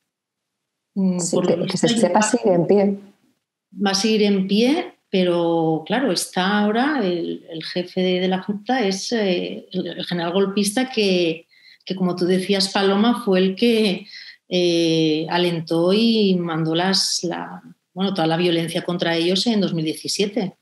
mm, 0.94 1.18
que, 1.68 1.76
se 1.76 1.88
sepa 1.88 2.22
sigue 2.22 2.54
en 2.54 2.66
pie 2.66 2.98
va 3.74 3.90
a 3.90 3.94
seguir 3.94 4.22
en 4.22 4.46
pie, 4.46 4.94
pero 5.10 5.84
claro, 5.86 6.12
está 6.12 6.60
ahora 6.60 7.00
el, 7.02 7.62
jefe 7.72 8.00
de, 8.00 8.28
la 8.28 8.42
Junta, 8.42 8.86
es 8.86 9.12
eh, 9.12 9.66
el, 9.72 10.04
general 10.04 10.32
golpista 10.32 10.90
que, 10.90 11.46
como 11.96 12.16
tú 12.16 12.26
decías, 12.26 12.68
Paloma, 12.68 13.22
fue 13.24 13.38
el 13.40 13.56
que 13.56 14.06
eh, 14.48 15.26
alentó 15.30 15.92
y 15.92 16.34
mandó 16.36 16.74
las, 16.74 17.20
la, 17.24 17.62
bueno, 17.92 18.14
toda 18.14 18.26
la 18.26 18.36
violencia 18.36 18.82
contra 18.82 19.16
ellos 19.16 19.46
en 19.46 19.60
2017. 19.60 20.56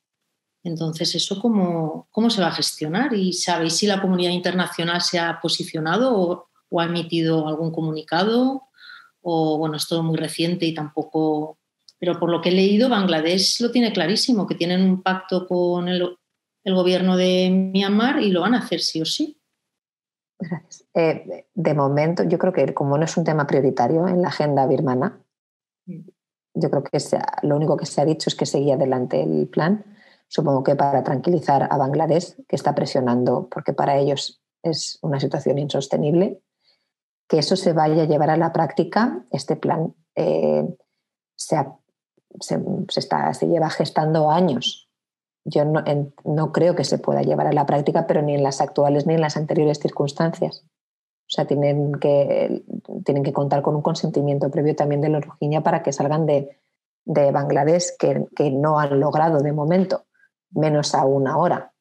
Entonces, 0.68 1.14
¿eso 1.14 1.40
cómo, 1.40 2.08
cómo 2.10 2.30
se 2.30 2.40
va 2.40 2.48
a 2.48 2.52
gestionar? 2.52 3.14
¿Y 3.14 3.32
sabéis 3.32 3.76
si 3.76 3.86
la 3.86 4.00
comunidad 4.00 4.32
internacional 4.32 5.00
se 5.00 5.18
ha 5.18 5.40
posicionado 5.40 6.16
o, 6.16 6.48
o 6.68 6.80
ha 6.80 6.84
emitido 6.84 7.48
algún 7.48 7.72
comunicado? 7.72 8.64
O, 9.22 9.58
bueno, 9.58 9.76
es 9.76 9.88
todo 9.88 10.02
muy 10.02 10.16
reciente 10.16 10.66
y 10.66 10.74
tampoco 10.74 11.58
pero 11.98 12.18
por 12.18 12.30
lo 12.30 12.40
que 12.40 12.50
he 12.50 12.52
leído, 12.52 12.88
Bangladesh 12.88 13.60
lo 13.60 13.70
tiene 13.70 13.92
clarísimo, 13.92 14.46
que 14.46 14.54
tienen 14.54 14.82
un 14.82 15.02
pacto 15.02 15.46
con 15.46 15.88
el, 15.88 16.16
gobierno 16.64 17.16
de 17.16 17.48
Myanmar 17.50 18.20
y 18.20 18.30
lo 18.30 18.42
van 18.42 18.54
a 18.54 18.58
hacer 18.58 18.80
sí 18.80 19.00
o 19.00 19.06
sí. 19.06 19.40
Gracias. 20.38 20.84
Eh, 20.92 21.46
de 21.54 21.74
momento, 21.74 22.24
yo 22.24 22.38
creo 22.38 22.52
que 22.52 22.74
como 22.74 22.98
no 22.98 23.04
es 23.06 23.16
un 23.16 23.24
tema 23.24 23.46
prioritario 23.46 24.06
en 24.06 24.20
la 24.20 24.28
agenda 24.28 24.66
birmana, 24.66 25.18
mm. 25.86 26.00
yo 26.54 26.70
creo 26.70 26.84
que 26.84 26.98
lo 27.42 27.56
único 27.56 27.76
que 27.78 27.86
se 27.86 28.02
ha 28.02 28.04
dicho 28.04 28.28
es 28.28 28.34
que 28.34 28.44
seguía 28.44 28.74
adelante 28.74 29.22
el 29.22 29.48
plan. 29.48 29.82
Supongo 30.28 30.62
que 30.62 30.76
para 30.76 31.02
tranquilizar 31.02 31.68
a 31.70 31.76
Bangladesh, 31.78 32.36
que 32.46 32.56
está 32.56 32.74
presionando 32.74 33.48
porque 33.50 33.72
para 33.72 33.96
ellos 33.96 34.42
es 34.62 34.98
una 35.02 35.18
situación 35.20 35.58
insostenible, 35.58 36.40
que 37.28 37.38
eso 37.38 37.56
se 37.56 37.72
vaya 37.72 38.02
a 38.02 38.06
llevar 38.06 38.30
a 38.30 38.36
la 38.36 38.52
práctica, 38.52 39.24
este 39.30 39.56
plan 39.56 39.94
eh, 40.14 40.66
se, 41.34 41.56
se, 42.40 42.60
está, 42.96 43.32
se 43.34 43.46
lleva 43.46 43.70
gestando 43.70 44.30
años. 44.30 44.88
Yo 45.44 45.64
no, 45.64 45.82
no, 46.24 46.52
creo 46.52 46.74
que 46.74 46.84
se 46.84 46.98
pueda 46.98 47.22
llevar 47.22 47.46
a 47.46 47.52
la 47.52 47.64
práctica, 47.64 48.06
pero 48.06 48.20
ni 48.22 48.34
en 48.34 48.42
las 48.42 48.60
actuales 48.60 49.06
ni 49.06 49.14
en 49.14 49.20
las 49.22 49.36
anteriores 49.36 49.78
circunstancias. 49.78 50.64
O 51.28 51.30
sea, 51.30 51.46
tienen 51.46 51.92
que, 51.94 52.64
tienen 53.04 53.22
que 53.22 53.32
contar 53.32 53.62
con 53.62 53.76
un 53.76 53.82
consentimiento 53.82 54.50
previo 54.50 54.74
también 54.74 55.00
de 55.00 55.10
los 55.10 55.24
Rohingya 55.24 55.62
para 55.62 55.82
que 55.82 55.92
salgan 55.92 56.26
de, 56.26 56.58
de 57.04 57.30
Bangladesh, 57.30 57.96
que, 57.98 58.26
que, 58.34 58.50
no 58.50 58.78
han 58.78 58.98
logrado 58.98 59.40
de 59.40 59.52
momento, 59.52 60.04
menos 60.50 60.94
aún 60.94 61.28
ahora. 61.28 61.72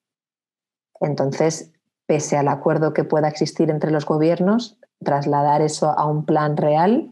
Entonces, 0.99 1.71
pese 2.05 2.37
al 2.37 2.47
acuerdo 2.47 2.93
que 2.93 3.03
pueda 3.03 3.27
existir 3.27 3.69
entre 3.69 3.91
los 3.91 4.05
gobiernos, 4.05 4.79
trasladar 5.03 5.61
eso 5.61 5.89
a 5.89 6.05
un 6.05 6.25
plan 6.25 6.57
real 6.57 7.11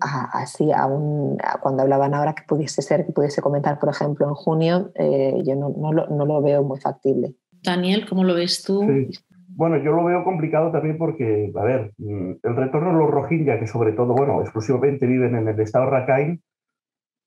así 0.00 0.72
aún 0.72 1.38
cuando 1.60 1.82
hablaban 1.82 2.14
ahora 2.14 2.34
que 2.34 2.42
pudiese 2.46 2.82
ser, 2.82 3.06
que 3.06 3.12
pudiese 3.12 3.40
comentar, 3.40 3.78
por 3.78 3.90
ejemplo, 3.90 4.26
en 4.26 4.34
junio, 4.34 4.92
eh, 4.94 5.42
yo 5.44 5.54
no, 5.54 5.72
no, 5.76 5.92
lo, 5.92 6.06
no, 6.08 6.26
lo, 6.26 6.42
veo 6.42 6.62
muy 6.62 6.80
factible. 6.80 7.34
Daniel, 7.62 8.06
¿cómo 8.08 8.24
lo 8.24 8.34
ves 8.34 8.62
tú? 8.62 8.82
Bueno, 9.56 9.76
yo 9.76 9.92
lo 9.92 10.04
veo 10.04 10.24
complicado 10.24 10.72
también 10.72 10.98
porque, 10.98 11.52
a 11.54 11.64
ver, 11.64 11.92
mm, 11.98 12.32
el 12.42 12.56
retorno 12.56 12.92
de 12.92 12.98
los 12.98 13.10
Rohingya, 13.10 13.60
que 13.60 13.68
sobre 13.68 13.92
todo, 13.92 14.14
bueno, 14.14 14.40
exclusivamente 14.40 15.06
viven 15.06 15.36
en 15.36 15.48
el 15.48 15.60
estado 15.60 15.86
Rakhine, 15.86 16.40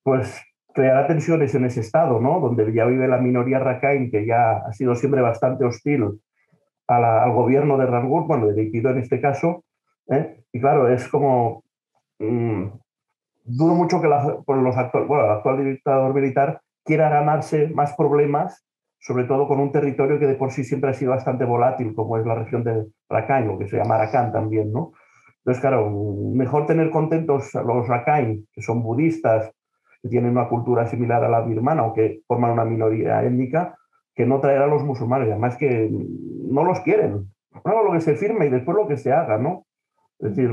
pues 0.03 0.41
creará 0.77 1.07
tensiones 1.07 1.53
en 1.55 1.65
ese 1.65 1.81
estado, 1.81 2.21
¿no? 2.21 2.39
Donde 2.39 2.71
ya 2.71 2.85
vive 2.85 3.07
la 3.07 3.17
minoría 3.17 3.59
Rakhine, 3.59 4.09
que 4.09 4.25
ya 4.25 4.57
ha 4.57 4.71
sido 4.71 4.95
siempre 4.95 5.21
bastante 5.21 5.65
hostil 5.65 6.21
al 6.87 7.33
gobierno 7.33 7.77
de 7.77 7.85
Rangoon, 7.85 8.27
bueno, 8.27 8.47
de 8.47 8.61
Aikido 8.61 8.91
en 8.91 8.99
este 8.99 9.19
caso. 9.19 9.65
¿eh? 10.09 10.43
Y 10.53 10.61
claro, 10.61 10.87
es 10.87 11.07
como 11.09 11.63
Mm, 12.19 12.69
dudo 13.45 13.75
mucho 13.75 14.01
que 14.01 14.07
la, 14.07 14.41
por 14.45 14.57
los 14.57 14.75
actual, 14.77 15.05
bueno, 15.05 15.25
el 15.25 15.31
actual 15.31 15.63
dictador 15.63 16.13
militar 16.13 16.61
quiera 16.83 17.09
ganarse 17.09 17.69
más 17.69 17.93
problemas, 17.95 18.65
sobre 18.99 19.25
todo 19.25 19.47
con 19.47 19.59
un 19.59 19.71
territorio 19.71 20.19
que 20.19 20.25
de 20.27 20.35
por 20.35 20.51
sí 20.51 20.63
siempre 20.63 20.89
ha 20.89 20.93
sido 20.93 21.11
bastante 21.11 21.45
volátil, 21.45 21.93
como 21.93 22.17
es 22.17 22.25
la 22.25 22.35
región 22.35 22.63
de 22.63 22.87
Rakhine, 23.09 23.57
que 23.57 23.67
se 23.67 23.77
llama 23.77 23.95
Arakan 23.95 24.31
también, 24.31 24.71
¿no? 24.71 24.93
Entonces, 25.39 25.61
claro, 25.61 25.89
mejor 26.33 26.65
tener 26.65 26.89
contentos 26.89 27.55
a 27.55 27.61
los 27.61 27.87
Rakhine, 27.87 28.45
que 28.51 28.61
son 28.61 28.81
budistas, 28.83 29.51
que 30.01 30.09
tienen 30.09 30.31
una 30.31 30.49
cultura 30.49 30.85
similar 30.87 31.23
a 31.23 31.29
la 31.29 31.41
birmana 31.41 31.83
o 31.85 31.93
que 31.93 32.21
forman 32.27 32.51
una 32.51 32.65
minoría 32.65 33.23
étnica, 33.23 33.77
que 34.15 34.25
no 34.25 34.39
traer 34.39 34.61
a 34.61 34.67
los 34.67 34.83
musulmanes, 34.83 35.29
además 35.29 35.57
que 35.57 35.89
no 35.91 36.63
los 36.63 36.79
quieren. 36.81 37.31
Bueno, 37.63 37.83
lo 37.83 37.91
que 37.93 38.01
se 38.01 38.15
firme 38.15 38.47
y 38.47 38.49
después 38.49 38.75
lo 38.75 38.87
que 38.87 38.97
se 38.97 39.13
haga, 39.13 39.37
¿no? 39.37 39.65
Es 40.19 40.35
decir, 40.35 40.49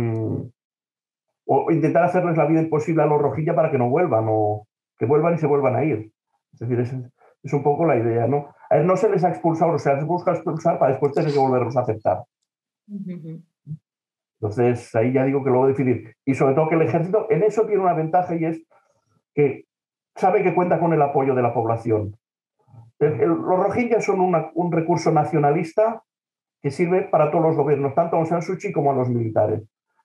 o 1.47 1.71
intentar 1.71 2.05
hacerles 2.05 2.37
la 2.37 2.47
vida 2.47 2.63
imposible 2.63 3.03
a 3.03 3.07
los 3.07 3.21
rojillas 3.21 3.55
para 3.55 3.71
que 3.71 3.79
no 3.79 3.89
vuelvan 3.89 4.27
o 4.29 4.67
que 4.99 5.07
vuelvan 5.07 5.35
y 5.35 5.39
se 5.39 5.47
vuelvan 5.47 5.77
a 5.77 5.85
ir. 5.85 6.11
Es 6.53 6.61
decir, 6.61 6.81
es, 6.81 6.95
es 7.43 7.53
un 7.53 7.63
poco 7.63 7.85
la 7.85 7.97
idea, 7.97 8.27
¿no? 8.27 8.55
A 8.71 8.77
él 8.77 8.87
no 8.87 8.97
se 8.97 9.09
les 9.11 9.25
ha 9.25 9.31
expulsado, 9.31 9.79
se 9.79 9.95
les 9.95 10.05
busca 10.07 10.33
expulsar 10.33 10.79
para 10.79 10.93
después 10.93 11.13
tener 11.13 11.33
que 11.33 11.39
volverlos 11.39 11.77
a 11.77 11.81
aceptar. 11.81 12.23
Entonces, 14.41 14.95
ahí 14.95 15.13
ya 15.13 15.25
digo 15.25 15.43
que 15.43 15.51
lo 15.51 15.59
voy 15.59 15.67
a 15.67 15.69
definir. 15.69 16.15
Y 16.25 16.35
sobre 16.35 16.55
todo 16.55 16.69
que 16.69 16.75
el 16.75 16.83
ejército 16.83 17.27
en 17.31 17.43
eso 17.43 17.67
tiene 17.67 17.83
una 17.83 17.95
ventaja 17.95 18.35
y 18.35 18.45
es 18.45 18.63
que 19.35 19.67
sabe 20.15 20.43
que 20.43 20.55
cuenta 20.55 20.79
con 20.79 20.93
el 20.93 21.03
apoyo 21.03 21.35
de 21.35 21.43
la 21.43 21.53
población. 21.53 22.17
los 22.99 23.59
rojillas 23.59 24.05
son 24.05 24.21
un 24.21 24.73
recurso 24.73 25.11
nacionalista 25.11 26.03
que 26.65 26.71
sirve 26.71 27.03
para 27.03 27.31
todos 27.31 27.45
los 27.45 27.57
gobiernos, 27.57 27.95
tanto 27.95 28.17
a 28.17 28.19
Aung 28.19 28.29
San 28.29 28.41
Suu 28.41 28.57
como 28.73 28.91
a 28.91 28.95
los 28.95 29.11
militares. 29.11 29.61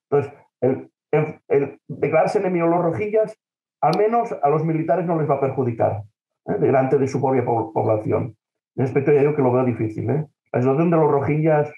Entonces, 0.09 0.33
el, 0.59 1.79
declararse 1.87 2.39
enemigo 2.39 2.67
los 2.67 2.81
rojillas, 2.81 3.37
al 3.79 3.97
menos 3.97 4.35
a 4.43 4.49
los 4.49 4.65
militares 4.65 5.05
no 5.05 5.17
les 5.17 5.29
va 5.29 5.35
a 5.35 5.39
perjudicar 5.39 6.03
¿eh? 6.47 6.55
delante 6.59 6.97
de 6.97 7.07
su 7.07 7.21
propia 7.21 7.45
población. 7.45 8.35
En 8.75 8.83
aspecto 8.83 9.13
ya 9.13 9.21
digo 9.21 9.35
que 9.37 9.41
lo 9.41 9.53
veo 9.53 9.63
difícil, 9.63 10.09
¿eh? 10.09 10.25
la 10.51 10.59
situación 10.59 10.91
de 10.91 10.97
los 10.97 11.09
rojillas 11.09 11.71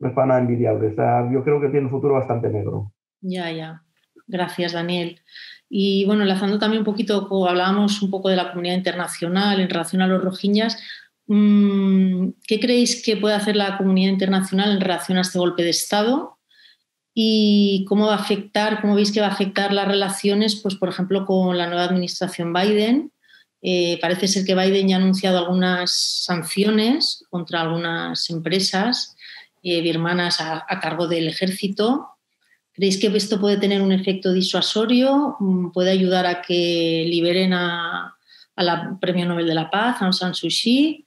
no 0.00 0.08
es 0.08 0.14
para 0.14 0.26
nada 0.26 0.40
envidiable. 0.40 0.88
O 0.88 0.94
sea, 0.94 1.26
yo 1.32 1.42
creo 1.42 1.58
que 1.60 1.68
tiene 1.68 1.86
un 1.86 1.90
futuro 1.90 2.14
bastante 2.14 2.50
negro. 2.50 2.92
Ya, 3.22 3.50
ya. 3.50 3.80
Gracias, 4.26 4.74
Daniel. 4.74 5.18
Y 5.76 6.04
bueno, 6.04 6.22
enlazando 6.22 6.60
también 6.60 6.82
un 6.82 6.84
poquito, 6.84 7.26
hablábamos 7.48 8.00
un 8.00 8.08
poco 8.08 8.28
de 8.28 8.36
la 8.36 8.50
comunidad 8.50 8.76
internacional 8.76 9.58
en 9.58 9.68
relación 9.68 10.02
a 10.02 10.06
los 10.06 10.22
rojiñas. 10.22 10.78
Mm, 11.26 12.28
¿Qué 12.46 12.60
creéis 12.60 13.02
que 13.02 13.16
puede 13.16 13.34
hacer 13.34 13.56
la 13.56 13.76
comunidad 13.76 14.12
internacional 14.12 14.70
en 14.70 14.80
relación 14.80 15.18
a 15.18 15.22
este 15.22 15.40
golpe 15.40 15.64
de 15.64 15.70
Estado? 15.70 16.38
¿Y 17.12 17.84
cómo 17.88 18.06
va 18.06 18.12
a 18.14 18.18
afectar, 18.18 18.80
cómo 18.82 18.94
veis 18.94 19.10
que 19.10 19.20
va 19.20 19.26
a 19.26 19.32
afectar 19.32 19.72
las 19.72 19.88
relaciones, 19.88 20.54
pues, 20.62 20.76
por 20.76 20.90
ejemplo, 20.90 21.26
con 21.26 21.58
la 21.58 21.66
nueva 21.66 21.82
administración 21.82 22.52
Biden? 22.52 23.10
Eh, 23.60 23.98
parece 24.00 24.28
ser 24.28 24.44
que 24.44 24.54
Biden 24.54 24.86
ya 24.86 24.94
ha 24.94 25.00
anunciado 25.00 25.38
algunas 25.38 25.90
sanciones 25.90 27.24
contra 27.30 27.62
algunas 27.62 28.30
empresas 28.30 29.16
eh, 29.64 29.82
birmanas 29.82 30.40
a, 30.40 30.64
cargo 30.80 31.08
del 31.08 31.26
ejército. 31.26 32.10
¿Creéis 32.74 32.98
que 32.98 33.06
esto 33.06 33.40
puede 33.40 33.56
tener 33.56 33.80
un 33.80 33.92
efecto 33.92 34.32
disuasorio? 34.32 35.36
Mm, 35.38 35.70
¿Puede 35.70 35.90
ayudar 35.90 36.26
a 36.26 36.42
que 36.42 37.04
liberen 37.06 37.52
a, 37.52 38.16
la 38.56 38.98
Premio 39.00 39.26
Nobel 39.26 39.46
de 39.46 39.54
la 39.54 39.70
Paz, 39.70 40.02
Aung 40.02 40.12
San 40.12 40.34
Suu 40.34 40.48
Kyi? 40.48 41.04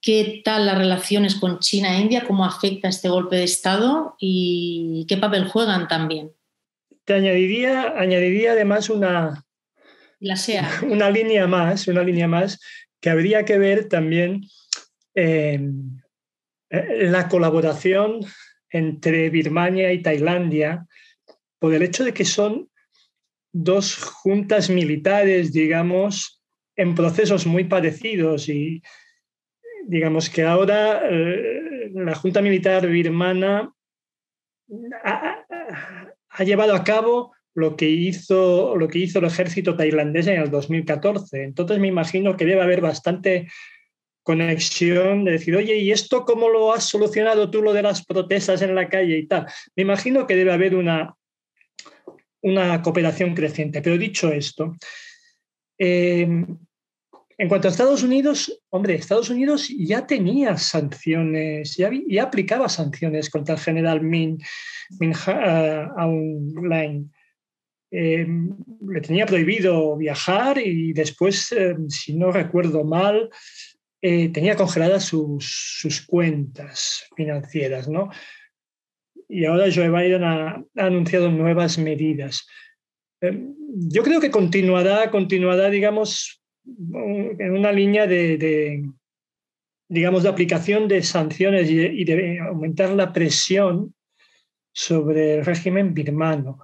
¿Qué 0.00 0.42
tal 0.44 0.66
las 0.66 0.78
relaciones 0.78 1.34
con 1.34 1.58
China 1.58 1.96
e 1.96 2.00
India? 2.00 2.24
¿Cómo 2.26 2.44
afecta 2.44 2.88
este 2.88 3.08
golpe 3.08 3.36
de 3.36 3.44
Estado? 3.44 4.14
¿Y 4.20 5.04
qué 5.08 5.16
papel 5.16 5.48
juegan 5.48 5.88
también? 5.88 6.30
Te 7.04 7.14
añadiría, 7.14 7.94
añadiría 7.98 8.52
además 8.52 8.88
una, 8.88 9.44
la 10.20 10.36
sea. 10.36 10.70
una 10.88 11.10
línea 11.10 11.48
más, 11.48 11.88
una 11.88 12.04
línea 12.04 12.28
más 12.28 12.60
que 13.00 13.10
habría 13.10 13.44
que 13.44 13.58
ver 13.58 13.88
también 13.88 14.42
eh, 15.14 15.60
eh, 16.70 17.08
la 17.10 17.28
colaboración 17.28 18.20
entre 18.74 19.30
Birmania 19.30 19.92
y 19.92 20.02
Tailandia 20.02 20.86
por 21.60 21.72
el 21.72 21.82
hecho 21.82 22.04
de 22.04 22.12
que 22.12 22.24
son 22.24 22.68
dos 23.52 23.96
juntas 23.96 24.68
militares, 24.68 25.52
digamos, 25.52 26.42
en 26.74 26.96
procesos 26.96 27.46
muy 27.46 27.64
parecidos 27.64 28.48
y 28.48 28.82
digamos 29.86 30.28
que 30.28 30.42
ahora 30.42 31.02
eh, 31.08 31.90
la 31.94 32.16
Junta 32.16 32.42
Militar 32.42 32.88
birmana 32.88 33.72
ha, 35.04 35.44
ha, 36.30 36.44
llevado 36.44 36.74
a 36.74 36.82
cabo 36.82 37.32
lo 37.54 37.76
que 37.76 37.88
hizo, 37.88 38.74
lo 38.74 38.88
que 38.88 38.98
hizo 38.98 39.20
el 39.20 39.26
ejército 39.26 39.76
tailandés 39.76 40.26
en 40.26 40.40
el 40.40 40.50
2014. 40.50 41.44
Entonces 41.44 41.78
me 41.78 41.86
imagino 41.86 42.36
que 42.36 42.44
debe 42.44 42.62
haber 42.62 42.80
bastante 42.80 43.46
conexión 44.24 45.24
de 45.24 45.32
decir, 45.32 45.54
oye, 45.54 45.76
¿y 45.76 45.92
esto 45.92 46.24
cómo 46.24 46.48
lo 46.48 46.72
has 46.72 46.88
solucionado 46.88 47.50
tú, 47.50 47.62
lo 47.62 47.72
de 47.72 47.82
las 47.82 48.04
protestas 48.04 48.62
en 48.62 48.74
la 48.74 48.88
calle 48.88 49.18
y 49.18 49.26
tal? 49.26 49.46
Me 49.76 49.84
imagino 49.84 50.26
que 50.26 50.34
debe 50.34 50.52
haber 50.52 50.74
una, 50.74 51.14
una 52.42 52.82
cooperación 52.82 53.34
creciente. 53.34 53.80
Pero 53.82 53.96
dicho 53.96 54.32
esto, 54.32 54.76
eh, 55.78 56.26
en 57.36 57.48
cuanto 57.48 57.66
a 57.66 57.70
Estados 57.70 58.02
Unidos, 58.02 58.60
hombre, 58.70 58.94
Estados 58.94 59.28
Unidos 59.28 59.68
ya 59.76 60.06
tenía 60.06 60.56
sanciones, 60.56 61.76
ya, 61.76 61.90
aplicaba 62.22 62.68
sanciones 62.68 63.28
contra 63.28 63.54
el 63.54 63.60
general 63.60 64.02
Min, 64.02 64.38
Min 65.00 65.12
Aung 65.96 66.54
Hlaing. 66.56 67.12
Eh, 67.90 68.26
le 68.88 69.00
tenía 69.00 69.24
prohibido 69.24 69.96
viajar 69.96 70.58
y 70.58 70.92
después, 70.92 71.52
eh, 71.52 71.76
si 71.88 72.16
no 72.16 72.32
recuerdo 72.32 72.84
mal, 72.84 73.30
eh, 74.06 74.28
tenía 74.28 74.54
congeladas 74.54 75.04
sus, 75.04 76.04
cuentas 76.06 77.06
financieras, 77.16 77.88
¿no? 77.88 78.10
Y 79.30 79.46
ahora 79.46 79.72
Joe 79.74 79.88
Biden 79.88 80.22
ha, 80.24 80.62
anunciado 80.76 81.30
nuevas 81.30 81.78
medidas. 81.78 82.46
yo 83.22 84.02
creo 84.02 84.20
que 84.20 84.30
continuará, 84.30 85.10
continuará, 85.10 85.70
digamos, 85.70 86.42
en 86.66 87.50
una 87.50 87.72
línea 87.72 88.06
de, 88.06 88.84
digamos, 89.88 90.22
de 90.22 90.28
aplicación 90.28 90.86
de 90.86 91.02
sanciones 91.02 91.70
y 91.70 92.04
de 92.04 92.40
aumentar 92.40 92.90
la 92.90 93.10
presión 93.10 93.94
sobre 94.70 95.36
el 95.36 95.46
régimen 95.46 95.94
birmano 95.94 96.58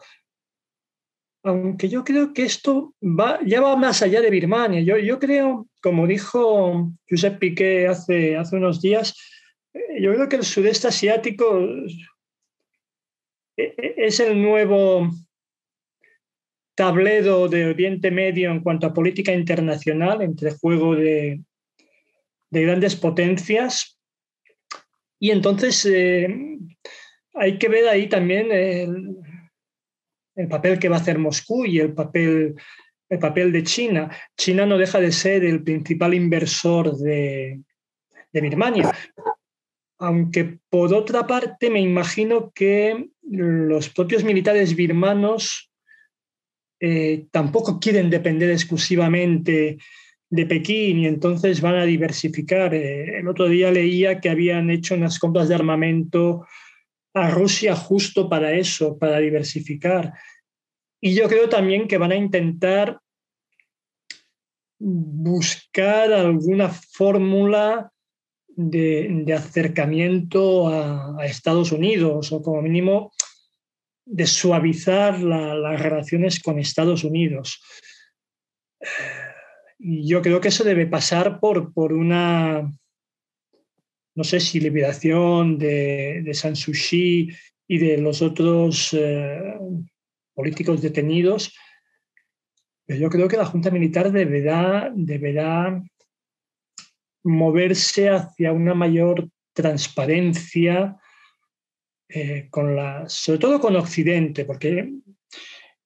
aunque 1.42 1.88
yo 1.88 2.04
creo 2.04 2.32
que 2.32 2.42
esto 2.42 2.94
va, 3.02 3.40
ya 3.44 3.60
va 3.60 3.76
más 3.76 4.02
allá 4.02 4.20
de 4.20 4.30
Birmania. 4.30 4.80
Yo, 4.80 4.98
yo 4.98 5.18
creo, 5.18 5.66
como 5.82 6.06
dijo 6.06 6.92
Josep 7.08 7.38
Piqué 7.38 7.88
hace, 7.88 8.36
hace 8.36 8.56
unos 8.56 8.80
días, 8.80 9.16
eh, 9.72 10.02
yo 10.02 10.12
creo 10.12 10.28
que 10.28 10.36
el 10.36 10.44
sudeste 10.44 10.88
asiático 10.88 11.60
eh, 13.56 13.74
eh, 13.76 13.94
es 13.96 14.20
el 14.20 14.40
nuevo 14.40 15.10
tablero 16.74 17.48
de 17.48 17.66
Oriente 17.66 18.10
Medio 18.10 18.50
en 18.50 18.60
cuanto 18.60 18.86
a 18.86 18.94
política 18.94 19.32
internacional, 19.32 20.22
entre 20.22 20.52
juego 20.52 20.94
de, 20.94 21.42
de 22.50 22.62
grandes 22.62 22.96
potencias. 22.96 23.98
Y 25.18 25.30
entonces 25.30 25.86
hay 27.34 27.58
que 27.58 27.68
ver 27.68 27.86
ahí 27.88 28.08
también 28.08 28.50
el, 28.50 29.16
el 30.40 30.48
papel 30.48 30.78
que 30.78 30.88
va 30.88 30.96
a 30.96 31.00
hacer 31.00 31.18
Moscú 31.18 31.66
y 31.66 31.78
el 31.78 31.92
papel, 31.92 32.54
el 33.08 33.18
papel 33.18 33.52
de 33.52 33.62
China. 33.62 34.10
China 34.36 34.64
no 34.66 34.78
deja 34.78 35.00
de 35.00 35.12
ser 35.12 35.44
el 35.44 35.62
principal 35.62 36.14
inversor 36.14 36.96
de, 36.96 37.60
Birmania. 38.32 38.92
Aunque 39.98 40.58
por 40.70 40.94
otra 40.94 41.26
parte 41.26 41.68
me 41.68 41.80
imagino 41.80 42.52
que 42.54 43.10
los 43.22 43.88
propios 43.88 44.22
militares 44.22 44.76
birmanos 44.76 45.70
eh, 46.78 47.26
tampoco 47.32 47.80
quieren 47.80 48.08
depender 48.08 48.50
exclusivamente 48.50 49.78
de 50.30 50.46
Pekín 50.46 51.00
y 51.00 51.06
entonces 51.06 51.60
van 51.60 51.74
a 51.74 51.84
diversificar. 51.84 52.72
Eh, 52.72 53.18
el 53.18 53.26
otro 53.26 53.48
día 53.48 53.72
leía 53.72 54.20
que 54.20 54.30
habían 54.30 54.70
hecho 54.70 54.94
unas 54.94 55.18
compras 55.18 55.48
de 55.48 55.56
armamento 55.56 56.46
a 57.14 57.30
Rusia 57.30 57.74
justo 57.74 58.28
para 58.28 58.52
eso, 58.52 58.96
para 58.96 59.18
diversificar. 59.18 60.14
Y 61.00 61.14
yo 61.14 61.28
creo 61.28 61.48
también 61.48 61.88
que 61.88 61.98
van 61.98 62.12
a 62.12 62.16
intentar 62.16 63.00
buscar 64.78 66.12
alguna 66.12 66.68
fórmula 66.68 67.92
de, 68.48 69.24
acercamiento 69.36 70.68
a, 70.68 71.24
Estados 71.24 71.72
Unidos 71.72 72.32
o 72.32 72.42
como 72.42 72.62
mínimo 72.62 73.12
de 74.04 74.26
suavizar 74.26 75.20
las 75.20 75.80
relaciones 75.80 76.40
con 76.40 76.58
Estados 76.58 77.04
Unidos. 77.04 77.62
Y 79.78 80.06
yo 80.06 80.20
creo 80.20 80.40
que 80.40 80.48
eso 80.48 80.64
debe 80.64 80.86
pasar 80.86 81.40
por, 81.40 81.72
por 81.72 81.92
una 81.92 82.70
no 84.14 84.24
sé 84.24 84.40
si 84.40 84.60
liberación 84.60 85.58
de, 85.58 86.22
de 86.22 86.34
San 86.34 86.56
Suu 86.56 86.74
Kyi 86.74 87.30
y 87.68 87.78
de 87.78 87.98
los 87.98 88.20
otros 88.20 88.92
eh, 88.92 89.54
políticos 90.40 90.80
detenidos, 90.80 91.54
pero 92.86 92.98
yo 92.98 93.10
creo 93.10 93.28
que 93.28 93.36
la 93.36 93.44
Junta 93.44 93.70
Militar 93.70 94.10
deberá, 94.10 94.90
deberá 94.94 95.82
moverse 97.22 98.08
hacia 98.08 98.52
una 98.52 98.72
mayor 98.72 99.28
transparencia, 99.52 100.96
eh, 102.08 102.48
sobre 103.06 103.38
todo 103.38 103.60
con 103.60 103.76
Occidente, 103.76 104.46
porque 104.46 104.90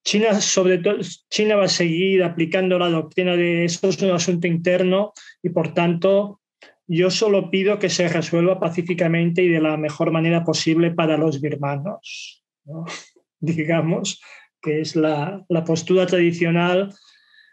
China, 0.04 0.40
sobre 0.40 0.78
todo, 0.78 0.98
China 1.30 1.56
va 1.56 1.64
a 1.64 1.68
seguir 1.68 2.22
aplicando 2.22 2.78
la 2.78 2.90
doctrina 2.90 3.36
de 3.36 3.64
eso 3.64 3.88
es 3.88 4.00
un 4.00 4.10
asunto 4.10 4.46
interno 4.46 5.12
y 5.42 5.48
por 5.48 5.74
tanto 5.74 6.40
yo 6.86 7.10
solo 7.10 7.50
pido 7.50 7.78
que 7.78 7.88
se 7.88 8.08
resuelva 8.08 8.60
pacíficamente 8.60 9.42
y 9.42 9.48
de 9.48 9.60
la 9.60 9.76
mejor 9.76 10.10
manera 10.12 10.44
posible 10.44 10.92
para 10.92 11.16
los 11.16 11.40
birmanos, 11.40 12.44
digamos, 13.40 14.20
que 14.64 14.80
es 14.80 14.96
la, 14.96 15.44
postura 15.66 16.06
tradicional 16.06 16.94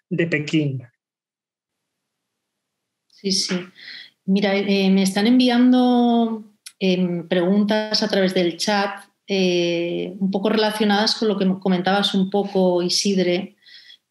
de 0.09 0.27
Pekín. 0.27 0.83
Sí, 3.07 3.31
sí. 3.31 3.55
Mira, 4.25 4.55
eh, 4.55 4.89
me 4.89 5.03
están 5.03 5.27
enviando 5.27 6.43
em, 6.79 7.27
preguntas 7.27 8.01
a 8.01 8.07
través 8.07 8.33
del 8.33 8.57
chat 8.57 9.05
eh, 9.27 10.15
un 10.19 10.31
poco 10.31 10.49
relacionadas 10.49 11.15
con 11.15 11.27
lo 11.27 11.37
que 11.37 11.47
comentabas 11.59 12.13
un 12.15 12.29
poco, 12.29 12.81
Isidre, 12.81 13.57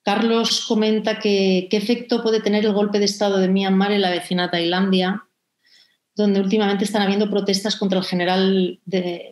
Carlos 0.02 0.64
comenta 0.66 1.18
que 1.18 1.68
qué 1.70 1.76
efecto 1.76 2.22
puede 2.22 2.40
tener 2.40 2.64
el 2.64 2.72
golpe 2.72 2.98
de 2.98 3.04
Estado 3.04 3.38
de 3.38 3.48
Myanmar 3.48 3.92
en 3.92 4.00
la 4.00 4.10
vecina 4.10 4.50
Tailandia, 4.50 5.26
donde 6.20 6.40
últimamente 6.40 6.84
están 6.84 7.02
habiendo 7.02 7.30
protestas 7.30 7.76
contra 7.76 7.98
el 7.98 8.04
general, 8.04 8.80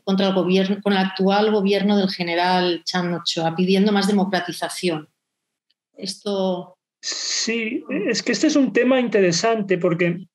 contra 0.04 0.28
el 0.28 0.34
gobierno, 0.34 0.78
con 0.82 0.92
el 0.92 0.98
actual 0.98 1.52
gobierno 1.52 1.96
del 1.96 2.10
general 2.10 2.82
Chan 2.84 3.12
Ochoa, 3.12 3.54
pidiendo 3.54 3.92
más 3.92 4.08
democratización. 4.08 5.08
Esto. 5.96 6.76
Sí, 7.00 7.84
es 8.06 8.22
que 8.22 8.32
este 8.32 8.48
es 8.48 8.56
un 8.56 8.72
tema 8.72 8.98
interesante 8.98 9.78
porque 9.78 10.26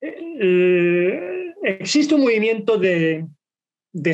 eh, 0.00 0.16
eh, 0.40 1.52
existe 1.62 2.14
un 2.14 2.22
movimiento 2.22 2.78
de, 2.78 3.26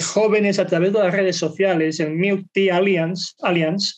jóvenes 0.00 0.58
a 0.58 0.66
través 0.66 0.92
de 0.92 0.98
las 0.98 1.14
redes 1.14 1.36
sociales, 1.36 2.00
el 2.00 2.16
Multi 2.16 2.70
Alliance, 2.70 3.34
Alliance 3.40 3.94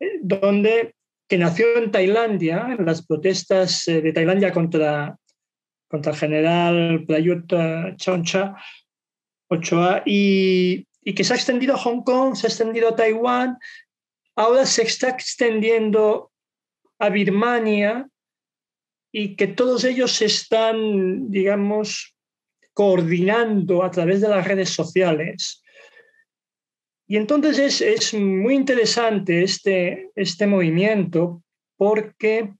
eh, 0.00 0.18
donde, 0.22 0.94
que 1.28 1.38
nació 1.38 1.66
en 1.76 1.90
Tailandia, 1.90 2.74
en 2.76 2.84
las 2.84 3.06
protestas 3.06 3.84
de 3.86 4.12
Tailandia 4.12 4.52
contra, 4.52 5.16
contra 5.88 6.12
el 6.12 6.18
general 6.18 7.04
Prayut 7.06 7.52
Choncha, 7.96 8.56
Ochoa, 9.48 10.02
y, 10.04 10.86
y 11.02 11.14
que 11.14 11.24
se 11.24 11.32
ha 11.32 11.36
extendido 11.36 11.74
a 11.74 11.78
Hong 11.78 12.02
Kong, 12.02 12.34
se 12.34 12.46
ha 12.46 12.50
extendido 12.50 12.88
a 12.88 12.96
Taiwán, 12.96 13.56
ahora 14.34 14.66
se 14.66 14.82
está 14.82 15.10
extendiendo 15.10 16.32
a 16.98 17.08
Birmania 17.08 18.08
y 19.12 19.36
que 19.36 19.46
todos 19.46 19.84
ellos 19.84 20.12
se 20.12 20.26
están, 20.26 21.30
digamos, 21.30 22.14
coordinando 22.74 23.82
a 23.82 23.90
través 23.90 24.20
de 24.20 24.28
las 24.28 24.46
redes 24.46 24.70
sociales. 24.70 25.62
Y 27.08 27.16
entonces 27.16 27.58
es, 27.58 27.80
es 27.80 28.14
muy 28.14 28.54
interesante 28.54 29.42
este, 29.42 30.10
este 30.14 30.46
movimiento 30.46 31.42
porque 31.76 32.52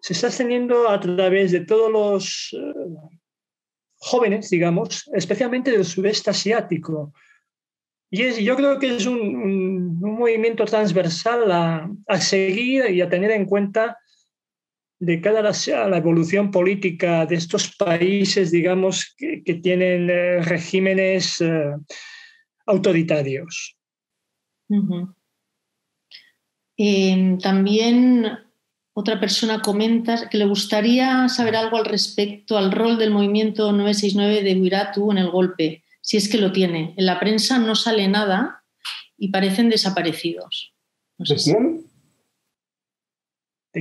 se 0.00 0.12
está 0.12 0.28
extendiendo 0.28 0.88
a 0.88 1.00
través 1.00 1.52
de 1.52 1.60
todos 1.60 1.90
los 1.90 2.50
eh, 2.52 2.72
jóvenes, 3.96 4.50
digamos, 4.50 5.08
especialmente 5.14 5.70
del 5.70 5.84
sudeste 5.84 6.30
asiático. 6.30 7.12
Y 8.10 8.22
es, 8.22 8.38
yo 8.38 8.56
creo 8.56 8.78
que 8.78 8.96
es 8.96 9.06
un, 9.06 9.20
un, 9.20 10.18
movimiento 10.18 10.64
transversal 10.64 11.50
a, 11.52 11.90
a, 12.06 12.20
seguir 12.20 12.90
y 12.90 13.02
a 13.02 13.08
tener 13.08 13.30
en 13.32 13.44
cuenta 13.44 13.98
de 15.00 15.20
cara 15.20 15.40
a 15.40 15.88
la, 15.88 15.96
evolución 15.98 16.50
política 16.50 17.24
de 17.26 17.36
estos 17.36 17.74
países, 17.76 18.50
digamos, 18.50 19.14
que, 19.16 19.42
tienen 19.62 20.10
eh, 20.10 20.40
regímenes 20.42 21.40
eh, 21.40 21.74
autoritarios. 22.66 23.76
eh, 26.76 27.38
también 27.42 28.26
otra 28.98 29.20
persona 29.20 29.62
comenta 29.62 30.28
que 30.28 30.38
le 30.38 30.44
gustaría 30.44 31.28
saber 31.28 31.54
algo 31.54 31.76
al 31.76 31.84
respecto 31.84 32.58
al 32.58 32.72
rol 32.72 32.98
del 32.98 33.12
movimiento 33.12 33.70
969 33.70 34.42
de 34.42 34.60
Wiratu 34.60 35.12
en 35.12 35.18
el 35.18 35.30
golpe 35.30 35.84
si 36.00 36.16
es 36.16 36.28
que 36.28 36.38
lo 36.38 36.50
tiene. 36.50 36.94
En 36.96 37.06
la 37.06 37.20
prensa 37.20 37.60
no 37.60 37.76
sale 37.76 38.08
nada 38.08 38.64
y 39.16 39.30
parecen 39.30 39.70
desaparecidos. 39.70 40.74
¿De 41.16 41.36
quién? 41.36 41.84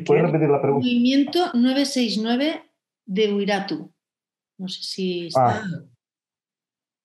¿Puedes 0.05 0.23
repetir 0.23 0.49
la 0.49 0.61
pregunta? 0.61 0.85
Movimiento 0.85 1.39
969 1.55 2.61
de 3.07 3.33
Uiratu. 3.33 3.91
No 4.59 4.67
sé 4.67 4.83
si 4.83 5.27
está... 5.27 5.61
Ah, 5.61 5.63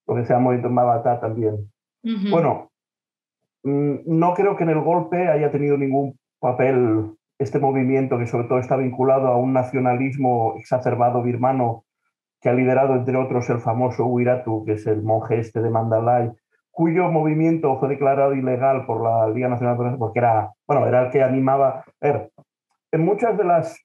lo 0.07 0.17
que 0.17 0.27
se 0.27 0.35
llama 0.35 0.45
Movimiento 0.45 0.69
Mabata 0.69 1.19
también. 1.19 1.73
Bueno, 2.03 2.71
mm, 3.63 4.01
no 4.05 4.35
creo 4.35 4.55
que 4.55 4.65
en 4.65 4.71
el 4.71 4.81
golpe 4.81 5.29
haya 5.29 5.51
tenido 5.51 5.79
ningún 5.79 6.19
papel 6.41 7.17
este 7.39 7.59
movimiento 7.59 8.19
que 8.19 8.27
sobre 8.27 8.49
todo 8.49 8.59
está 8.59 8.77
vinculado 8.77 9.29
a 9.29 9.37
un 9.37 9.53
nacionalismo 9.53 10.55
exacerbado 10.59 11.23
birmano 11.23 11.85
que 12.41 12.49
ha 12.49 12.53
liderado, 12.55 12.95
entre 12.95 13.17
otros, 13.17 13.49
el 13.51 13.59
famoso 13.59 14.05
Uiratu, 14.07 14.65
que 14.65 14.73
es 14.73 14.87
el 14.87 15.03
monje 15.03 15.39
este 15.39 15.61
de 15.61 15.71
Mandalay, 15.71 16.31
cuyo 16.71 17.09
movimiento 17.11 17.79
fue 17.79 17.89
declarado 17.89 18.35
ilegal 18.35 18.85
por 18.87 19.03
la 19.03 19.29
Liga 19.29 19.49
Nacional 19.49 19.97
porque 19.99 20.19
era, 20.19 20.53
bueno, 20.67 20.87
era 20.87 21.07
el 21.07 21.11
que 21.11 21.23
animaba. 21.23 21.85
En 22.01 23.05
muchas 23.05 23.37
de 23.37 23.45
las 23.45 23.79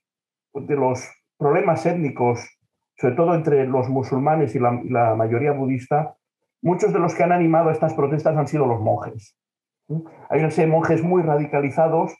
de 0.54 0.76
los 0.76 1.08
problemas 1.38 1.86
étnicos, 1.86 2.58
sobre 2.96 3.16
todo 3.16 3.36
entre 3.36 3.68
los 3.68 3.90
musulmanes 3.90 4.56
y 4.56 4.60
la, 4.60 4.82
la 4.86 5.16
mayoría 5.16 5.52
budista, 5.52 6.16
muchos 6.62 6.94
de 6.94 7.00
los 7.00 7.14
que 7.14 7.24
han 7.24 7.32
animado 7.32 7.70
estas 7.70 7.94
protestas 7.94 8.36
han 8.36 8.48
sido 8.48 8.66
los 8.66 8.82
monjes. 8.82 9.38
Hay 10.30 10.40
una 10.40 10.50
serie 10.50 10.66
de 10.66 10.72
monjes 10.72 11.04
muy 11.04 11.22
radicalizados 11.22 12.16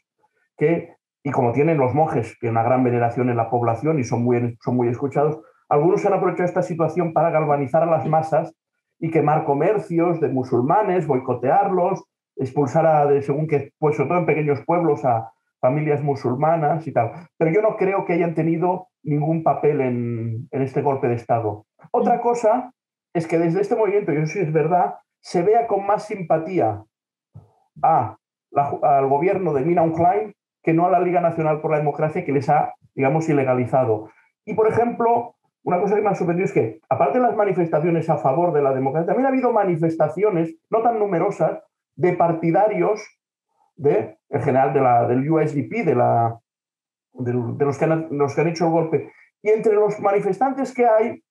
que, 0.56 0.94
y 1.22 1.30
como 1.30 1.52
tienen 1.52 1.78
los 1.78 1.94
monjes, 1.94 2.36
que 2.40 2.48
una 2.48 2.62
gran 2.62 2.84
veneración 2.84 3.28
en 3.30 3.36
la 3.36 3.50
población 3.50 3.98
y 3.98 4.04
son 4.04 4.22
muy, 4.24 4.56
son 4.62 4.76
muy 4.76 4.88
escuchados, 4.88 5.40
algunos 5.68 6.04
han 6.06 6.14
aprovechado 6.14 6.48
esta 6.48 6.62
situación 6.62 7.12
para 7.12 7.30
galvanizar 7.30 7.82
a 7.82 7.86
las 7.86 8.06
masas 8.06 8.54
y 8.98 9.10
quemar 9.10 9.44
comercios 9.44 10.20
de 10.20 10.28
musulmanes, 10.28 11.06
boicotearlos, 11.06 12.04
expulsar 12.36 12.86
a, 12.86 13.06
de, 13.06 13.22
según 13.22 13.46
que, 13.46 13.72
pues 13.78 13.96
sobre 13.96 14.08
todo 14.08 14.18
en 14.18 14.26
pequeños 14.26 14.60
pueblos, 14.64 15.04
a 15.04 15.32
familias 15.60 16.02
musulmanas 16.02 16.86
y 16.86 16.92
tal. 16.92 17.12
Pero 17.36 17.50
yo 17.50 17.62
no 17.62 17.76
creo 17.76 18.04
que 18.04 18.14
hayan 18.14 18.34
tenido 18.34 18.88
ningún 19.02 19.42
papel 19.42 19.80
en, 19.80 20.48
este 20.50 20.82
golpe 20.82 21.08
de 21.08 21.14
Estado. 21.14 21.66
Otra 21.90 22.20
cosa 22.20 22.72
es 23.12 23.26
que 23.26 23.38
desde 23.38 23.60
este 23.60 23.76
movimiento, 23.76 24.12
y 24.12 24.16
eso 24.16 24.26
sí 24.26 24.38
es 24.38 24.52
verdad, 24.52 24.96
se 25.20 25.42
vea 25.42 25.66
con 25.66 25.86
más 25.86 26.06
simpatía 26.06 26.82
a 27.82 28.16
al 28.82 29.06
gobierno 29.08 29.52
de 29.52 29.60
Mina 29.60 29.84
Klein 29.92 30.34
que 30.62 30.72
no 30.72 30.86
a 30.86 30.90
la 30.90 31.00
Liga 31.00 31.20
Nacional 31.20 31.60
por 31.60 31.70
la 31.70 31.78
Democracia 31.78 32.24
que 32.24 32.32
les 32.32 32.48
ha, 32.48 32.74
digamos, 32.94 33.28
ilegalizado. 33.28 34.10
Y, 34.44 34.54
por 34.54 34.68
ejemplo, 34.68 35.36
una 35.62 35.80
cosa 35.80 35.94
que 35.94 36.02
me 36.02 36.08
ha 36.08 36.14
sorprendido 36.14 36.46
es 36.46 36.52
que, 36.52 36.80
aparte 36.88 37.18
de 37.18 37.26
las 37.26 37.36
manifestaciones 37.36 38.08
a 38.08 38.18
favor 38.18 38.52
de 38.52 38.62
la 38.62 38.72
democracia, 38.72 39.06
también 39.06 39.26
ha 39.26 39.30
habido 39.30 39.52
manifestaciones, 39.52 40.56
no 40.70 40.82
tan 40.82 40.98
numerosas, 40.98 41.62
de 41.94 42.12
partidarios 42.12 43.02
de, 43.76 44.18
en 44.28 44.42
general 44.42 44.72
de 44.72 44.80
la, 44.80 45.06
del 45.06 45.30
USDP, 45.30 45.84
de, 45.84 45.94
la, 45.94 46.38
de, 47.12 47.32
los, 47.32 47.78
que 47.78 47.84
han, 47.84 48.08
los 48.10 48.34
que 48.34 48.40
han 48.40 48.48
hecho 48.48 48.66
el 48.66 48.70
golpe. 48.70 49.12
Y 49.42 49.50
entre 49.50 49.74
los 49.74 49.98
manifestantes 50.00 50.72
que 50.72 50.86
hay, 50.86 51.22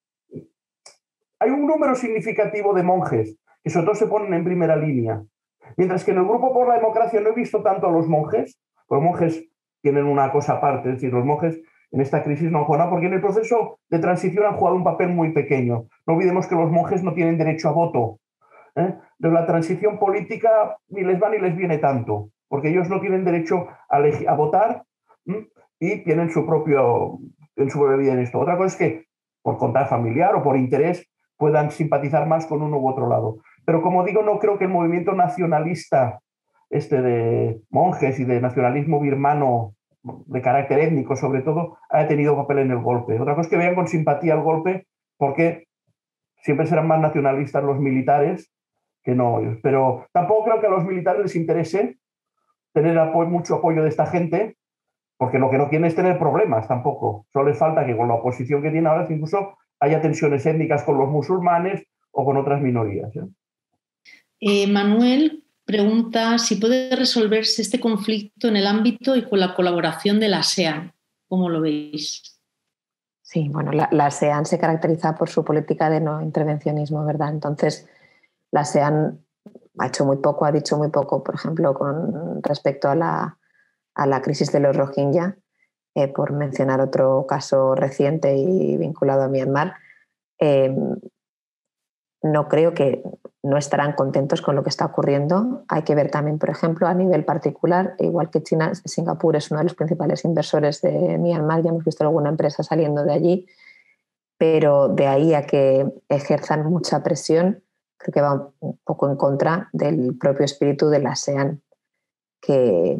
hay 1.39 1.49
un 1.49 1.65
número 1.67 1.95
significativo 1.95 2.73
de 2.73 2.83
monjes, 2.83 3.37
que 3.63 3.69
sobre 3.69 3.85
todo 3.85 3.95
se 3.95 4.07
ponen 4.07 4.33
en 4.33 4.43
primera 4.43 4.75
línea. 4.75 5.23
Mientras 5.75 6.03
que 6.03 6.11
en 6.11 6.17
el 6.17 6.25
Grupo 6.25 6.53
por 6.53 6.67
la 6.67 6.75
Democracia 6.75 7.19
no 7.19 7.29
he 7.29 7.33
visto 7.33 7.61
tanto 7.61 7.87
a 7.87 7.91
los 7.91 8.07
monjes, 8.07 8.59
los 8.89 9.01
monjes 9.01 9.47
tienen 9.81 10.05
una 10.05 10.31
cosa 10.31 10.53
aparte, 10.53 10.89
es 10.89 10.95
decir, 10.95 11.13
los 11.13 11.25
monjes 11.25 11.61
en 11.91 12.01
esta 12.01 12.23
crisis 12.23 12.51
no 12.51 12.67
han 12.67 12.89
porque 12.89 13.07
en 13.07 13.13
el 13.13 13.21
proceso 13.21 13.79
de 13.89 13.99
transición 13.99 14.45
han 14.45 14.55
jugado 14.57 14.75
un 14.75 14.83
papel 14.83 15.09
muy 15.09 15.31
pequeño. 15.31 15.85
No 16.05 16.13
olvidemos 16.13 16.47
que 16.47 16.55
los 16.55 16.69
monjes 16.69 17.03
no 17.03 17.13
tienen 17.13 17.37
derecho 17.37 17.69
a 17.69 17.71
voto. 17.71 18.19
¿eh? 18.75 18.95
De 19.17 19.31
la 19.31 19.45
transición 19.45 19.97
política 19.97 20.77
ni 20.89 21.03
les 21.03 21.21
va 21.21 21.29
ni 21.29 21.39
les 21.39 21.55
viene 21.55 21.77
tanto, 21.77 22.29
porque 22.49 22.69
ellos 22.69 22.89
no 22.89 22.99
tienen 22.99 23.23
derecho 23.23 23.67
a, 23.89 24.33
votar 24.33 24.83
y 25.79 26.03
tienen 26.03 26.29
su 26.29 26.45
propio 26.45 27.19
en 27.55 27.69
su 27.69 27.79
vida 27.97 28.13
en 28.13 28.19
esto. 28.19 28.39
Otra 28.39 28.57
cosa 28.57 28.67
es 28.67 28.75
que 28.75 29.05
por 29.41 29.57
contar 29.57 29.87
familiar 29.87 30.35
o 30.35 30.43
por 30.43 30.57
interés 30.57 31.09
puedan 31.37 31.71
simpatizar 31.71 32.27
más 32.27 32.45
con 32.47 32.61
uno 32.61 32.77
u 32.79 32.89
otro 32.89 33.07
lado. 33.07 33.37
Pero 33.65 33.81
como 33.81 34.03
digo, 34.03 34.23
no 34.23 34.39
creo 34.39 34.57
que 34.57 34.65
el 34.65 34.71
movimiento 34.71 35.13
nacionalista 35.13 36.19
este 36.69 37.01
de 37.01 37.61
monjes 37.69 38.19
y 38.19 38.25
de 38.25 38.41
nacionalismo 38.41 38.99
birmano 38.99 39.75
de 40.03 40.41
carácter 40.41 40.79
étnico 40.79 41.15
sobre 41.15 41.41
todo, 41.41 41.77
haya 41.89 42.07
tenido 42.07 42.35
papel 42.35 42.59
en 42.59 42.71
el 42.71 42.79
golpe. 42.79 43.19
Otra 43.19 43.35
cosa 43.35 43.47
es 43.47 43.49
que 43.49 43.57
vean 43.57 43.75
con 43.75 43.87
simpatía 43.87 44.35
el 44.35 44.41
golpe 44.41 44.87
porque 45.17 45.67
siempre 46.41 46.67
serán 46.67 46.87
más 46.87 46.99
nacionalistas 46.99 47.63
los 47.63 47.79
militares 47.79 48.51
que 49.03 49.15
no 49.15 49.39
ellos. 49.39 49.57
Pero 49.61 50.07
tampoco 50.13 50.45
creo 50.45 50.61
que 50.61 50.67
a 50.67 50.71
los 50.71 50.85
militares 50.85 51.21
les 51.21 51.35
interese 51.35 51.97
tener 52.73 52.99
mucho 53.27 53.55
apoyo 53.55 53.81
de 53.81 53.89
esta 53.89 54.05
gente, 54.05 54.55
porque 55.17 55.39
lo 55.39 55.49
que 55.49 55.57
no 55.57 55.69
quieren 55.69 55.85
es 55.85 55.95
tener 55.95 56.19
problemas 56.19 56.67
tampoco. 56.67 57.25
Solo 57.33 57.49
les 57.49 57.57
falta 57.57 57.85
que 57.85 57.97
con 57.97 58.07
la 58.07 58.15
oposición 58.15 58.61
que 58.61 58.69
tiene 58.69 58.87
ahora 58.87 59.07
incluso 59.09 59.57
haya 59.79 60.01
tensiones 60.01 60.45
étnicas 60.45 60.83
con 60.83 60.97
los 60.97 61.09
musulmanes 61.09 61.83
o 62.11 62.25
con 62.25 62.37
otras 62.37 62.61
minorías. 62.61 63.15
¿eh? 63.15 63.27
Eh, 64.39 64.67
Manuel, 64.71 65.43
pregunta 65.67 66.37
si 66.39 66.55
puede 66.55 66.95
resolverse 66.95 67.61
este 67.61 67.79
conflicto 67.79 68.47
en 68.47 68.55
el 68.55 68.65
ámbito 68.65 69.17
y 69.17 69.27
con 69.27 69.41
la 69.41 69.53
colaboración 69.53 70.19
de 70.19 70.29
la 70.29 70.39
ASEAN. 70.39 70.93
¿Cómo 71.27 71.49
lo 71.49 71.59
veis? 71.59 72.39
Sí, 73.21 73.49
bueno, 73.49 73.73
la, 73.73 74.05
ASEAN 74.05 74.45
se 74.45 74.57
caracteriza 74.57 75.13
por 75.15 75.27
su 75.27 75.43
política 75.43 75.89
de 75.89 75.99
no 75.99 76.21
intervencionismo, 76.21 77.05
¿verdad? 77.05 77.29
Entonces, 77.29 77.85
la 78.51 78.61
ASEAN 78.61 79.19
ha 79.77 79.87
hecho 79.87 80.05
muy 80.05 80.17
poco, 80.17 80.45
ha 80.45 80.53
dicho 80.53 80.77
muy 80.77 80.87
poco, 80.87 81.21
por 81.21 81.35
ejemplo, 81.35 81.73
con 81.73 82.41
respecto 82.41 82.89
a 82.89 82.95
la, 82.95 83.37
a 83.93 84.07
la 84.07 84.21
crisis 84.21 84.53
de 84.53 84.61
los 84.61 84.73
Rohingya, 84.73 85.37
eh, 85.95 86.07
por 86.07 86.31
mencionar 86.31 86.79
otro 86.79 87.25
caso 87.27 87.75
reciente 87.75 88.37
y 88.37 88.77
vinculado 88.77 89.23
a 89.23 89.27
Myanmar. 89.27 89.75
Eh, 90.39 90.73
no 92.21 92.47
creo 92.47 92.73
que 92.73 93.03
no 93.43 93.57
estarán 93.57 93.93
contentos 93.93 94.41
con 94.41 94.55
lo 94.55 94.63
que 94.63 94.69
está 94.69 94.85
ocurriendo. 94.85 95.63
Hay 95.67 95.83
que 95.83 95.95
ver 95.95 96.09
también, 96.09 96.39
por 96.39 96.49
ejemplo, 96.49 96.87
a 96.87 96.93
nivel 96.93 97.23
particular, 97.23 97.95
igual 97.99 98.29
que 98.29 98.43
China, 98.43 98.73
Singapur 98.73 99.35
es 99.35 99.51
uno 99.51 99.59
de 99.59 99.65
los 99.65 99.75
principales 99.75 100.25
inversores 100.25 100.81
de 100.81 101.17
Myanmar, 101.17 101.61
ya 101.61 101.69
hemos 101.69 101.85
visto 101.85 102.03
alguna 102.03 102.29
empresa 102.29 102.63
saliendo 102.63 103.03
de 103.03 103.13
allí, 103.13 103.47
pero 104.37 104.89
de 104.89 105.07
ahí 105.07 105.33
a 105.33 105.45
que 105.45 105.87
ejerzan 106.09 106.65
mucha 106.65 107.03
presión, 107.03 107.63
creo 107.97 108.13
que 108.13 108.21
va 108.21 108.51
un 108.59 108.77
poco 108.83 109.09
en 109.09 109.15
contra 109.15 109.69
del 109.71 110.17
propio 110.17 110.45
espíritu 110.45 110.89
de 110.89 110.99
la 110.99 111.11
ASEAN, 111.11 111.61
que, 112.41 112.97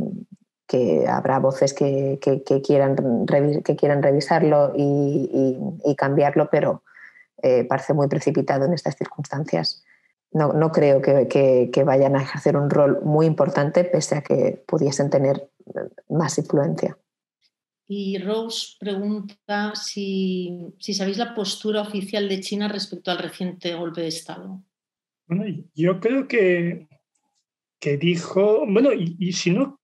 habrá 1.07 1.39
voces 1.39 1.74
que, 1.74 2.20
quieran, 2.63 3.26
que 3.63 3.76
quieran 3.76 4.03
revisarlo 4.03 4.74
y 4.76 5.95
cambiarlo, 5.97 6.49
pero 6.49 6.84
eh, 7.44 7.64
parece 7.66 7.94
muy 7.94 8.08
precipitado 8.08 8.66
en 8.66 8.74
estas 8.74 8.96
circunstancias. 8.96 9.84
No, 10.32 10.54
no 10.54 10.72
creo 10.72 11.02
que, 11.02 11.28
que, 11.72 11.84
vayan 11.84 12.16
a 12.16 12.22
ejercer 12.22 12.58
un 12.58 12.70
rol 12.70 13.00
muy 13.04 13.26
importante 13.26 13.84
pese 13.86 14.16
a 14.16 14.22
que 14.22 14.64
pudiesen 14.68 15.10
tener 15.10 15.50
más 16.10 16.38
influencia. 16.38 16.98
Y 17.88 18.18
Rose 18.18 18.76
pregunta 18.80 19.74
si, 19.76 20.74
si, 20.80 20.94
sabéis 20.94 21.18
la 21.18 21.34
postura 21.34 21.82
oficial 21.82 22.28
de 22.28 22.42
China 22.42 22.68
respecto 22.68 23.12
al 23.12 23.20
reciente 23.20 23.74
golpe 23.76 24.02
de 24.02 24.08
Estado. 24.08 24.62
Bueno, 25.28 25.46
yo 25.74 26.00
creo 26.02 26.28
que, 26.28 26.90
que 27.80 27.98
dijo, 27.98 28.66
bueno, 28.68 28.90
y, 28.94 29.32
si, 29.32 29.52
no, 29.52 29.80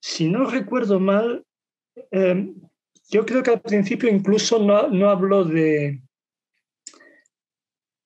si 0.00 0.28
no 0.30 0.46
recuerdo 0.46 0.98
mal, 0.98 1.44
em, 2.10 2.54
yo 3.10 3.26
creo 3.26 3.42
que 3.42 3.50
al 3.50 3.60
principio 3.60 4.08
incluso 4.08 4.58
no, 4.58 4.88
no 4.88 5.10
habló 5.10 5.44
de, 5.44 6.03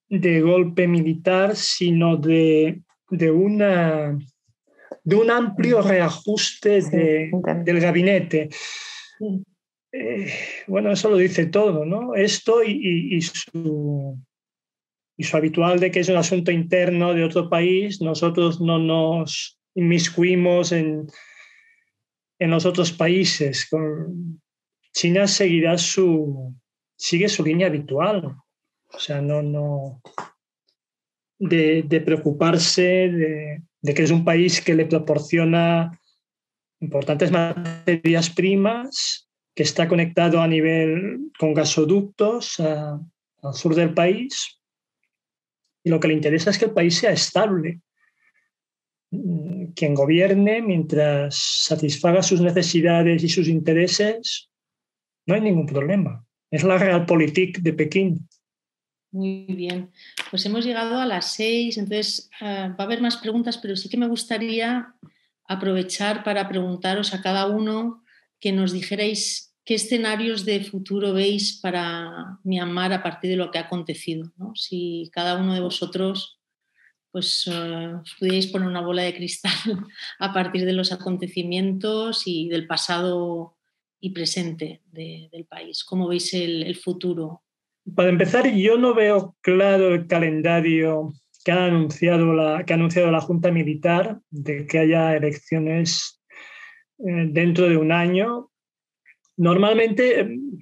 de 0.09 0.41
golpe 0.41 0.89
militar, 0.89 1.55
sino 1.57 2.17
de, 2.17 2.81
de, 3.11 3.31
una, 3.31 4.19
de 5.05 5.17
un 5.17 5.31
amplio 5.31 5.83
reajuste 5.83 6.81
del 6.83 7.81
gabinete. 7.81 8.49
Eh, 9.93 10.33
bueno, 10.67 10.93
eso 10.93 11.11
lo 11.11 11.17
dice 11.17 11.47
todo, 11.47 11.85
¿no? 11.85 12.15
Esto 12.15 12.63
y, 12.63 13.21
su, 13.23 14.19
y 15.17 15.25
su 15.25 15.37
habitual 15.37 15.81
de 15.81 15.91
que 15.91 16.01
es 16.01 16.09
un 16.09 16.17
asunto 16.17 16.51
interno 16.51 17.15
de 17.15 17.25
otro 17.25 17.49
país, 17.49 18.01
nosotros 18.01 18.61
no 18.61 18.79
nos 18.79 19.59
inmiscuimos 19.75 20.73
en, 20.73 21.07
en 22.39 22.51
los 22.51 22.67
otros 22.67 22.93
países. 22.93 23.69
China 24.93 25.27
seguirá 25.27 25.79
su, 25.79 26.55
sigue 26.97 27.29
su 27.29 27.45
línea 27.45 27.69
habitual. 27.69 28.37
O 28.93 28.99
sea, 28.99 29.21
no, 29.21 29.43
no, 29.43 30.01
de, 31.39 32.03
preocuparse 32.05 32.83
de, 32.83 33.63
de, 33.81 33.95
que 33.95 34.03
es 34.03 34.11
un 34.11 34.25
país 34.25 34.61
que 34.61 34.75
le 34.75 34.87
proporciona 34.87 36.01
importantes 36.81 37.31
materias 37.31 38.31
primas, 38.31 39.29
que 39.55 39.63
está 39.65 39.89
conectado 39.89 40.41
a 40.41 40.47
nivel 40.47 41.33
con 41.39 41.53
gasoductos 41.53 42.61
al 42.61 43.55
sur 43.55 43.75
del 43.75 43.93
país. 43.93 44.61
Y 45.83 45.91
lo 45.91 45.99
que 46.01 46.09
le 46.09 46.15
interesa 46.15 46.51
es 46.51 46.59
que 46.59 46.67
el 46.67 46.73
país 46.73 46.97
sea 46.97 47.11
estable. 47.11 47.81
Quien 49.11 49.95
gobierne, 49.95 50.63
mientras 50.63 51.37
satisfaga 51.65 52.23
sus 52.23 52.41
necesidades 52.41 53.25
y 53.25 53.29
sus 53.29 53.49
intereses, 53.49 54.49
no 55.27 55.35
hay 55.35 55.41
ningún 55.41 55.67
problema. 55.67 56.25
Es 56.51 56.63
la 56.63 56.79
realpolitik 56.79 57.59
de 57.59 57.73
Pekín. 57.73 58.29
Muy 59.11 59.47
bien, 59.47 59.91
pues 60.31 60.45
hemos 60.45 60.67
llegado 60.67 61.01
a 61.01 61.07
las 61.07 61.33
seis, 61.33 61.79
entonces 61.79 62.29
ah, 62.41 62.75
va 62.79 62.85
a 62.85 62.87
haber 62.87 63.01
más 63.01 63.17
preguntas, 63.17 63.57
pero 63.57 63.75
sí 63.75 63.89
que 63.89 63.97
me 63.97 64.07
gustaría 64.07 64.95
aprovechar 65.47 66.23
para 66.25 66.47
preguntaros 66.47 67.15
a 67.15 67.23
cada 67.23 67.47
uno 67.47 68.05
que 68.39 68.53
nos 68.53 68.73
dijerais 68.73 69.57
qué 69.65 69.75
escenarios 69.75 70.45
de 70.45 70.63
futuro 70.63 71.15
veis 71.15 71.59
para 71.61 72.39
Myanmar 72.45 72.93
a 72.93 73.03
partir 73.03 73.31
de 73.31 73.37
lo 73.37 73.51
que 73.51 73.59
ha 73.59 73.63
acontecido. 73.63 74.31
Si 74.55 75.11
cada 75.13 75.37
uno 75.37 75.55
de 75.55 75.61
vosotros 75.61 76.39
pues, 77.11 77.47
uh, 77.47 78.03
pudierais 78.19 78.47
poner 78.49 78.69
una 78.69 78.83
bola 78.83 79.03
de 79.03 79.15
cristal 79.15 79.53
a 80.19 80.33
partir 80.35 80.67
de 80.67 80.75
los 80.75 80.93
acontecimientos 80.93 82.27
y 82.27 82.49
del 82.49 82.67
pasado 82.67 83.57
y 84.01 84.11
presente 84.11 84.83
del 84.93 85.47
país. 85.47 85.83
¿Cómo 85.83 86.07
veis 86.07 86.33
el 86.35 86.77
futuro 86.77 87.43
para 87.95 88.09
empezar, 88.09 88.51
yo 88.51 88.79
no 88.79 88.95
veo 88.95 89.37
claro 89.41 89.95
el 89.95 90.07
calendario 90.07 91.13
que 91.45 91.53
ha 91.53 91.67
anunciado 91.67 92.35
la, 92.35 92.65
que 92.65 92.73
ha 92.73 92.77
anunciado 92.77 93.11
la 93.11 93.21
Junta 93.21 93.51
Militar 93.51 94.21
de 94.31 94.67
que 94.67 94.79
haya 94.79 95.17
elecciones 95.17 96.21
eh, 96.99 97.29
dentro 97.31 97.69
de 97.69 97.77
un 97.77 97.93
año. 97.93 98.51
Normalmente, 99.37 100.21
em, 100.21 100.59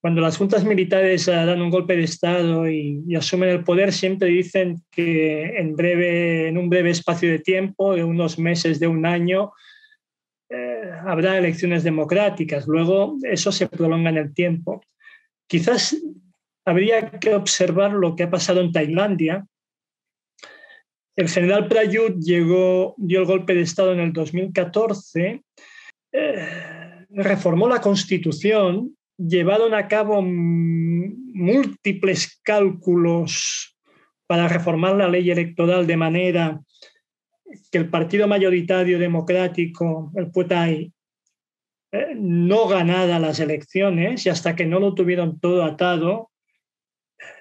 cuando 0.00 0.20
las 0.20 0.36
juntas 0.36 0.64
militares 0.64 1.26
dan 1.26 1.60
un 1.60 1.70
golpe 1.70 1.96
de 1.96 2.04
Estado 2.04 2.68
y, 2.68 3.14
asumen 3.14 3.50
el 3.50 3.64
poder, 3.64 3.92
siempre 3.92 4.28
dicen 4.28 4.82
que 4.90 5.58
en, 5.58 5.74
breve, 5.74 6.48
en 6.48 6.56
un 6.56 6.70
breve 6.70 6.90
espacio 6.90 7.30
de 7.30 7.40
tiempo, 7.40 7.94
de 7.94 8.04
unos 8.04 8.38
meses, 8.38 8.80
de 8.80 8.86
un 8.86 9.04
año, 9.04 9.52
eh, 10.50 10.90
habrá 11.04 11.36
elecciones 11.36 11.84
democráticas. 11.84 12.66
Luego 12.66 13.16
eso 13.22 13.52
se 13.52 13.68
prolonga 13.68 14.10
en 14.10 14.16
el 14.18 14.32
tiempo. 14.32 14.80
Quizás 15.48 15.96
habría 16.64 17.10
que 17.18 17.34
observar 17.34 17.92
lo 17.92 18.14
que 18.14 18.24
ha 18.24 18.30
pasado 18.30 18.60
en 18.60 18.70
Tailandia. 18.70 19.46
El 21.16 21.28
general 21.28 21.66
Prayut 21.66 22.20
llegó, 22.20 22.94
dio 22.98 23.20
el 23.20 23.26
golpe 23.26 23.54
de 23.54 23.62
Estado 23.62 23.92
en 23.92 24.00
el 24.00 24.12
2014, 24.12 25.42
eh, 26.12 27.06
reformó 27.08 27.68
la 27.68 27.80
constitución, 27.80 28.94
llevaron 29.16 29.74
a 29.74 29.88
cabo 29.88 30.22
múltiples 30.22 32.38
cálculos 32.44 33.76
para 34.26 34.46
reformar 34.46 34.96
la 34.96 35.08
ley 35.08 35.30
electoral 35.30 35.86
de 35.86 35.96
manera 35.96 36.60
que 37.72 37.78
el 37.78 37.88
partido 37.88 38.28
mayoritario 38.28 38.98
democrático, 38.98 40.12
el 40.14 40.30
PUTAI, 40.30 40.92
eh, 41.90 42.14
no 42.14 42.68
ganada 42.68 43.18
las 43.18 43.40
elecciones 43.40 44.26
y 44.26 44.28
hasta 44.28 44.54
que 44.54 44.66
no 44.66 44.78
lo 44.78 44.94
tuvieron 44.94 45.40
todo 45.40 45.64
atado, 45.64 46.30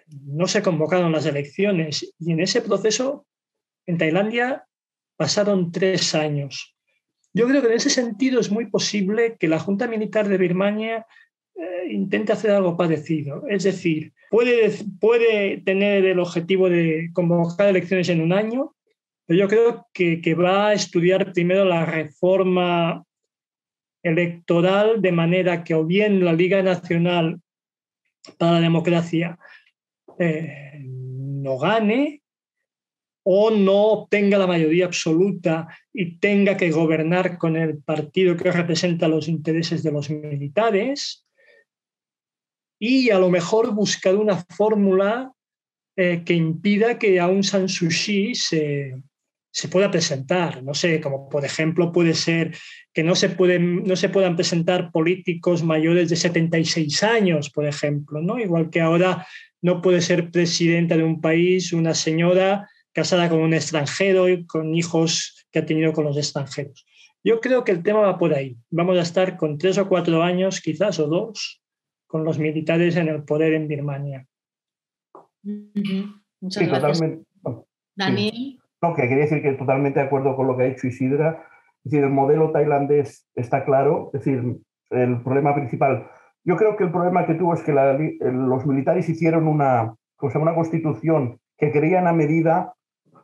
no 0.07 0.47
se 0.47 0.61
convocaron 0.61 1.11
las 1.11 1.25
elecciones. 1.25 2.13
Y 2.19 2.31
en 2.31 2.39
ese 2.39 2.61
proceso, 2.61 3.25
en 3.85 3.97
Tailandia, 3.97 4.65
pasaron 5.17 5.71
tres 5.71 6.15
años. 6.15 6.75
Yo 7.33 7.47
creo 7.47 7.61
que 7.61 7.67
en 7.67 7.73
ese 7.73 7.89
sentido 7.89 8.39
es 8.39 8.49
muy 8.49 8.67
posible 8.67 9.35
que 9.37 9.47
la 9.47 9.59
Junta 9.59 9.87
Militar 9.87 10.27
de 10.29 10.37
Birmania 10.37 11.05
eh, 11.55 11.91
intente 11.91 12.31
hacer 12.31 12.51
algo 12.51 12.77
parecido. 12.77 13.45
Es 13.49 13.63
decir, 13.63 14.13
puede, 14.29 14.71
puede 14.99 15.57
tener 15.57 16.05
el 16.05 16.19
objetivo 16.19 16.69
de 16.69 17.09
convocar 17.13 17.67
elecciones 17.67 18.07
en 18.09 18.21
un 18.21 18.31
año, 18.31 18.75
pero 19.25 19.39
yo 19.39 19.47
creo 19.49 19.87
que, 19.93 20.21
que 20.21 20.35
va 20.35 20.67
a 20.67 20.73
estudiar 20.73 21.33
primero 21.33 21.65
la 21.65 21.85
reforma 21.85 23.06
electoral 24.07 25.01
de 25.01 25.11
manera 25.11 25.63
que 25.63 25.73
o 25.73 25.85
bien 25.85 26.23
la 26.23 26.33
Liga 26.33 26.61
Nacional 26.61 27.39
para 28.37 28.53
la 28.53 28.61
Democracia 28.61 29.37
eh, 30.19 30.79
no 30.83 31.57
gane 31.57 32.21
o 33.23 33.51
no 33.51 33.87
obtenga 33.87 34.37
la 34.37 34.47
mayoría 34.47 34.85
absoluta 34.85 35.67
y 35.93 36.17
tenga 36.17 36.55
que 36.55 36.71
gobernar 36.71 37.37
con 37.37 37.57
el 37.57 37.77
partido 37.83 38.37
que 38.37 38.51
representa 38.51 39.07
los 39.07 39.27
intereses 39.27 39.83
de 39.83 39.91
los 39.91 40.09
militares 40.09 41.27
y 42.79 43.09
a 43.09 43.19
lo 43.19 43.29
mejor 43.29 43.73
buscar 43.73 44.15
una 44.15 44.37
fórmula 44.37 45.33
eh, 45.95 46.23
que 46.23 46.35
impida 46.35 46.99
que 46.99 47.19
Aung 47.19 47.43
San 47.43 47.67
Suu 47.67 47.89
se, 47.91 49.01
se 49.57 49.69
pueda 49.69 49.89
presentar. 49.89 50.61
No 50.63 50.75
sé, 50.75 51.01
como 51.01 51.29
por 51.29 51.43
ejemplo 51.43 51.91
puede 51.91 52.13
ser 52.13 52.55
que 52.93 53.01
no 53.01 53.15
se, 53.15 53.29
pueden, 53.29 53.85
no 53.85 53.95
se 53.95 54.07
puedan 54.07 54.35
presentar 54.35 54.91
políticos 54.91 55.63
mayores 55.63 56.09
de 56.09 56.15
76 56.15 57.01
años, 57.01 57.49
por 57.49 57.65
ejemplo, 57.65 58.21
¿no? 58.21 58.37
Igual 58.37 58.69
que 58.69 58.81
ahora 58.81 59.25
no 59.63 59.81
puede 59.81 60.01
ser 60.01 60.29
presidenta 60.29 60.95
de 60.95 61.03
un 61.03 61.21
país 61.21 61.73
una 61.73 61.95
señora 61.95 62.69
casada 62.93 63.29
con 63.29 63.39
un 63.39 63.55
extranjero 63.55 64.29
y 64.29 64.45
con 64.45 64.75
hijos 64.75 65.47
que 65.51 65.57
ha 65.57 65.65
tenido 65.65 65.91
con 65.91 66.05
los 66.05 66.17
extranjeros. 66.17 66.85
Yo 67.23 67.41
creo 67.41 67.63
que 67.63 67.71
el 67.71 67.81
tema 67.81 68.01
va 68.01 68.19
por 68.19 68.35
ahí. 68.35 68.55
Vamos 68.69 68.99
a 68.99 69.01
estar 69.01 69.37
con 69.37 69.57
tres 69.57 69.79
o 69.79 69.89
cuatro 69.89 70.21
años, 70.21 70.61
quizás, 70.61 70.99
o 70.99 71.07
dos, 71.07 71.63
con 72.05 72.23
los 72.23 72.37
militares 72.37 72.95
en 72.95 73.07
el 73.07 73.23
poder 73.23 73.53
en 73.53 73.67
Birmania. 73.67 74.27
Muchas 75.41 76.67
gracias. 76.67 77.01
Daniel. 77.95 78.56
No, 78.81 78.93
que 78.93 79.03
quería 79.03 79.23
decir 79.23 79.41
que 79.41 79.53
totalmente 79.53 79.99
de 79.99 80.05
acuerdo 80.05 80.35
con 80.35 80.47
lo 80.47 80.55
que 80.55 80.63
ha 80.63 80.67
dicho 80.67 80.87
Isidra. 80.87 81.43
Es 81.83 81.91
decir, 81.91 82.03
el 82.03 82.11
modelo 82.11 82.51
tailandés 82.51 83.27
está 83.35 83.65
claro. 83.65 84.11
Es 84.13 84.23
decir, 84.23 84.57
el 84.91 85.21
problema 85.23 85.55
principal. 85.55 86.07
Yo 86.43 86.55
creo 86.55 86.77
que 86.77 86.83
el 86.83 86.91
problema 86.91 87.25
que 87.25 87.33
tuvo 87.33 87.53
es 87.53 87.63
que 87.63 87.73
los 87.73 88.65
militares 88.65 89.09
hicieron 89.09 89.47
una, 89.47 89.95
una 90.21 90.55
constitución 90.55 91.39
que 91.57 91.71
querían 91.71 92.07
a 92.07 92.13
medida, 92.13 92.73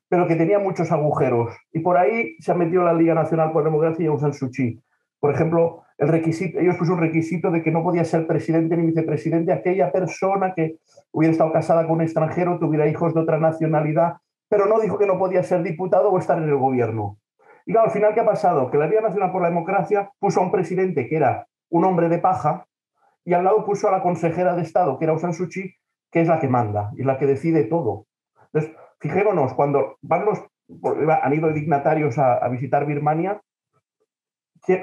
pero 0.09 0.27
que 0.27 0.35
tenía 0.35 0.59
muchos 0.59 0.91
agujeros. 0.91 1.55
Y 1.71 1.79
por 1.79 1.97
ahí 1.97 2.35
se 2.39 2.51
ha 2.51 2.55
metido 2.55 2.83
la 2.83 2.93
Liga 2.93 3.13
Nacional 3.13 3.51
por 3.51 3.63
la 3.63 3.69
Democracia 3.69 4.03
y 4.03 4.07
Aung 4.07 4.19
San 4.19 4.33
Suu 4.33 4.49
Kyi. 4.49 4.81
Por 5.19 5.33
ejemplo, 5.33 5.83
el 5.97 6.09
requisito, 6.09 6.59
ellos 6.59 6.75
pusieron 6.75 6.99
un 6.99 7.05
requisito 7.05 7.49
de 7.49 7.61
que 7.61 7.71
no 7.71 7.83
podía 7.83 8.03
ser 8.03 8.27
presidente 8.27 8.75
ni 8.75 8.87
vicepresidente 8.87 9.53
aquella 9.53 9.91
persona 9.91 10.53
que 10.53 10.77
hubiera 11.11 11.31
estado 11.31 11.53
casada 11.53 11.83
con 11.83 11.97
un 11.97 12.01
extranjero, 12.01 12.59
tuviera 12.59 12.87
hijos 12.87 13.13
de 13.13 13.21
otra 13.21 13.37
nacionalidad 13.37 14.15
pero 14.53 14.67
no 14.67 14.79
dijo 14.79 14.99
que 14.99 15.07
no 15.07 15.17
podía 15.17 15.41
ser 15.41 15.63
diputado 15.63 16.11
o 16.11 16.19
estar 16.19 16.37
en 16.37 16.47
el 16.47 16.57
gobierno. 16.57 17.17
Y 17.65 17.71
claro, 17.71 17.87
al 17.87 17.91
final, 17.91 18.13
¿qué 18.13 18.19
ha 18.19 18.25
pasado? 18.25 18.69
Que 18.69 18.77
la 18.77 18.85
Liga 18.85 19.01
Nacional 19.01 19.31
por 19.31 19.41
la 19.41 19.49
Democracia 19.49 20.11
puso 20.19 20.39
a 20.39 20.43
un 20.43 20.51
presidente 20.51 21.07
que 21.07 21.15
era 21.15 21.47
un 21.71 21.83
hombre 21.85 22.07
de 22.07 22.19
paja 22.19 22.67
y 23.25 23.33
al 23.33 23.45
lado 23.45 23.65
puso 23.65 23.87
a 23.87 23.91
la 23.91 24.03
consejera 24.03 24.55
de 24.55 24.61
Estado, 24.61 24.99
que 24.99 25.05
era 25.05 25.13
Aung 25.13 25.21
San 25.21 25.33
Suu 25.33 25.47
Kyi, 25.49 25.73
que 26.11 26.21
es 26.21 26.27
la 26.27 26.39
que 26.39 26.47
manda 26.47 26.91
y 26.95 27.01
la 27.01 27.17
que 27.17 27.25
decide 27.25 27.63
todo. 27.63 28.05
Entonces, 28.53 28.77
fijémonos, 28.99 29.55
cuando 29.55 29.97
van 30.03 30.23
los, 30.23 30.39
han 31.23 31.33
ido 31.33 31.51
dignatarios 31.51 32.19
a, 32.19 32.47
visitar 32.49 32.85
Birmania, 32.85 33.41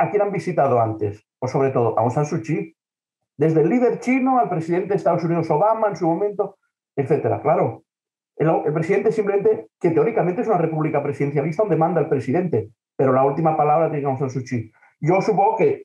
¿a 0.01 0.11
quién 0.11 0.23
han 0.23 0.33
visitado 0.33 0.81
antes? 0.81 1.25
O 1.39 1.47
sobre 1.47 1.71
todo 1.71 1.97
a 1.97 2.03
Aung 2.03 2.11
San 2.11 2.27
Suu 2.27 2.43
Kyi, 2.43 2.75
desde 3.37 3.61
el 3.61 3.69
líder 3.69 4.01
chino 4.01 4.41
al 4.41 4.49
presidente 4.49 4.89
de 4.89 4.97
Estados 4.97 5.23
Unidos 5.23 5.49
Obama 5.49 5.87
en 5.87 5.95
su 5.95 6.09
momento, 6.09 6.59
etcétera. 6.97 7.41
Claro, 7.41 7.85
el, 8.41 8.73
presidente 8.73 9.13
simplemente, 9.13 9.69
que 9.79 9.91
teóricamente 9.91 10.41
es 10.41 10.49
una 10.49 10.59
república 10.59 11.03
presidencialista 11.03 11.63
donde 11.63 11.77
manda 11.77 12.01
el 12.01 12.09
presidente, 12.09 12.71
pero 12.97 13.13
la 13.13 13.25
última 13.25 13.57
palabra 13.57 13.91
tiene 13.91 14.07
Aung 14.07 14.19
San 14.19 14.31
Suu. 14.31 14.43
Yo 15.01 15.21
supongo 15.21 15.57
que 15.57 15.85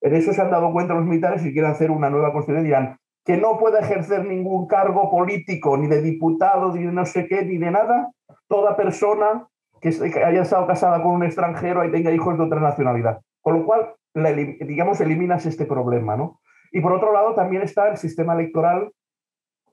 en 0.00 0.14
eso 0.14 0.32
se 0.32 0.40
han 0.40 0.50
dado 0.50 0.72
cuenta 0.72 0.94
los 0.94 1.04
militares 1.04 1.44
y 1.44 1.52
quieren 1.52 1.70
hacer 1.70 1.90
una 1.90 2.08
nueva 2.10 2.32
constitución 2.32 2.64
y 2.64 2.68
dirán 2.68 2.98
que 3.24 3.36
no 3.36 3.58
puede 3.58 3.80
ejercer 3.80 4.24
ningún 4.24 4.68
cargo 4.68 5.10
político, 5.10 5.76
ni 5.76 5.88
de 5.88 6.00
diputado, 6.00 6.72
ni 6.72 6.84
de 6.84 6.92
no 6.92 7.04
sé 7.04 7.26
qué, 7.26 7.44
ni 7.44 7.58
de 7.58 7.72
nada, 7.72 8.12
toda 8.46 8.76
persona 8.76 9.48
que 9.80 9.88
haya 10.24 10.42
estado 10.42 10.66
casada 10.68 11.02
con 11.02 11.12
un 11.12 11.24
extranjero 11.24 11.84
y 11.84 11.90
tenga 11.90 12.12
hijos 12.12 12.38
de 12.38 12.44
otra 12.44 12.60
nacionalidad. 12.60 13.20
Con 13.40 13.58
lo 13.58 13.66
cual, 13.66 13.94
digamos, 14.14 15.00
eliminas 15.00 15.44
este 15.44 15.66
problema. 15.66 16.16
¿no? 16.16 16.40
Y 16.70 16.80
por 16.80 16.92
otro 16.92 17.12
lado, 17.12 17.34
también 17.34 17.62
está 17.62 17.88
el 17.88 17.96
sistema 17.96 18.34
electoral, 18.34 18.92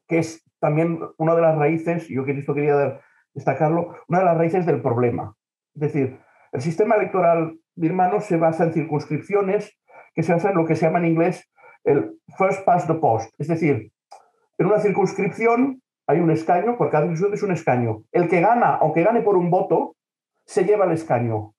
que 0.08 0.20
es 0.20 0.44
también 0.60 1.00
una 1.18 1.36
de 1.36 1.42
las 1.42 1.58
raíces, 1.58 2.08
yo 2.08 2.24
esto 2.26 2.54
quería 2.54 3.02
destacarlo, 3.34 3.96
una 4.08 4.20
de 4.20 4.26
las 4.26 4.38
raíces 4.38 4.66
del 4.66 4.82
problema. 4.82 5.36
Es 5.76 5.82
decir, 5.82 6.20
el 6.52 6.62
sistema 6.62 6.96
electoral 6.96 7.58
birmano 7.76 8.22
se 8.22 8.38
basa 8.38 8.64
en 8.64 8.74
circunscripciones 8.74 9.78
que 10.14 10.24
se 10.24 10.34
basa 10.34 10.52
en 10.52 10.58
lo 10.58 10.66
que 10.66 10.76
se 10.76 10.86
llama 10.86 11.00
en 11.00 11.06
inglés 11.06 11.50
el 11.84 12.20
first 12.38 12.64
past 12.66 12.88
the 12.88 12.94
post. 12.94 13.34
Es 13.40 13.48
decir, 13.48 13.92
en 14.58 14.66
una 14.66 14.80
circunscripción 14.80 15.82
hay 16.08 16.20
un 16.20 16.32
escaño, 16.32 16.78
por 16.78 16.90
cada 16.90 17.04
circunscripción 17.04 17.34
es 17.34 17.44
un 17.44 17.52
escaño. 17.52 18.04
El 18.12 18.30
que 18.30 18.42
gana, 18.42 18.76
aunque 18.76 19.04
gane 19.04 19.22
por 19.22 19.36
un 19.36 19.50
voto, 19.50 19.96
se 20.46 20.64
lleva 20.64 20.86
el 20.86 20.92
escaño. 20.92 21.53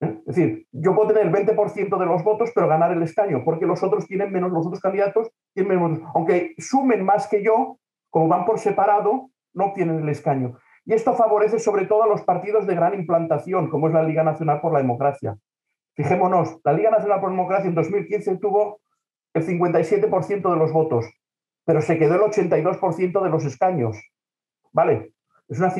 ¿Eh? 0.00 0.20
Es 0.26 0.36
decir, 0.36 0.66
yo 0.72 0.94
puedo 0.94 1.08
tener 1.08 1.26
el 1.26 1.32
20% 1.32 1.98
de 1.98 2.06
los 2.06 2.22
votos, 2.22 2.50
pero 2.54 2.68
ganar 2.68 2.92
el 2.92 3.02
escaño, 3.02 3.42
porque 3.44 3.66
los 3.66 3.82
otros 3.82 4.06
tienen 4.06 4.32
menos, 4.32 4.52
los 4.52 4.66
otros 4.66 4.80
candidatos 4.80 5.30
tienen 5.54 5.80
menos 5.80 6.00
Aunque 6.14 6.54
sumen 6.58 7.04
más 7.04 7.28
que 7.28 7.42
yo, 7.42 7.78
como 8.10 8.28
van 8.28 8.44
por 8.44 8.58
separado, 8.58 9.30
no 9.54 9.64
obtienen 9.66 10.02
el 10.02 10.08
escaño. 10.08 10.58
Y 10.84 10.92
esto 10.92 11.14
favorece 11.14 11.58
sobre 11.58 11.86
todo 11.86 12.04
a 12.04 12.06
los 12.06 12.22
partidos 12.22 12.66
de 12.66 12.74
gran 12.74 12.94
implantación, 12.94 13.70
como 13.70 13.88
es 13.88 13.94
la 13.94 14.02
Liga 14.02 14.22
Nacional 14.22 14.60
por 14.60 14.72
la 14.72 14.78
Democracia. 14.78 15.36
Fijémonos, 15.94 16.60
la 16.62 16.72
Liga 16.74 16.90
Nacional 16.90 17.20
por 17.20 17.30
la 17.30 17.36
Democracia 17.36 17.68
en 17.68 17.74
2015 17.74 18.36
tuvo 18.36 18.80
el 19.34 19.46
57% 19.46 20.50
de 20.50 20.56
los 20.56 20.72
votos, 20.72 21.06
pero 21.64 21.80
se 21.80 21.98
quedó 21.98 22.14
el 22.14 22.20
82% 22.30 23.22
de 23.22 23.30
los 23.30 23.44
escaños. 23.44 24.00
¿Vale? 24.72 25.12
Es 25.48 25.58
una, 25.58 25.72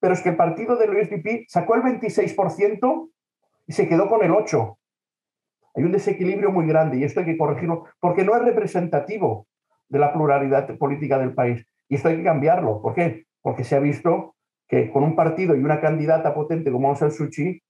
pero 0.00 0.14
es 0.14 0.22
que 0.22 0.30
el 0.30 0.36
partido 0.36 0.76
del 0.76 0.90
USDP 0.90 1.46
sacó 1.48 1.74
el 1.74 1.82
26% 1.82 3.08
y 3.66 3.72
se 3.72 3.88
quedó 3.88 4.08
con 4.08 4.24
el 4.24 4.30
8%. 4.30 4.76
Hay 5.74 5.84
un 5.84 5.92
desequilibrio 5.92 6.50
muy 6.50 6.66
grande 6.66 6.96
y 6.96 7.04
esto 7.04 7.20
hay 7.20 7.26
que 7.26 7.36
corregirlo 7.36 7.84
porque 8.00 8.24
no 8.24 8.34
es 8.34 8.42
representativo 8.42 9.46
de 9.88 9.98
la 9.98 10.12
pluralidad 10.12 10.74
política 10.78 11.18
del 11.18 11.34
país. 11.34 11.66
Y 11.88 11.96
esto 11.96 12.08
hay 12.08 12.16
que 12.16 12.24
cambiarlo. 12.24 12.80
¿Por 12.80 12.94
qué? 12.94 13.26
Porque 13.42 13.62
se 13.62 13.76
ha 13.76 13.80
visto 13.80 14.36
que 14.66 14.90
con 14.90 15.04
un 15.04 15.14
partido 15.14 15.54
y 15.54 15.60
una 15.60 15.80
candidata 15.80 16.34
potente 16.34 16.72
como 16.72 16.88
Aung 16.88 16.98
San 16.98 17.10
Suu 17.10 17.28
Kyi 17.28 17.62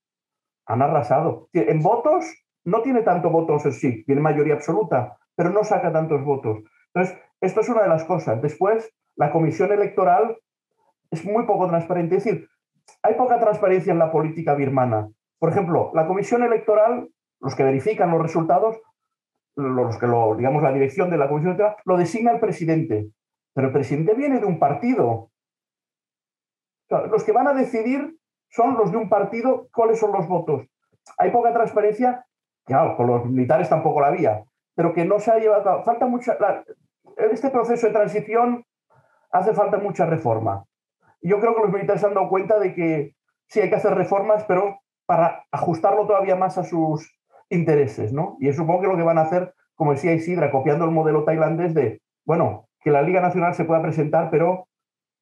han 0.67 0.81
arrasado. 0.81 1.49
En 1.53 1.81
votos 1.81 2.25
no 2.63 2.81
tiene 2.81 3.01
tanto 3.01 3.29
votos 3.29 3.63
sí, 3.75 4.03
tiene 4.05 4.21
mayoría 4.21 4.55
absoluta, 4.55 5.17
pero 5.35 5.49
no 5.49 5.63
saca 5.63 5.91
tantos 5.91 6.23
votos. 6.23 6.59
Entonces, 6.93 7.17
esto 7.39 7.61
es 7.61 7.69
una 7.69 7.83
de 7.83 7.89
las 7.89 8.03
cosas. 8.03 8.41
Después, 8.41 8.93
la 9.15 9.31
comisión 9.31 9.71
electoral 9.71 10.37
es 11.11 11.23
muy 11.25 11.45
poco 11.45 11.67
transparente. 11.67 12.17
Es 12.17 12.23
decir, 12.23 12.49
hay 13.03 13.15
poca 13.15 13.39
transparencia 13.39 13.93
en 13.93 13.99
la 13.99 14.11
política 14.11 14.55
birmana. 14.55 15.09
Por 15.39 15.51
ejemplo, 15.51 15.91
la 15.93 16.07
comisión 16.07 16.43
electoral, 16.43 17.09
los 17.39 17.55
que 17.55 17.63
verifican 17.63 18.11
los 18.11 18.21
resultados, 18.21 18.79
los 19.55 19.97
que 19.97 20.07
lo, 20.07 20.35
digamos, 20.35 20.63
la 20.63 20.71
dirección 20.71 21.09
de 21.09 21.17
la 21.17 21.27
comisión 21.27 21.51
electoral, 21.51 21.77
lo 21.85 21.97
designa 21.97 22.31
el 22.31 22.39
presidente. 22.39 23.09
Pero 23.53 23.67
el 23.67 23.73
presidente 23.73 24.13
viene 24.13 24.39
de 24.39 24.45
un 24.45 24.59
partido. 24.59 25.31
los 26.89 27.23
que 27.23 27.31
van 27.31 27.47
a 27.47 27.53
decidir 27.53 28.17
son 28.49 28.77
los 28.77 28.91
de 28.91 28.97
un 28.97 29.09
partido 29.09 29.67
cuáles 29.73 29.99
son 29.99 30.11
los 30.11 30.27
votos. 30.27 30.65
Hay 31.17 31.31
poca 31.31 31.53
transparencia 31.53 32.27
Claro, 32.67 32.97
con 32.97 33.07
los 33.07 33.25
militares 33.25 33.69
tampoco 33.69 34.01
la 34.01 34.07
había, 34.07 34.43
pero 34.75 34.93
que 34.93 35.05
no 35.05 35.19
se 35.19 35.31
ha 35.31 35.39
llevado. 35.39 35.83
Falta 35.83 36.05
mucha. 36.05 36.37
en 37.17 37.31
este 37.31 37.49
proceso 37.49 37.87
de 37.87 37.93
transición 37.93 38.65
hace 39.31 39.53
falta 39.53 39.77
mucha 39.77 40.05
reforma. 40.05 40.65
Yo 41.21 41.39
creo 41.39 41.55
que 41.55 41.61
los 41.61 41.71
militares 41.71 42.01
se 42.01 42.07
han 42.07 42.13
dado 42.13 42.27
cuenta 42.27 42.59
de 42.59 42.75
que 42.75 43.15
sí 43.47 43.61
hay 43.61 43.69
que 43.69 43.75
hacer 43.75 43.95
reformas, 43.95 44.43
pero 44.43 44.81
para 45.07 45.45
ajustarlo 45.51 46.05
todavía 46.05 46.35
más 46.35 46.59
a 46.59 46.63
sus 46.63 47.17
intereses, 47.49 48.13
¿no? 48.13 48.37
Y 48.39 48.51
supongo 48.53 48.81
que 48.81 48.87
lo 48.87 48.97
que 48.97 49.03
van 49.03 49.17
a 49.17 49.21
hacer, 49.21 49.53
como 49.73 49.93
decía 49.93 50.13
Isidra, 50.13 50.51
copiando 50.51 50.85
el 50.85 50.91
modelo 50.91 51.23
tailandés 51.23 51.73
de, 51.73 52.01
bueno, 52.25 52.67
que 52.81 52.91
la 52.91 53.01
Liga 53.01 53.21
Nacional 53.21 53.55
se 53.55 53.65
pueda 53.65 53.81
presentar, 53.81 54.29
pero 54.29 54.67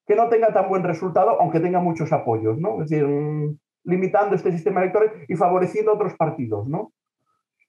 que 0.08 0.16
no 0.16 0.28
tenga 0.28 0.52
tan 0.52 0.68
buen 0.68 0.84
resultado, 0.84 1.40
aunque 1.40 1.60
tenga 1.60 1.80
muchos 1.80 2.12
apoyos, 2.12 2.58
¿no? 2.58 2.82
Es 2.82 2.90
decir, 2.90 3.08
mm, 3.08 3.58
limitando 3.86 4.36
este 4.36 4.52
sistema 4.52 4.82
electoral 4.82 5.12
y 5.28 5.36
favoreciendo 5.36 5.94
otros 5.94 6.16
partidos, 6.16 6.68
¿no? 6.68 6.92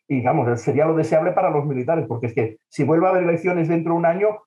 Y 0.08 0.16
digamos, 0.16 0.60
sería 0.60 0.86
lo 0.86 0.94
deseable 0.94 1.32
para 1.32 1.50
los 1.50 1.66
militares, 1.66 2.06
porque 2.08 2.26
es 2.26 2.34
que 2.34 2.56
si 2.68 2.84
vuelve 2.84 3.06
a 3.06 3.10
haber 3.10 3.24
elecciones 3.24 3.68
dentro 3.68 3.92
de 3.92 3.98
un 3.98 4.06
año 4.06 4.38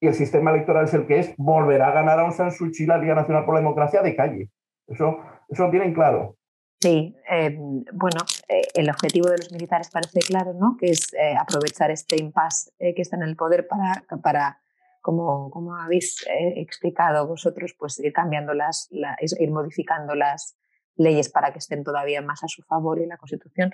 y 0.00 0.08
el 0.08 0.14
sistema 0.14 0.50
electoral 0.50 0.84
es 0.84 0.94
el 0.94 1.06
que 1.06 1.20
es, 1.20 1.34
volverá 1.38 1.88
a 1.88 1.92
ganar 1.92 2.18
a 2.18 2.22
Aung 2.22 2.32
San 2.32 2.50
la 2.86 2.98
Liga 2.98 3.14
Nacional 3.14 3.44
por 3.44 3.54
la 3.54 3.60
Democracia 3.60 4.02
de 4.02 4.14
calle. 4.14 4.50
Eso, 4.86 5.18
eso 5.48 5.64
lo 5.64 5.70
tienen 5.70 5.94
claro. 5.94 6.36
Sí, 6.84 7.16
eh, 7.30 7.56
bueno, 7.94 8.20
eh, 8.46 8.60
el 8.74 8.90
objetivo 8.90 9.30
de 9.30 9.38
los 9.38 9.50
militares 9.50 9.88
parece 9.90 10.20
claro, 10.20 10.52
¿no? 10.52 10.76
Que 10.78 10.90
es 10.90 11.14
eh, 11.14 11.34
aprovechar 11.34 11.90
este 11.90 12.20
impasse 12.20 12.72
que 12.78 13.00
está 13.00 13.16
en 13.16 13.22
el 13.22 13.36
poder 13.36 13.66
para, 13.66 14.04
para 14.22 14.60
como, 15.00 15.50
como 15.50 15.74
habéis 15.76 16.22
explicado 16.56 17.26
vosotros, 17.26 17.74
pues 17.78 17.98
ir 18.00 18.12
cambiando 18.12 18.52
las, 18.52 18.90
ir 18.90 19.50
modificando 19.50 20.14
las, 20.14 20.58
leyes 20.96 21.28
para 21.28 21.52
que 21.52 21.58
estén 21.58 21.84
todavía 21.84 22.22
más 22.22 22.42
a 22.44 22.48
su 22.48 22.62
favor 22.62 23.00
en 23.00 23.08
la 23.08 23.16
Constitución, 23.16 23.72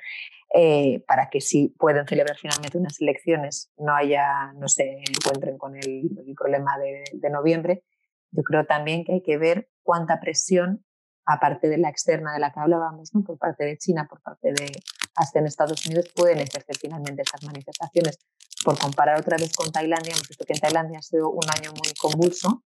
eh, 0.55 1.05
para 1.07 1.29
que 1.31 1.41
si 1.41 1.69
pueden 1.69 2.07
celebrar 2.07 2.37
finalmente 2.37 2.79
unas 2.79 3.01
elecciones 3.01 3.73
no 3.77 3.95
haya, 3.95 4.53
no 4.55 4.69
se 4.69 5.03
encuentren 5.09 5.59
con 5.59 5.77
el, 5.77 6.11
problema 6.37 6.79
de, 6.79 7.31
noviembre. 7.31 7.85
Yo 8.31 8.43
creo 8.43 8.65
también 8.65 9.05
que 9.05 9.15
hay 9.15 9.23
que 9.23 9.37
ver 9.37 9.69
cuánta 9.83 10.21
presión, 10.21 10.85
aparte 11.33 11.69
de 11.69 11.79
la 11.79 11.89
externa 11.89 12.33
de 12.33 12.41
la 12.41 12.53
que 12.53 12.61
hablábamos, 12.61 13.15
¿no? 13.15 13.23
por 13.23 13.39
parte 13.39 13.65
de 13.65 13.79
China, 13.79 14.07
por 14.09 14.21
parte 14.21 14.53
de 14.53 14.73
hasta 15.15 15.39
en 15.39 15.47
Estados 15.47 15.87
Unidos, 15.87 16.11
pueden 16.15 16.39
ejercer 16.39 16.77
finalmente 16.79 17.23
estas 17.23 17.45
manifestaciones. 17.45 18.19
Por 18.65 18.79
comparar 18.79 19.19
otra 19.19 19.37
vez 19.37 19.53
con 19.55 19.71
Tailandia, 19.71 20.13
hemos 20.13 20.29
visto 20.29 20.45
que 20.45 20.53
en 20.53 20.61
Tailandia 20.61 20.99
ha 20.99 21.03
sido 21.03 21.31
un 21.31 21.45
año 21.57 21.71
muy 21.73 21.93
convulso, 22.01 22.65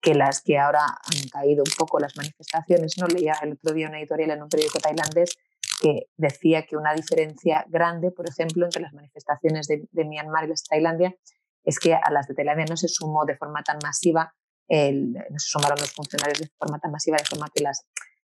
que 0.00 0.14
las 0.14 0.40
que 0.42 0.58
ahora 0.58 0.84
han 0.84 1.28
caído 1.30 1.62
un 1.66 1.72
poco 1.76 1.98
las 1.98 2.16
manifestaciones. 2.16 2.96
No 2.98 3.06
leía 3.06 3.34
el 3.42 3.52
otro 3.52 3.74
día 3.74 3.88
una 3.88 3.98
editorial 3.98 4.30
en 4.30 4.42
un 4.42 4.48
periódico 4.48 4.78
tailandés 4.78 5.36
que 5.80 6.08
decía 6.16 6.64
que 6.66 6.76
una 6.76 6.94
diferencia 6.94 7.64
grande, 7.68 8.10
por 8.10 8.28
ejemplo, 8.28 8.64
entre 8.64 8.82
las 8.82 8.92
manifestaciones 8.92 9.68
de, 9.68 10.04
Myanmar 10.04 10.44
y 10.44 10.48
las 10.48 10.62
de 10.62 10.68
Tailandia 10.70 11.14
es 11.64 11.78
que 11.78 11.94
a 11.94 12.10
las 12.10 12.26
de 12.26 12.34
Tailandia 12.34 12.66
no 12.68 12.76
se 12.76 12.88
sumó 12.88 13.24
de 13.24 13.36
forma 13.36 13.62
tan 13.62 13.78
masiva, 13.82 14.34
no 14.68 15.38
se 15.38 15.48
sumaron 15.48 15.78
los 15.80 15.92
funcionarios 15.92 16.40
de 16.40 16.48
forma 16.58 16.78
tan 16.78 16.92
masiva, 16.92 17.16
de 17.16 17.24
forma 17.24 17.48
que 17.54 17.64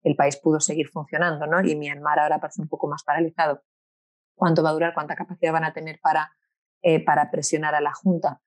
el 0.03 0.15
país 0.15 0.37
pudo 0.37 0.59
seguir 0.59 0.89
funcionando, 0.89 1.45
¿no? 1.45 1.61
Y 1.61 1.75
Myanmar 1.75 2.19
ahora 2.19 2.39
parece 2.39 2.61
un 2.61 2.67
poco 2.67 2.87
más 2.87 3.03
paralizado. 3.03 3.61
¿Cuánto 4.35 4.63
va 4.63 4.69
a 4.69 4.73
durar? 4.73 4.93
¿Cuánta 4.93 5.15
capacidad 5.15 5.53
van 5.53 5.65
a 5.65 5.73
tener 5.73 5.99
para, 6.01 6.31
eh, 6.81 7.03
para 7.03 7.29
presionar 7.29 7.75
a 7.75 7.81
la 7.81 7.93
Junta? 7.93 8.41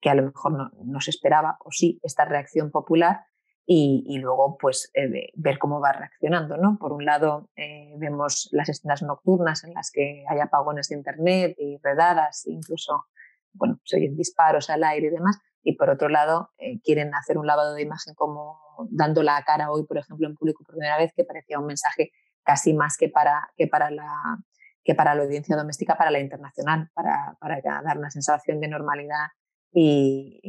que 0.00 0.10
a 0.10 0.14
lo 0.14 0.22
mejor 0.22 0.72
no, 0.84 1.00
se 1.00 1.10
esperaba, 1.10 1.58
o 1.64 1.70
sí, 1.70 1.98
esta 2.02 2.24
reacción 2.24 2.70
popular 2.70 3.24
y, 3.68 4.18
luego 4.18 4.56
pues 4.56 4.90
eh, 4.94 5.32
ver 5.34 5.58
cómo 5.58 5.80
va 5.80 5.92
reaccionando. 5.92 6.56
¿no? 6.56 6.78
Por 6.78 6.92
un 6.92 7.04
lado 7.04 7.50
eh, 7.56 7.92
vemos 7.96 8.48
las 8.52 8.68
escenas 8.68 9.02
nocturnas 9.02 9.64
en 9.64 9.74
las 9.74 9.90
que 9.90 10.24
hay 10.28 10.38
apagones 10.38 10.88
de 10.88 10.96
internet 10.96 11.56
y 11.58 11.78
redadas, 11.82 12.46
incluso 12.46 13.06
bueno, 13.52 13.80
se 13.84 13.96
oyen 13.96 14.16
disparos 14.16 14.70
al 14.70 14.84
aire 14.84 15.08
y 15.08 15.10
demás, 15.10 15.38
y 15.66 15.72
por 15.72 15.90
otro 15.90 16.08
lado 16.08 16.52
eh, 16.58 16.80
quieren 16.80 17.12
hacer 17.12 17.38
un 17.38 17.46
lavado 17.48 17.74
de 17.74 17.82
imagen 17.82 18.14
como 18.14 18.56
dando 18.88 19.24
la 19.24 19.42
cara 19.42 19.72
hoy, 19.72 19.84
por 19.84 19.98
ejemplo, 19.98 20.28
en 20.28 20.36
público 20.36 20.62
por 20.62 20.76
primera 20.76 20.96
vez, 20.96 21.12
que 21.12 21.24
parecía 21.24 21.58
un 21.58 21.66
mensaje 21.66 22.12
casi 22.44 22.72
más 22.72 22.96
que 22.96 23.08
para, 23.08 23.50
que 23.56 23.66
para 23.66 23.90
la 23.90 24.38
que 24.84 24.94
para 24.94 25.16
la 25.16 25.24
audiencia 25.24 25.56
doméstica, 25.56 25.98
para 25.98 26.12
la 26.12 26.20
internacional, 26.20 26.88
para, 26.94 27.36
para 27.40 27.60
dar 27.60 27.98
una 27.98 28.10
sensación 28.10 28.60
de 28.60 28.68
normalidad 28.68 29.26
y, 29.72 30.40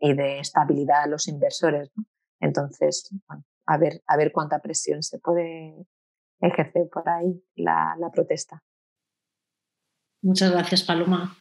de 0.00 0.40
estabilidad 0.40 1.04
a 1.04 1.06
los 1.06 1.28
inversores. 1.28 1.92
Entonces, 2.40 3.08
a, 3.66 3.78
ver, 3.78 4.02
a 4.08 4.16
ver 4.16 4.32
cuánta 4.32 4.58
presión 4.58 5.04
se 5.04 5.20
puede 5.20 5.86
ejercer 6.40 6.88
por 6.92 7.08
ahí 7.08 7.40
la, 7.54 7.96
protesta. 8.12 8.64
Muchas 10.22 10.50
gracias, 10.50 10.82
Paloma. 10.82 11.36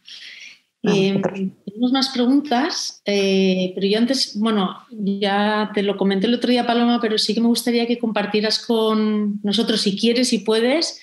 Eh, 0.84 1.22
tenemos 1.66 1.94
más 1.94 2.10
preguntas, 2.10 3.02
eh, 3.06 3.72
pero 3.74 3.88
yo 3.88 3.98
antes, 3.98 4.38
bueno, 4.38 4.80
ya 4.92 5.72
te 5.74 5.82
lo 5.82 5.96
comenté 5.96 6.28
el 6.28 6.34
otro 6.34 6.52
día, 6.52 6.68
Paloma, 6.68 7.00
pero 7.02 7.18
sí 7.18 7.34
que 7.34 7.40
me 7.40 7.48
gustaría 7.48 7.88
que 7.88 8.00
compartieras 8.00 8.60
con 8.60 9.40
nosotros, 9.44 9.80
si 9.82 9.98
quieres 9.98 10.34
y 10.34 10.40
puedes, 10.40 11.00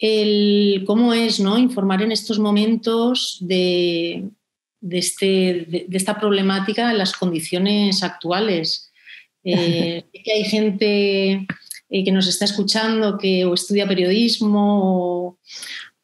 el 0.00 0.82
cómo 0.84 1.14
es 1.14 1.38
¿no? 1.38 1.58
informar 1.58 2.02
en 2.02 2.10
estos 2.10 2.40
momentos 2.40 3.38
de, 3.40 4.30
este, 4.90 5.26
de, 5.68 5.86
esta 5.92 6.18
problemática 6.18 6.90
en 6.90 6.98
las 6.98 7.12
condiciones 7.12 8.02
actuales. 8.02 8.90
Eh, 9.44 10.04
que 10.24 10.32
hay 10.32 10.44
gente 10.44 11.46
que 11.88 12.12
nos 12.12 12.26
está 12.26 12.44
escuchando 12.44 13.18
que 13.18 13.44
o 13.44 13.54
estudia 13.54 13.86
periodismo 13.86 14.80
o, 14.82 15.38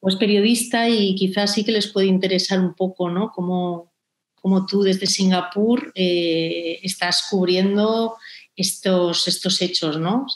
o 0.06 0.08
es 0.08 0.14
periodista 0.14 0.88
y 0.88 1.16
quizás 1.16 1.52
sí 1.52 1.64
que 1.64 1.72
les 1.72 1.88
puede 1.88 2.06
interesar 2.06 2.60
un 2.60 2.74
poco, 2.74 3.10
¿no? 3.10 3.32
Como, 3.32 3.92
como 4.36 4.64
tú 4.64 4.84
desde 4.84 5.08
Singapur 5.08 5.90
eh, 5.96 6.78
estás 6.84 7.26
cubriendo 7.28 8.14
estos, 8.54 9.26
estos 9.26 9.60
hechos, 9.60 9.98
¿no? 9.98 10.26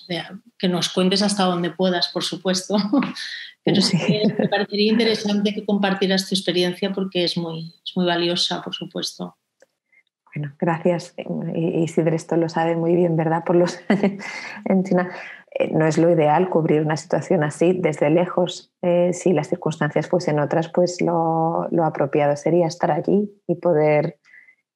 que 0.58 0.68
nos 0.68 0.88
cuentes 0.88 1.22
hasta 1.22 1.44
donde 1.44 1.70
puedas, 1.70 2.08
por 2.08 2.24
supuesto. 2.24 2.76
Pero 3.64 3.80
sí 3.80 3.96
me 4.38 4.48
parecería 4.48 4.90
interesante 4.90 5.54
que 5.54 5.64
compartieras 5.64 6.28
tu 6.28 6.34
experiencia 6.34 6.92
porque 6.92 7.22
es 7.22 7.36
muy, 7.36 7.72
es 7.84 7.92
muy 7.94 8.06
valiosa, 8.06 8.62
por 8.62 8.74
supuesto. 8.74 9.36
Bueno, 10.34 10.52
gracias. 10.58 11.14
Isidre 11.54 12.16
esto 12.16 12.36
lo 12.36 12.48
sabe 12.48 12.74
muy 12.74 12.96
bien, 12.96 13.16
¿verdad? 13.16 13.44
Por 13.44 13.54
los 13.54 13.78
en 14.64 14.82
China. 14.82 15.10
Eh, 15.52 15.70
no 15.72 15.86
es 15.86 15.98
lo 15.98 16.10
ideal 16.10 16.48
cubrir 16.48 16.82
una 16.82 16.96
situación 16.96 17.42
así 17.42 17.72
desde 17.72 18.10
lejos. 18.10 18.72
Eh, 18.82 19.12
si 19.12 19.32
las 19.32 19.48
circunstancias 19.48 20.08
fuesen 20.08 20.38
otras, 20.38 20.68
pues 20.68 21.00
lo, 21.00 21.68
apropiado 21.84 22.36
sería 22.36 22.66
estar 22.66 22.90
allí 22.90 23.30
y 23.46 23.56
poder, 23.56 24.18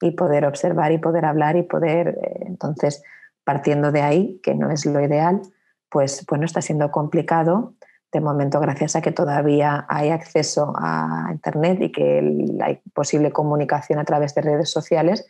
y 0.01 0.13
poder 0.13 0.45
observar 0.47 0.93
y 0.93 0.99
poder 0.99 1.25
hablar 1.25 1.57
y 1.57 1.63
poder, 1.63 2.19
eh, 2.23 2.45
entonces, 2.47 3.03
partiendo 3.45 3.93
de 3.93 4.03
ahí, 4.03 4.41
que 4.43 4.55
no 4.55 4.71
es 4.71 4.85
lo 4.85 5.01
ideal, 5.01 5.43
pues 5.89 6.25
bueno, 6.29 6.45
está 6.45 6.61
siendo 6.61 6.91
complicado. 6.91 7.75
De 8.11 8.21
momento, 8.21 8.61
gracias 8.61 8.97
a 8.97 9.03
que 9.03 9.13
todavía 9.13 9.87
hay 9.89 10.11
acceso 10.11 10.73
a 10.77 11.29
Internet 11.33 11.79
y 11.83 11.93
que 11.93 12.57
hay 12.63 12.81
posible 12.93 13.33
comunicación 13.33 13.99
a 13.99 14.05
través 14.05 14.35
de 14.35 14.43
redes 14.43 14.71
sociales, 14.71 15.27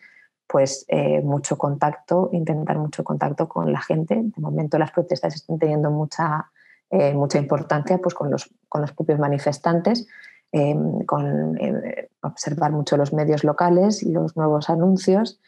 pues 0.46 0.84
eh, 0.88 1.20
mucho 1.22 1.56
contacto, 1.56 2.30
intentar 2.32 2.78
mucho 2.78 3.04
contacto 3.04 3.48
con 3.48 3.72
la 3.72 3.80
gente. 3.80 4.14
De 4.14 4.40
momento 4.40 4.78
las 4.78 4.90
protestas 4.92 5.34
están 5.34 5.58
teniendo 5.58 5.90
mucha, 5.90 6.50
eh, 6.90 7.14
mucha 7.14 7.38
importancia 7.38 7.98
pues, 7.98 8.14
con, 8.14 8.30
los, 8.30 8.50
con 8.68 8.82
los 8.82 8.92
propios 8.92 9.18
manifestantes, 9.18 10.06
em, 10.52 11.04
con 11.04 11.58
eh, 11.60 12.08
observar 12.22 12.72
mucho 12.72 12.96
los 12.96 13.12
medios 13.12 13.44
locales 13.44 14.02
y 14.02 14.12
los 14.12 14.36
nuevos 14.36 14.70
anuncios, 14.70 15.40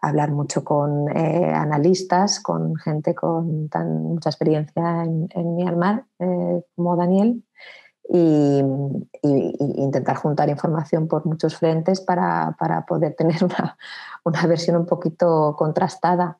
hablar 0.00 0.30
mucho 0.32 0.64
con 0.64 1.08
analistas, 1.16 2.38
con 2.38 2.76
gente 2.76 3.14
con 3.14 3.70
tan 3.70 4.02
mucha 4.02 4.28
experiencia 4.28 5.02
en, 5.02 5.28
en 5.30 5.56
Myanmar 5.56 6.04
como 6.76 6.94
Daniel. 6.96 7.42
Y, 8.08 8.62
intentar 9.22 10.16
juntar 10.16 10.48
información 10.50 11.08
por 11.08 11.24
muchos 11.24 11.56
frentes 11.56 12.00
para, 12.00 12.54
para 12.58 12.84
poder 12.84 13.14
tener 13.14 13.42
una, 13.44 13.78
una 14.24 14.46
versión 14.46 14.76
un 14.76 14.86
poquito 14.86 15.54
contrastada, 15.56 16.38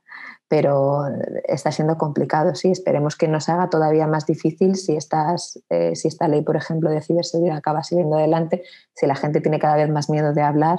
pero 0.49 1.05
está 1.45 1.73
siendo 1.73 1.97
complicado, 1.97 2.55
sí. 2.55 2.71
Esperemos 2.71 3.17
que 3.17 3.29
no 3.29 3.41
se 3.41 3.53
haga 3.53 3.71
todavía 3.71 4.07
más 4.07 4.27
difícil 4.27 4.77
si, 4.77 4.95
estas, 4.97 5.62
eh, 5.71 5.97
si 5.97 6.09
esta 6.09 6.29
ley, 6.29 6.43
por 6.43 6.57
ejemplo, 6.57 6.91
de 6.91 7.01
ciberseguridad 7.01 7.57
acaba 7.57 7.83
siguiendo 7.83 8.17
adelante, 8.17 8.62
si 8.95 9.07
la 9.07 9.15
gente 9.15 9.41
tiene 9.41 9.59
cada 9.59 9.77
vez 9.77 9.91
más 9.91 10.11
miedo 10.11 10.33
de 10.33 10.43
hablar, 10.43 10.79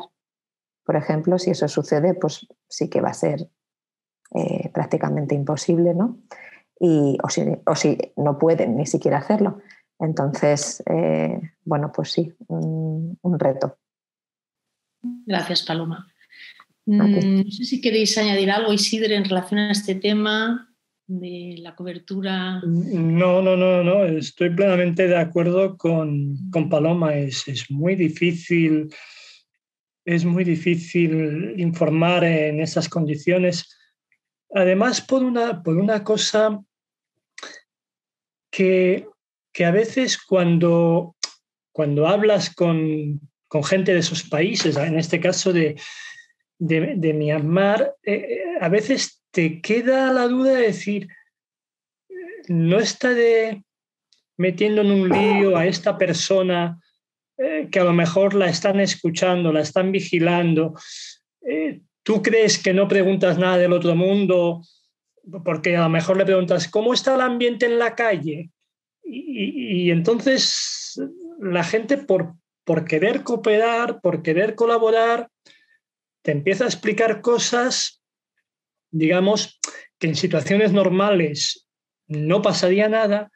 por 0.85 0.95
ejemplo, 0.95 1.39
si 1.39 1.51
eso 1.51 1.67
sucede, 1.67 2.13
pues 2.13 2.47
sí 2.69 2.89
que 2.89 3.01
va 3.01 3.09
a 3.09 3.13
ser 3.13 3.49
eh, 4.33 4.69
prácticamente 4.71 5.33
imposible, 5.33 5.93
¿no? 5.93 6.19
Y, 6.79 7.17
o, 7.23 7.29
si, 7.29 7.41
o 7.65 7.75
si 7.75 7.97
no 8.15 8.37
pueden 8.37 8.77
ni 8.77 8.85
siquiera 8.85 9.17
hacerlo. 9.17 9.59
Entonces, 9.99 10.83
eh, 10.87 11.39
bueno, 11.63 11.91
pues 11.93 12.11
sí, 12.11 12.33
un 12.47 13.39
reto. 13.39 13.77
Gracias, 15.25 15.63
Paloma. 15.63 16.07
Mm, 16.85 17.43
no 17.45 17.51
sé 17.51 17.65
si 17.65 17.81
queréis 17.81 18.17
añadir 18.17 18.51
algo, 18.51 18.71
Isidre, 18.71 19.15
en 19.15 19.25
relación 19.25 19.59
a 19.59 19.71
este 19.71 19.95
tema 19.95 20.71
de 21.07 21.55
la 21.59 21.75
cobertura. 21.75 22.61
No, 22.63 23.41
no, 23.41 23.55
no, 23.55 23.83
no, 23.83 24.05
estoy 24.05 24.49
plenamente 24.51 25.07
de 25.07 25.17
acuerdo 25.17 25.77
con, 25.77 26.37
Paloma. 26.69 27.15
Es, 27.15 27.47
es, 27.47 27.69
muy 27.71 27.95
difícil, 27.95 28.93
es 30.05 30.25
muy 30.25 30.43
difícil 30.43 31.55
informar 31.57 32.23
en 32.23 32.59
esas 32.59 32.87
condiciones. 32.89 33.77
Además, 34.53 35.01
por 35.01 35.23
una, 35.23 35.61
por 35.61 35.77
una 35.77 36.03
cosa 36.03 36.63
que, 38.51 39.07
que 39.55 39.63
a 39.63 39.71
veces 39.71 40.17
cuando, 40.21 41.15
cuando 41.71 42.07
hablas 42.07 42.53
con, 42.53 43.21
con 43.47 43.63
gente 43.63 43.93
de 43.93 43.99
esos 43.99 44.23
países, 44.23 44.75
en 44.75 44.99
este 44.99 45.21
caso 45.21 45.53
de, 45.53 45.79
de, 46.59 47.13
Myanmar, 47.13 47.95
eh, 48.03 48.15
eh, 48.15 48.43
a 48.59 48.67
veces 48.67 49.23
te 49.31 49.61
queda 49.61 50.11
la 50.11 50.27
duda 50.27 50.55
de 50.55 50.61
decir, 50.63 51.07
no 52.49 52.79
está 52.79 53.13
de 53.13 53.63
metiendo 54.35 54.81
en 54.81 54.91
un 54.91 55.07
lío 55.07 55.55
a 55.55 55.65
esta 55.65 55.97
persona 55.97 56.77
eh, 57.37 57.69
que 57.71 57.79
a 57.79 57.85
lo 57.85 57.93
mejor 57.93 58.33
la 58.33 58.49
están 58.49 58.81
escuchando, 58.81 59.53
la 59.53 59.61
están 59.61 59.89
vigilando. 59.93 60.73
Tú 62.03 62.21
crees 62.21 62.61
que 62.61 62.73
no 62.73 62.89
preguntas 62.89 63.37
nada 63.37 63.57
del 63.57 63.71
otro 63.71 63.95
mundo 63.95 64.63
porque 65.45 65.77
a 65.77 65.83
lo 65.83 65.89
mejor 65.89 66.17
le 66.17 66.25
preguntas, 66.25 66.67
¿cómo 66.67 66.93
está 66.93 67.15
el 67.15 67.21
ambiente 67.21 67.65
en 67.65 67.79
la 67.79 67.95
calle? 67.95 68.51
Y, 69.05 69.91
entonces 69.91 70.99
la 71.39 71.63
gente 71.63 71.97
por, 71.97 72.35
querer 72.87 73.23
cooperar, 73.23 74.01
por 74.01 74.23
querer 74.23 74.55
colaborar, 74.55 75.29
te 76.23 76.31
empieza 76.31 76.63
a 76.63 76.67
explicar 76.67 77.21
cosas, 77.21 78.01
digamos, 78.91 79.59
que 79.99 80.07
en 80.07 80.15
situaciones 80.15 80.73
normales 80.73 81.67
no 82.07 82.41
pasaría 82.41 82.89
nada, 82.89 83.31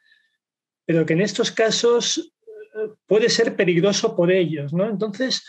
pero 0.84 1.06
que 1.06 1.12
en 1.12 1.20
estos 1.20 1.52
casos 1.52 2.34
eh, 2.74 2.88
puede 3.06 3.28
ser 3.28 3.54
peligroso 3.54 4.16
por 4.16 4.32
ellos, 4.32 4.72
¿no? 4.72 4.88
Entonces, 4.88 5.44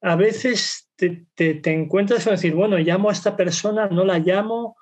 a 0.00 0.16
veces 0.16 0.90
te, 0.96 1.26
encuentras 1.72 2.24
con 2.24 2.34
decir, 2.34 2.54
bueno, 2.54 2.76
llamo 2.78 3.08
a 3.08 3.12
esta 3.12 3.36
persona, 3.36 3.88
no 3.88 4.04
la 4.04 4.18
llamo, 4.18 4.76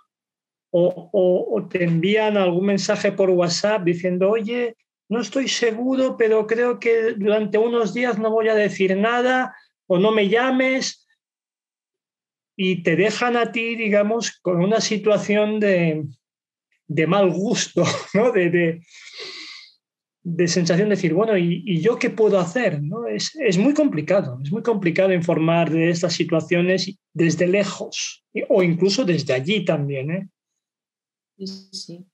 o, 0.74 1.68
te 1.70 1.84
envían 1.84 2.36
algún 2.36 2.66
mensaje 2.66 3.12
por 3.12 3.30
WhatsApp 3.30 3.84
diciendo, 3.84 4.30
oye, 4.30 4.74
no 5.08 5.20
estoy 5.20 5.48
seguro, 5.48 6.16
pero 6.16 6.46
creo 6.46 6.78
que 6.78 7.12
durante 7.12 7.58
unos 7.58 7.92
días 7.92 8.18
no 8.18 8.30
voy 8.30 8.48
a 8.48 8.54
decir 8.54 8.96
nada, 8.96 9.54
o 9.86 9.98
no 9.98 10.10
me 10.12 10.28
llames, 10.28 11.06
y 12.56 12.82
te 12.82 12.96
dejan 12.96 13.36
a 13.36 13.52
ti, 13.52 13.76
digamos, 13.76 14.38
con 14.40 14.62
una 14.62 14.80
situación 14.80 15.60
de, 15.60 16.06
mal 17.06 17.30
gusto, 17.30 17.84
¿no? 18.14 18.32
de, 18.32 18.80
de, 20.22 20.48
sensación 20.48 20.88
de 20.88 20.94
decir, 20.94 21.12
bueno, 21.12 21.36
¿y, 21.36 21.80
yo 21.82 21.98
qué 21.98 22.08
puedo 22.08 22.38
hacer? 22.38 22.82
¿no? 22.82 23.06
Es, 23.06 23.34
es, 23.36 23.58
muy 23.58 23.74
complicado, 23.74 24.40
es 24.42 24.50
muy 24.50 24.62
complicado 24.62 25.12
informar 25.12 25.70
de 25.70 25.90
estas 25.90 26.14
situaciones 26.14 26.98
desde 27.12 27.46
lejos 27.46 28.24
o 28.48 28.62
incluso 28.62 29.04
desde 29.04 29.34
allí 29.34 29.66
también. 29.66 30.10
¿eh? 30.10 30.28
Sí, 31.47 31.68
sí. 31.72 32.07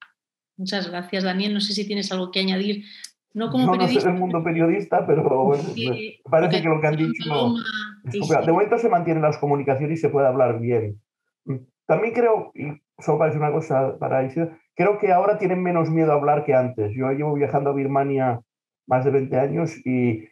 Muchas 0.57 0.91
gracias, 0.91 1.25
Daniel. 1.25 1.55
No 1.55 1.61
sé 1.61 1.73
si 1.73 1.87
tienes 1.87 2.11
algo 2.13 2.31
que 2.31 2.41
añadir 2.41 2.85
no 3.35 3.51
como 3.51 3.71
periodista. 3.71 3.95
No 3.95 4.01
soy 4.01 4.13
del 4.13 4.21
mundo 4.21 4.43
periodista, 4.43 5.07
pero 5.07 5.53
parece 6.31 6.63
que 6.63 6.69
lo 6.69 6.81
que 6.81 6.87
han 6.87 6.97
dicho... 6.97 7.55
De 8.05 8.53
momento 8.53 8.79
se 8.79 8.89
mantienen 8.89 9.23
las 9.23 9.39
comunicaciones 9.39 9.99
y 9.99 10.01
se 10.01 10.09
puede 10.09 10.27
hablar 10.27 10.61
bien. 10.61 11.01
También 11.87 12.15
creo, 12.15 12.53
y 12.55 12.83
solo 12.99 13.19
para 13.19 13.31
decir 13.31 13.43
una 13.43 13.53
cosa 13.53 13.99
para 13.99 14.21
decir, 14.21 14.51
creo 14.75 14.99
que 14.99 15.13
ahora 15.13 15.39
tienen 15.39 15.63
menos 15.63 15.91
miedo 15.91 16.13
a 16.13 16.17
hablar 16.17 16.45
que 16.45 16.55
antes. 16.55 16.93
Yo 16.95 17.11
llevo 17.13 17.35
viajando 17.35 17.71
a 17.71 17.75
Birmania 17.75 18.41
más 18.87 19.05
de 19.05 19.11
20 19.11 19.39
años 19.39 19.87
y 19.87 20.29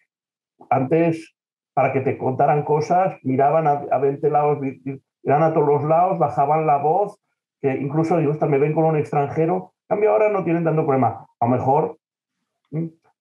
antes, 0.71 1.35
para 1.75 1.93
que 1.93 2.01
te 2.01 2.19
contaran 2.19 2.65
cosas, 2.65 3.19
miraban 3.23 3.67
a, 3.67 3.85
a 3.91 3.99
20 3.99 4.29
lados, 4.31 4.59
miraban 4.61 5.51
a 5.51 5.55
todos 5.55 5.67
los 5.67 5.85
lados, 5.85 6.19
bajaban 6.19 6.67
la 6.67 6.79
voz, 6.79 7.19
que 7.61 7.75
incluso 7.75 8.19
digo, 8.19 8.35
me 8.49 8.59
ven 8.59 8.73
con 8.73 8.85
un 8.85 8.97
extranjero. 8.97 9.73
Cambio, 9.89 10.13
ahora 10.13 10.31
no 10.31 10.45
tienen 10.45 10.65
tanto 10.65 10.85
problema. 10.85 11.27
A 11.41 11.47
lo 11.47 11.53
mejor. 11.53 11.99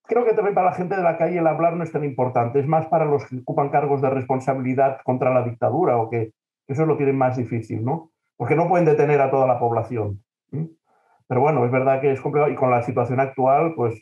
Creo 0.08 0.24
que 0.24 0.34
también 0.34 0.54
para 0.54 0.70
la 0.70 0.76
gente 0.76 0.96
de 0.96 1.02
la 1.02 1.18
calle 1.18 1.40
el 1.40 1.48
hablar 1.48 1.76
no 1.76 1.84
es 1.84 1.92
tan 1.92 2.04
importante, 2.04 2.60
es 2.60 2.68
más 2.68 2.86
para 2.88 3.06
los 3.06 3.26
que 3.26 3.38
ocupan 3.38 3.70
cargos 3.70 4.02
de 4.02 4.10
responsabilidad 4.10 5.00
contra 5.04 5.34
la 5.34 5.44
dictadura 5.44 5.98
o 5.98 6.10
que 6.10 6.32
eso 6.68 6.86
lo 6.86 6.98
tienen 6.98 7.18
más 7.18 7.38
difícil, 7.38 7.84
¿no? 7.84 8.12
Porque 8.38 8.56
no 8.56 8.68
pueden 8.68 8.86
detener 8.86 9.22
a 9.22 9.32
toda 9.32 9.48
la 9.48 9.60
población. 9.60 10.24
Pero 11.28 11.42
bueno, 11.42 11.66
es 11.66 11.72
verdad 11.72 12.02
que 12.02 12.12
es 12.12 12.22
complicado 12.22 12.52
y 12.52 12.56
con 12.56 12.70
la 12.70 12.84
situación 12.84 13.20
actual, 13.20 13.74
pues 13.76 14.00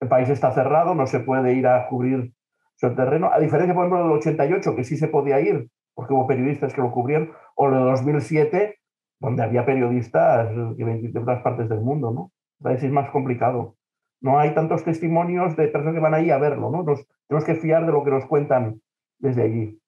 el 0.00 0.08
país 0.08 0.28
está 0.28 0.52
cerrado, 0.52 0.94
no 0.94 1.06
se 1.06 1.20
puede 1.20 1.52
ir 1.54 1.66
a 1.66 1.88
cubrir 1.88 2.32
sobre 2.76 2.94
terreno, 2.94 3.30
a 3.32 3.38
diferencia, 3.38 3.74
por 3.74 3.84
ejemplo, 3.84 4.04
del 4.04 4.18
88, 4.18 4.74
que 4.74 4.84
sí 4.84 4.96
se 4.96 5.08
podía 5.08 5.40
ir, 5.40 5.68
porque 5.94 6.14
hubo 6.14 6.26
periodistas 6.26 6.72
que 6.72 6.80
lo 6.80 6.90
cubrieron, 6.92 7.32
o 7.54 7.66
el 7.68 7.74
2007, 7.74 8.78
donde 9.20 9.42
había 9.42 9.64
periodistas 9.64 10.48
de 10.54 11.20
otras 11.20 11.42
partes 11.42 11.68
del 11.68 11.80
mundo, 11.80 12.10
¿no? 12.10 12.70
Es 12.70 12.82
más 12.90 13.10
complicado. 13.10 13.76
No 14.20 14.38
hay 14.38 14.54
tantos 14.54 14.84
testimonios 14.84 15.56
de 15.56 15.68
personas 15.68 15.94
que 15.94 16.00
van 16.00 16.14
ahí 16.14 16.30
a 16.30 16.38
verlo, 16.38 16.70
¿no? 16.70 16.82
Nos 16.82 17.06
tenemos 17.28 17.44
que 17.46 17.54
fiar 17.54 17.86
de 17.86 17.92
lo 17.92 18.02
que 18.02 18.10
nos 18.10 18.26
cuentan 18.26 18.80
desde 19.18 19.42
allí. 19.42 19.78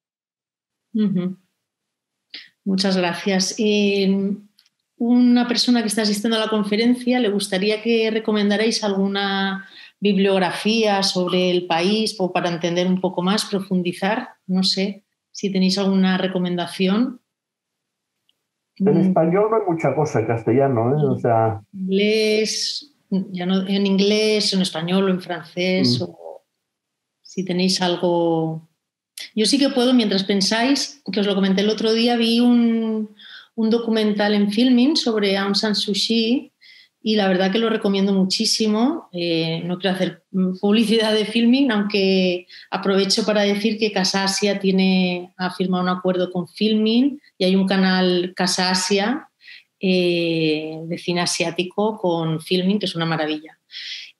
Muchas 2.64 2.96
gracias. 2.96 3.54
Eh, 3.58 4.36
una 4.96 5.48
persona 5.48 5.80
que 5.80 5.88
está 5.88 6.02
asistiendo 6.02 6.36
a 6.36 6.40
la 6.40 6.48
conferencia, 6.48 7.18
¿le 7.18 7.28
gustaría 7.28 7.82
que 7.82 8.10
recomendarais 8.10 8.84
alguna 8.84 9.66
bibliografía 9.98 11.02
sobre 11.02 11.50
el 11.50 11.66
país 11.66 12.14
o 12.18 12.32
para 12.32 12.50
entender 12.50 12.86
un 12.86 13.00
poco 13.00 13.22
más, 13.22 13.46
profundizar? 13.46 14.28
No 14.46 14.62
sé 14.62 15.04
si 15.32 15.50
tenéis 15.50 15.78
alguna 15.78 16.18
recomendación. 16.18 17.21
En 18.78 18.94
mm. 18.94 19.00
español 19.00 19.48
no 19.50 19.56
hay 19.56 19.62
mucha 19.68 19.94
cosa, 19.94 20.20
en 20.20 20.26
castellano, 20.26 20.90
¿eh? 20.90 21.04
O 21.06 21.18
sea... 21.18 21.62
Inglés, 21.72 22.94
ya 23.10 23.46
no, 23.46 23.66
en 23.66 23.86
inglés, 23.86 24.52
en 24.52 24.62
español 24.62 25.04
o 25.04 25.08
en 25.08 25.20
francés, 25.20 26.00
mm. 26.00 26.04
o 26.04 26.44
si 27.22 27.44
tenéis 27.44 27.80
algo... 27.80 28.68
Yo 29.34 29.46
sí 29.46 29.58
que 29.58 29.68
puedo, 29.68 29.94
mientras 29.94 30.24
pensáis, 30.24 31.02
que 31.10 31.20
os 31.20 31.26
lo 31.26 31.34
comenté 31.34 31.60
el 31.62 31.70
otro 31.70 31.92
día, 31.92 32.16
vi 32.16 32.40
un, 32.40 33.14
un 33.54 33.70
documental 33.70 34.34
en 34.34 34.50
filming 34.50 34.96
sobre 34.96 35.36
Aung 35.36 35.54
San 35.54 35.74
Suu 35.74 35.94
Kyi 35.94 36.51
y 37.02 37.16
la 37.16 37.26
verdad 37.26 37.50
que 37.50 37.58
lo 37.58 37.68
recomiendo 37.68 38.12
muchísimo. 38.12 39.08
Eh, 39.12 39.62
no 39.64 39.78
quiero 39.78 39.96
hacer 39.96 40.22
publicidad 40.60 41.12
de 41.12 41.24
filming, 41.24 41.70
aunque 41.72 42.46
aprovecho 42.70 43.24
para 43.26 43.42
decir 43.42 43.78
que 43.78 43.92
Casa 43.92 44.24
Asia 44.24 44.60
tiene, 44.60 45.32
ha 45.36 45.50
firmado 45.50 45.82
un 45.82 45.88
acuerdo 45.88 46.30
con 46.30 46.46
filming 46.46 47.20
y 47.36 47.44
hay 47.44 47.56
un 47.56 47.66
canal 47.66 48.32
Casa 48.36 48.70
Asia 48.70 49.28
eh, 49.80 50.78
de 50.84 50.98
cine 50.98 51.22
asiático 51.22 51.98
con 51.98 52.40
filming, 52.40 52.78
que 52.78 52.86
es 52.86 52.94
una 52.94 53.06
maravilla. 53.06 53.58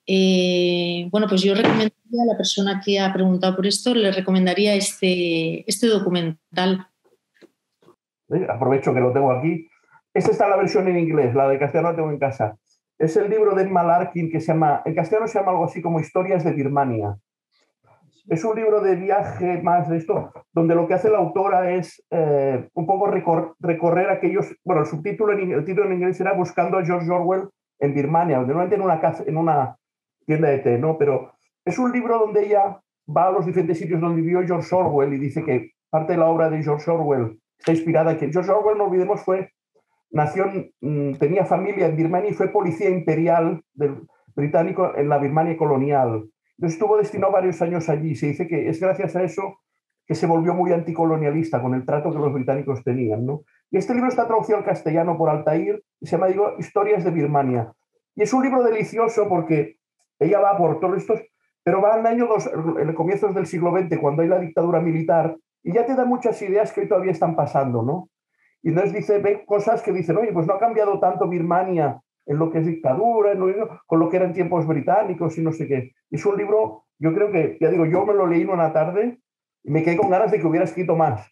Eh, 0.05 1.07
bueno, 1.13 1.29
pues 1.29 1.43
yo 1.43 1.55
recomendaría 1.55 2.23
a 2.23 2.33
la 2.33 2.37
persona 2.37 2.83
que 2.85 2.99
ha 2.99 3.13
preguntado 3.13 3.55
por 3.55 3.67
esto, 3.67 3.95
le 3.95 4.11
recomendaría 4.11 4.75
este, 4.75 5.63
este 5.71 5.87
documental. 5.87 6.89
Aprovecho 8.49 8.93
que 8.93 9.01
lo 9.01 9.13
tengo 9.13 9.31
aquí. 9.31 9.69
Esta 10.13 10.33
está 10.33 10.49
la 10.49 10.57
versión 10.57 10.89
en 10.89 10.99
inglés, 10.99 11.35
la 11.35 11.49
de 11.49 11.59
castellano 11.59 11.91
la 11.91 11.97
tengo 11.97 12.11
en 12.11 12.19
casa. 12.19 12.59
Es 13.03 13.17
el 13.17 13.29
libro 13.29 13.57
de 13.57 13.69
Malarkin 13.69 14.31
que 14.31 14.39
se 14.39 14.53
llama, 14.53 14.81
en 14.85 14.95
castellano 14.95 15.27
se 15.27 15.37
llama 15.37 15.51
algo 15.51 15.65
así 15.65 15.83
como 15.83 15.99
Historias 15.99 16.45
de 16.45 16.53
Birmania. 16.53 17.19
Es 18.29 18.45
un 18.45 18.55
libro 18.55 18.81
de 18.81 18.95
viaje 18.95 19.61
más 19.61 19.89
de 19.89 19.97
esto, 19.97 20.31
donde 20.53 20.77
lo 20.77 20.87
que 20.87 20.95
hace 20.95 21.11
la 21.11 21.19
autora 21.19 21.73
es 21.73 22.01
eh, 22.11 22.69
un 22.75 22.87
poco 22.87 23.11
recorrer 23.59 24.09
aquellos, 24.09 24.55
bueno, 24.65 24.83
el 24.83 24.87
subtítulo, 24.87 25.33
en, 25.33 25.51
el 25.51 25.65
título 25.65 25.89
en 25.89 25.95
inglés 25.95 26.21
era 26.21 26.33
Buscando 26.33 26.79
a 26.79 26.85
George 26.85 27.11
Orwell 27.11 27.49
en 27.81 27.93
Birmania, 27.93 28.39
normalmente 28.39 28.77
en 28.77 28.83
una, 28.83 29.01
casa, 29.01 29.25
en 29.27 29.37
una 29.37 29.77
tienda 30.25 30.51
de 30.51 30.59
té, 30.61 30.79
¿no? 30.79 30.97
Pero 30.97 31.33
es 31.65 31.81
un 31.81 31.91
libro 31.91 32.21
donde 32.21 32.47
ella 32.47 32.81
va 33.09 33.27
a 33.27 33.33
los 33.33 33.45
diferentes 33.45 33.79
sitios 33.79 34.01
donde 34.01 34.23
vivió 34.23 34.47
George 34.47 34.73
Orwell 34.73 35.13
y 35.13 35.19
dice 35.19 35.43
que 35.43 35.73
parte 35.91 36.13
de 36.13 36.21
la 36.21 36.27
obra 36.27 36.51
de 36.51 36.63
George 36.63 36.89
Orwell 36.89 37.37
está 37.59 37.73
inspirada 37.73 38.13
en 38.13 38.19
que 38.19 38.31
George 38.31 38.53
Orwell, 38.53 38.79
no 38.79 38.85
olvidemos, 38.85 39.23
fue 39.23 39.51
nació, 40.13 40.47
mm, 40.81 41.15
tenía 41.15 41.45
familia 41.45 41.87
en 41.87 41.97
Birmania 41.97 42.31
y 42.31 42.35
fue 42.35 42.49
policía 42.49 42.91
imperial 42.91 43.63
del, 43.75 44.07
británico 44.35 44.93
en 44.97 45.09
la 45.09 45.19
Birmania 45.19 45.57
colonial. 45.57 46.29
Entonces 46.57 46.75
estuvo 46.75 46.97
destinado 46.97 47.33
varios 47.33 47.61
años 47.63 47.89
allí. 47.89 48.15
Se 48.15 48.29
dice 48.29 48.47
que 48.47 48.69
es 48.69 48.81
gracias 48.81 49.17
a 49.17 49.23
eso 49.23 49.59
que 50.07 50.15
se 50.15 50.27
volvió 50.27 50.55
muy 50.55 50.73
anticolonialista 50.73 51.61
con 51.63 51.75
el 51.75 51.85
trato 51.85 52.13
que 52.13 52.19
los 52.19 52.33
británicos 52.33 52.83
tenían. 52.83 53.25
¿no? 53.25 53.43
Y 53.71 53.79
este 53.79 53.95
libro 53.95 54.09
está 54.09 54.27
traducido 54.27 54.59
al 54.59 54.65
castellano 54.65 55.17
por 55.17 55.31
Altair 55.31 55.83
y 56.01 56.07
se 56.07 56.13
llama 56.13 56.29
digo, 56.29 56.55
Historias 56.59 57.05
de 57.05 57.11
Birmania. 57.11 57.73
Y 58.15 58.23
es 58.23 58.33
un 58.33 58.43
libro 58.43 58.63
delicioso 58.63 59.29
porque 59.29 59.77
ella 60.19 60.41
va 60.41 60.57
por 60.57 60.81
todos 60.81 60.99
estos, 60.99 61.21
pero 61.65 61.81
va 61.81 61.99
en 61.99 62.07
año 62.07 62.27
dos, 62.27 62.51
en 62.79 62.93
comienzos 62.95 63.35
del 63.35 63.47
siglo 63.47 63.73
XX, 63.73 63.99
cuando 63.99 64.23
hay 64.23 64.29
la 64.29 64.39
dictadura 64.39 64.81
militar, 64.81 65.37
y 65.63 65.73
ya 65.73 65.87
te 65.87 65.95
da 65.95 66.05
muchas 66.05 66.41
ideas 66.43 66.73
que 66.73 66.87
todavía 66.87 67.13
están 67.13 67.37
pasando, 67.37 67.83
¿no? 67.83 68.09
Y 68.63 68.69
entonces 68.69 68.93
dice, 68.93 69.19
ve 69.19 69.45
cosas 69.45 69.83
que 69.83 69.93
dicen, 69.93 70.17
oye, 70.17 70.33
pues 70.33 70.47
no 70.47 70.55
ha 70.55 70.59
cambiado 70.59 71.01
tanto 71.01 71.29
Birmania 71.29 72.01
en 72.27 72.39
lo 72.39 72.51
que 72.51 72.59
es 72.59 72.67
dictadura, 72.67 73.33
con 73.87 74.01
lo 74.01 74.09
que 74.09 74.17
eran 74.17 74.33
tiempos 74.33 74.67
británicos 74.67 75.37
y 75.39 75.43
no 75.43 75.53
sé 75.53 75.67
qué. 75.67 75.93
Es 76.11 76.25
un 76.25 76.37
libro, 76.37 76.85
yo 76.99 77.13
creo 77.13 77.33
que, 77.33 77.59
ya 77.61 77.71
digo, 77.71 77.87
yo 77.87 78.07
me 78.07 78.15
lo 78.15 78.27
leí 78.27 78.43
en 78.43 78.51
una 78.51 78.73
tarde 78.73 79.19
y 79.65 79.71
me 79.71 79.83
quedé 79.83 79.97
con 79.97 80.11
ganas 80.11 80.31
de 80.31 80.41
que 80.41 80.47
hubiera 80.47 80.65
escrito 80.65 80.95
más, 80.95 81.29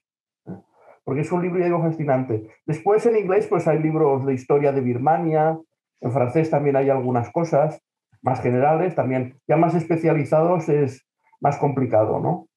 porque 1.04 1.20
es 1.20 1.30
un 1.30 1.42
libro, 1.42 1.60
ya 1.60 1.66
digo, 1.66 1.80
fascinante. 1.80 2.48
Después 2.66 3.06
en 3.06 3.16
inglés, 3.16 3.46
pues 3.46 3.68
hay 3.68 3.78
libros 3.78 4.26
de 4.26 4.34
historia 4.34 4.72
de 4.72 4.80
Birmania, 4.80 5.58
en 6.00 6.12
francés 6.12 6.50
también 6.50 6.76
hay 6.76 6.90
algunas 6.90 7.30
cosas 7.30 7.80
más 8.22 8.40
generales, 8.40 8.94
también 8.94 9.38
ya 9.46 9.56
más 9.56 9.74
especializados 9.74 10.68
es 10.68 11.06
más 11.40 11.56
complicado, 11.56 12.20
¿no? 12.20 12.49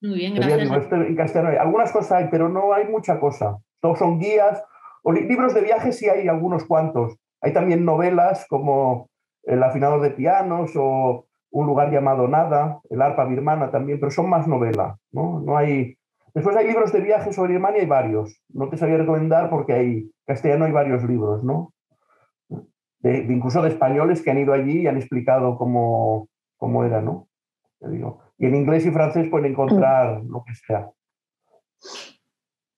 Muy 0.00 0.18
bien, 0.18 0.34
gracias. 0.34 0.92
en 0.92 1.16
castellano 1.16 1.60
algunas 1.60 1.92
cosas 1.92 2.12
hay, 2.12 2.28
pero 2.30 2.48
no 2.48 2.72
hay 2.72 2.86
mucha 2.86 3.18
cosa. 3.18 3.58
Todos 3.80 3.98
son 3.98 4.18
guías 4.18 4.62
o 5.02 5.12
libros 5.12 5.54
de 5.54 5.60
viajes, 5.62 5.96
sí 5.98 6.08
hay 6.08 6.28
algunos 6.28 6.64
cuantos. 6.64 7.16
Hay 7.40 7.52
también 7.52 7.84
novelas 7.84 8.46
como 8.48 9.08
El 9.44 9.62
afinador 9.62 10.00
de 10.02 10.10
pianos 10.10 10.72
o 10.76 11.26
Un 11.50 11.66
lugar 11.66 11.90
llamado 11.90 12.28
Nada, 12.28 12.80
El 12.90 13.00
arpa 13.00 13.24
birmana 13.24 13.70
también, 13.70 13.98
pero 13.98 14.10
son 14.10 14.28
más 14.28 14.46
novelas. 14.46 14.98
¿no? 15.12 15.40
No 15.40 15.56
hay... 15.56 15.96
Después 16.34 16.56
hay 16.56 16.66
libros 16.66 16.92
de 16.92 17.00
viajes 17.00 17.34
sobre 17.34 17.52
Birmania, 17.52 17.80
hay 17.80 17.86
varios. 17.86 18.42
No 18.50 18.68
te 18.68 18.76
sabía 18.76 18.98
recomendar 18.98 19.50
porque 19.50 19.72
hay 19.72 20.10
castellano 20.26 20.66
hay 20.66 20.72
varios 20.72 21.02
libros, 21.04 21.42
¿no? 21.42 21.72
De, 23.00 23.18
incluso 23.18 23.62
de 23.62 23.70
españoles 23.70 24.22
que 24.22 24.30
han 24.30 24.38
ido 24.38 24.52
allí 24.52 24.82
y 24.82 24.86
han 24.86 24.96
explicado 24.96 25.56
cómo, 25.56 26.28
cómo 26.56 26.84
era, 26.84 27.00
¿no? 27.00 27.28
digo. 27.80 28.27
Y 28.38 28.46
en 28.46 28.54
inglés 28.54 28.86
y 28.86 28.90
francés 28.90 29.28
pueden 29.28 29.50
encontrar 29.52 30.22
lo 30.24 30.44
que 30.44 30.54
sea. 30.54 30.88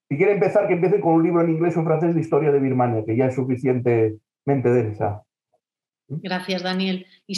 Si 0.09 0.17
quiere 0.17 0.33
empezar, 0.33 0.67
que 0.67 0.73
empiece 0.73 0.99
con 0.99 1.13
un 1.13 1.23
libro 1.23 1.41
en 1.41 1.51
inglés 1.51 1.77
o 1.77 1.83
francés 1.83 2.15
de 2.15 2.21
historia 2.21 2.51
de 2.51 2.59
Birmania, 2.59 3.03
que 3.05 3.15
ya 3.15 3.27
es 3.27 3.35
suficientemente 3.35 4.19
densa. 4.45 5.23
Gracias, 6.07 6.63
Daniel. 6.63 7.05
Y 7.25 7.35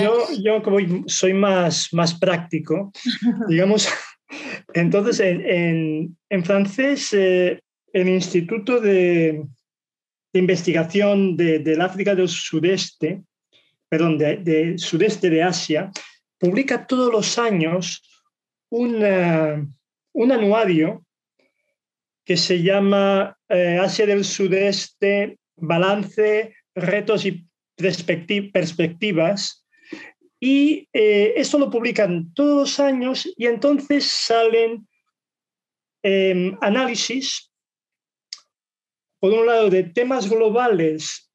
yo, 0.00 0.26
yo, 0.40 0.62
como 0.62 0.78
soy 1.06 1.34
más, 1.34 1.92
más 1.92 2.14
práctico, 2.14 2.92
digamos, 3.48 3.88
entonces 4.74 5.20
en, 5.20 6.16
en, 6.28 6.44
francés 6.44 7.12
eh, 7.12 7.60
el 7.92 8.08
Instituto 8.08 8.80
de, 8.80 9.44
de 10.32 10.38
Investigación 10.38 11.36
de, 11.36 11.58
del 11.58 11.80
África 11.80 12.14
del 12.14 12.28
Sudeste, 12.28 13.22
perdón, 13.88 14.18
del 14.18 14.44
de 14.44 14.78
Sudeste 14.78 15.30
de 15.30 15.42
Asia, 15.42 15.90
publica 16.44 16.86
todos 16.86 17.10
los 17.10 17.38
años 17.38 18.02
un 18.68 19.02
anuario 20.30 21.06
que 22.22 22.36
se 22.36 22.62
llama 22.62 23.38
eh, 23.48 23.78
Asia 23.80 24.04
del 24.04 24.26
Sudeste, 24.26 25.38
Balance, 25.56 26.54
Retos 26.74 27.24
y 27.24 27.48
Perspectivas. 28.52 29.64
Y 30.38 30.86
eh, 30.92 31.32
esto 31.36 31.58
lo 31.58 31.70
publican 31.70 32.34
todos 32.34 32.56
los 32.60 32.80
años 32.80 33.26
y 33.38 33.46
entonces 33.46 34.04
salen 34.04 34.86
em, 36.02 36.58
análisis, 36.60 37.50
por 39.18 39.32
un 39.32 39.46
lado, 39.46 39.70
de 39.70 39.84
temas 39.84 40.28
globales 40.28 41.32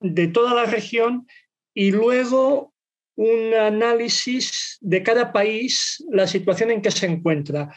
de 0.00 0.28
toda 0.28 0.52
la 0.52 0.66
región 0.66 1.26
y 1.72 1.92
luego 1.92 2.73
un 3.16 3.54
análisis 3.54 4.78
de 4.80 5.02
cada 5.02 5.32
país, 5.32 6.04
la 6.10 6.26
situación 6.26 6.70
en 6.70 6.82
que 6.82 6.90
se 6.90 7.06
encuentra. 7.06 7.74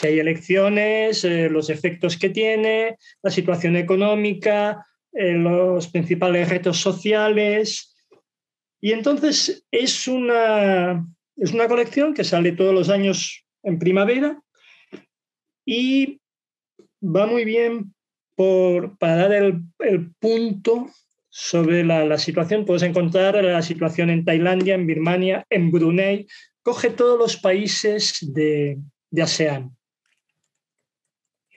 Si 0.00 0.08
hay 0.08 0.18
elecciones, 0.18 1.24
eh, 1.24 1.48
los 1.48 1.70
efectos 1.70 2.16
que 2.16 2.30
tiene, 2.30 2.96
la 3.22 3.30
situación 3.30 3.76
económica, 3.76 4.86
eh, 5.12 5.32
los 5.32 5.88
principales 5.88 6.48
retos 6.48 6.78
sociales. 6.78 7.94
Y 8.80 8.92
entonces 8.92 9.64
es 9.70 10.08
una, 10.08 11.06
es 11.36 11.52
una 11.52 11.68
colección 11.68 12.12
que 12.12 12.24
sale 12.24 12.52
todos 12.52 12.74
los 12.74 12.90
años 12.90 13.44
en 13.62 13.78
primavera 13.78 14.42
y 15.64 16.20
va 17.02 17.26
muy 17.26 17.44
bien 17.44 17.94
por, 18.34 18.98
para 18.98 19.16
dar 19.16 19.32
el, 19.32 19.62
el 19.78 20.12
punto 20.16 20.88
sobre 21.36 21.82
la, 21.82 22.16
situación. 22.16 22.64
Puedes 22.64 22.84
encontrar 22.84 23.42
la 23.42 23.60
situación 23.60 24.08
en 24.08 24.24
Tailandia, 24.24 24.76
en 24.76 24.86
Birmania, 24.86 25.44
en 25.50 25.72
Brunei. 25.72 26.28
Coge 26.62 26.90
todos 26.90 27.18
los 27.18 27.36
países 27.36 28.32
de, 28.32 28.78
ASEAN. 29.20 29.76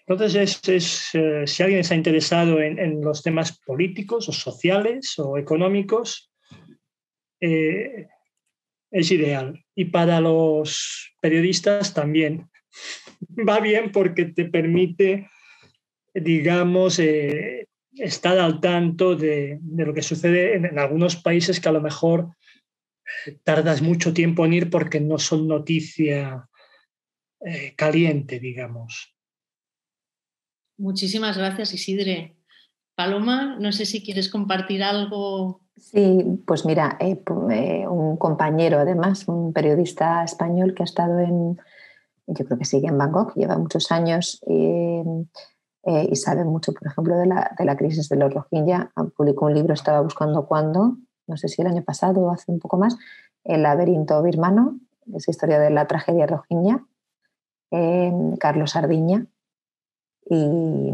Entonces, 0.08 0.68
es, 0.68 1.10
eh, 1.14 1.46
si 1.46 1.62
alguien 1.62 1.82
está 1.82 1.94
interesado 1.94 2.60
en, 2.60 3.02
los 3.02 3.22
temas 3.22 3.60
políticos 3.60 4.28
o 4.28 4.32
sociales 4.32 5.14
o 5.20 5.38
económicos, 5.38 6.32
eh, 7.40 8.08
es 8.90 9.12
ideal. 9.12 9.64
Y 9.76 9.86
para 9.86 10.20
los 10.20 11.14
periodistas 11.22 11.94
también. 11.94 12.50
Va 13.48 13.60
bien 13.60 13.92
porque 13.92 14.26
te 14.26 14.46
permite, 14.46 15.30
digamos, 16.16 16.98
eh, 16.98 17.67
estar 18.00 18.38
al 18.40 18.60
tanto 18.60 19.16
de, 19.16 19.60
lo 19.76 19.94
que 19.94 20.02
sucede 20.02 20.56
en, 20.56 20.80
algunos 20.80 21.16
países 21.16 21.60
que 21.60 21.70
a 21.70 21.72
lo 21.72 21.82
mejor 21.82 22.30
tardas 23.44 23.82
mucho 23.82 24.14
tiempo 24.14 24.46
en 24.46 24.54
ir 24.54 24.70
porque 24.70 25.00
no 25.00 25.18
son 25.18 25.48
noticia 25.48 26.48
eh, 27.42 27.74
caliente, 27.76 28.40
digamos. 28.40 29.16
Muchísimas 30.78 31.38
gracias, 31.38 31.74
Isidre. 31.74 32.36
Paloma, 32.96 33.58
no 33.60 33.72
sé 33.72 33.86
si 33.86 34.04
quieres 34.04 34.30
compartir 34.30 34.84
algo. 34.84 35.62
Sí, 35.76 36.24
pues 36.46 36.66
mira, 36.66 36.98
eh, 37.00 37.22
eh, 37.52 37.88
un 37.88 38.18
compañero 38.18 38.80
además, 38.80 39.28
un 39.28 39.54
periodista 39.54 40.24
español 40.24 40.74
que 40.74 40.84
ha 40.84 40.86
estado 40.86 41.20
en, 41.20 41.58
yo 42.26 42.46
creo 42.46 42.58
que 42.58 42.66
sigue 42.66 42.88
en 42.88 42.98
Bangkok, 42.98 43.36
lleva 43.36 43.58
muchos 43.58 43.92
años 43.92 44.42
y, 45.88 46.12
y 46.12 46.16
sabe 46.18 46.44
mucho, 46.44 46.74
por 46.74 46.88
ejemplo, 46.88 47.18
de 47.18 47.26
la, 47.26 47.56
de 47.58 47.66
la, 47.66 47.78
crisis 47.78 48.10
de 48.10 48.18
los 48.18 48.34
Rohingya. 48.34 48.92
Publicó 49.16 49.46
un 49.46 49.54
libro, 49.54 49.74
estaba 49.74 50.02
buscando 50.02 50.46
cuándo, 50.46 50.98
no 51.28 51.38
sé 51.38 51.48
si 51.48 51.62
el 51.62 51.68
año 51.68 51.84
pasado 51.84 52.22
o 52.22 52.32
hace 52.32 52.52
un 52.52 52.60
poco 52.60 52.78
más, 52.78 52.98
El 53.46 53.64
laberinto 53.64 54.22
birmano, 54.22 54.80
es 55.16 55.30
historia 55.30 55.60
de 55.60 55.70
la 55.70 55.88
tragedia 55.88 56.28
Rohingya, 56.28 56.86
Carlos 58.40 58.72
Sardiña. 58.72 59.26
Y, 60.30 60.92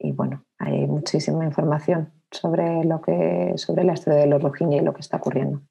y, 0.00 0.12
bueno, 0.12 0.44
hay 0.58 0.88
muchísima 0.88 1.44
información 1.44 2.12
sobre, 2.32 2.82
lo 2.84 3.00
que, 3.00 3.52
sobre 3.56 3.84
la 3.84 3.92
historia 3.92 4.18
de 4.18 4.26
los 4.26 4.42
Rohingya 4.42 4.78
y 4.78 4.84
lo 4.84 4.94
que 4.94 5.00
está 5.00 5.18
ocurriendo. 5.18 5.62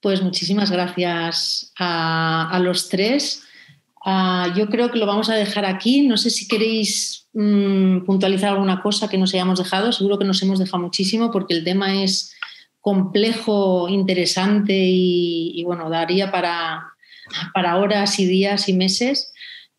Pues 0.00 0.20
muchísimas 0.20 0.72
gracias 0.72 1.72
a 1.78 2.58
los 2.60 2.88
tres. 2.88 3.44
Uh, 4.04 4.52
yo 4.56 4.68
creo 4.68 4.90
que 4.90 4.98
lo 4.98 5.06
vamos 5.06 5.28
a 5.30 5.34
dejar 5.34 5.64
aquí. 5.64 6.02
No 6.02 6.16
sé 6.16 6.30
si 6.30 6.48
queréis 6.48 7.28
mmm, 7.32 8.00
puntualizar 8.00 8.50
alguna 8.50 8.82
cosa 8.82 9.08
que 9.08 9.18
nos 9.18 9.32
hayamos 9.32 9.58
dejado. 9.58 9.92
Seguro 9.92 10.18
que 10.18 10.24
nos 10.24 10.42
hemos 10.42 10.58
dejado 10.58 10.82
muchísimo 10.82 11.30
porque 11.30 11.54
el 11.54 11.62
tema 11.62 12.02
es 12.02 12.34
complejo, 12.80 13.88
interesante 13.88 14.72
y, 14.76 15.52
y 15.54 15.62
bueno, 15.62 15.88
daría 15.88 16.32
para, 16.32 16.94
para 17.54 17.76
horas 17.76 18.18
y 18.18 18.26
días 18.26 18.68
y 18.68 18.72
meses. 18.72 19.32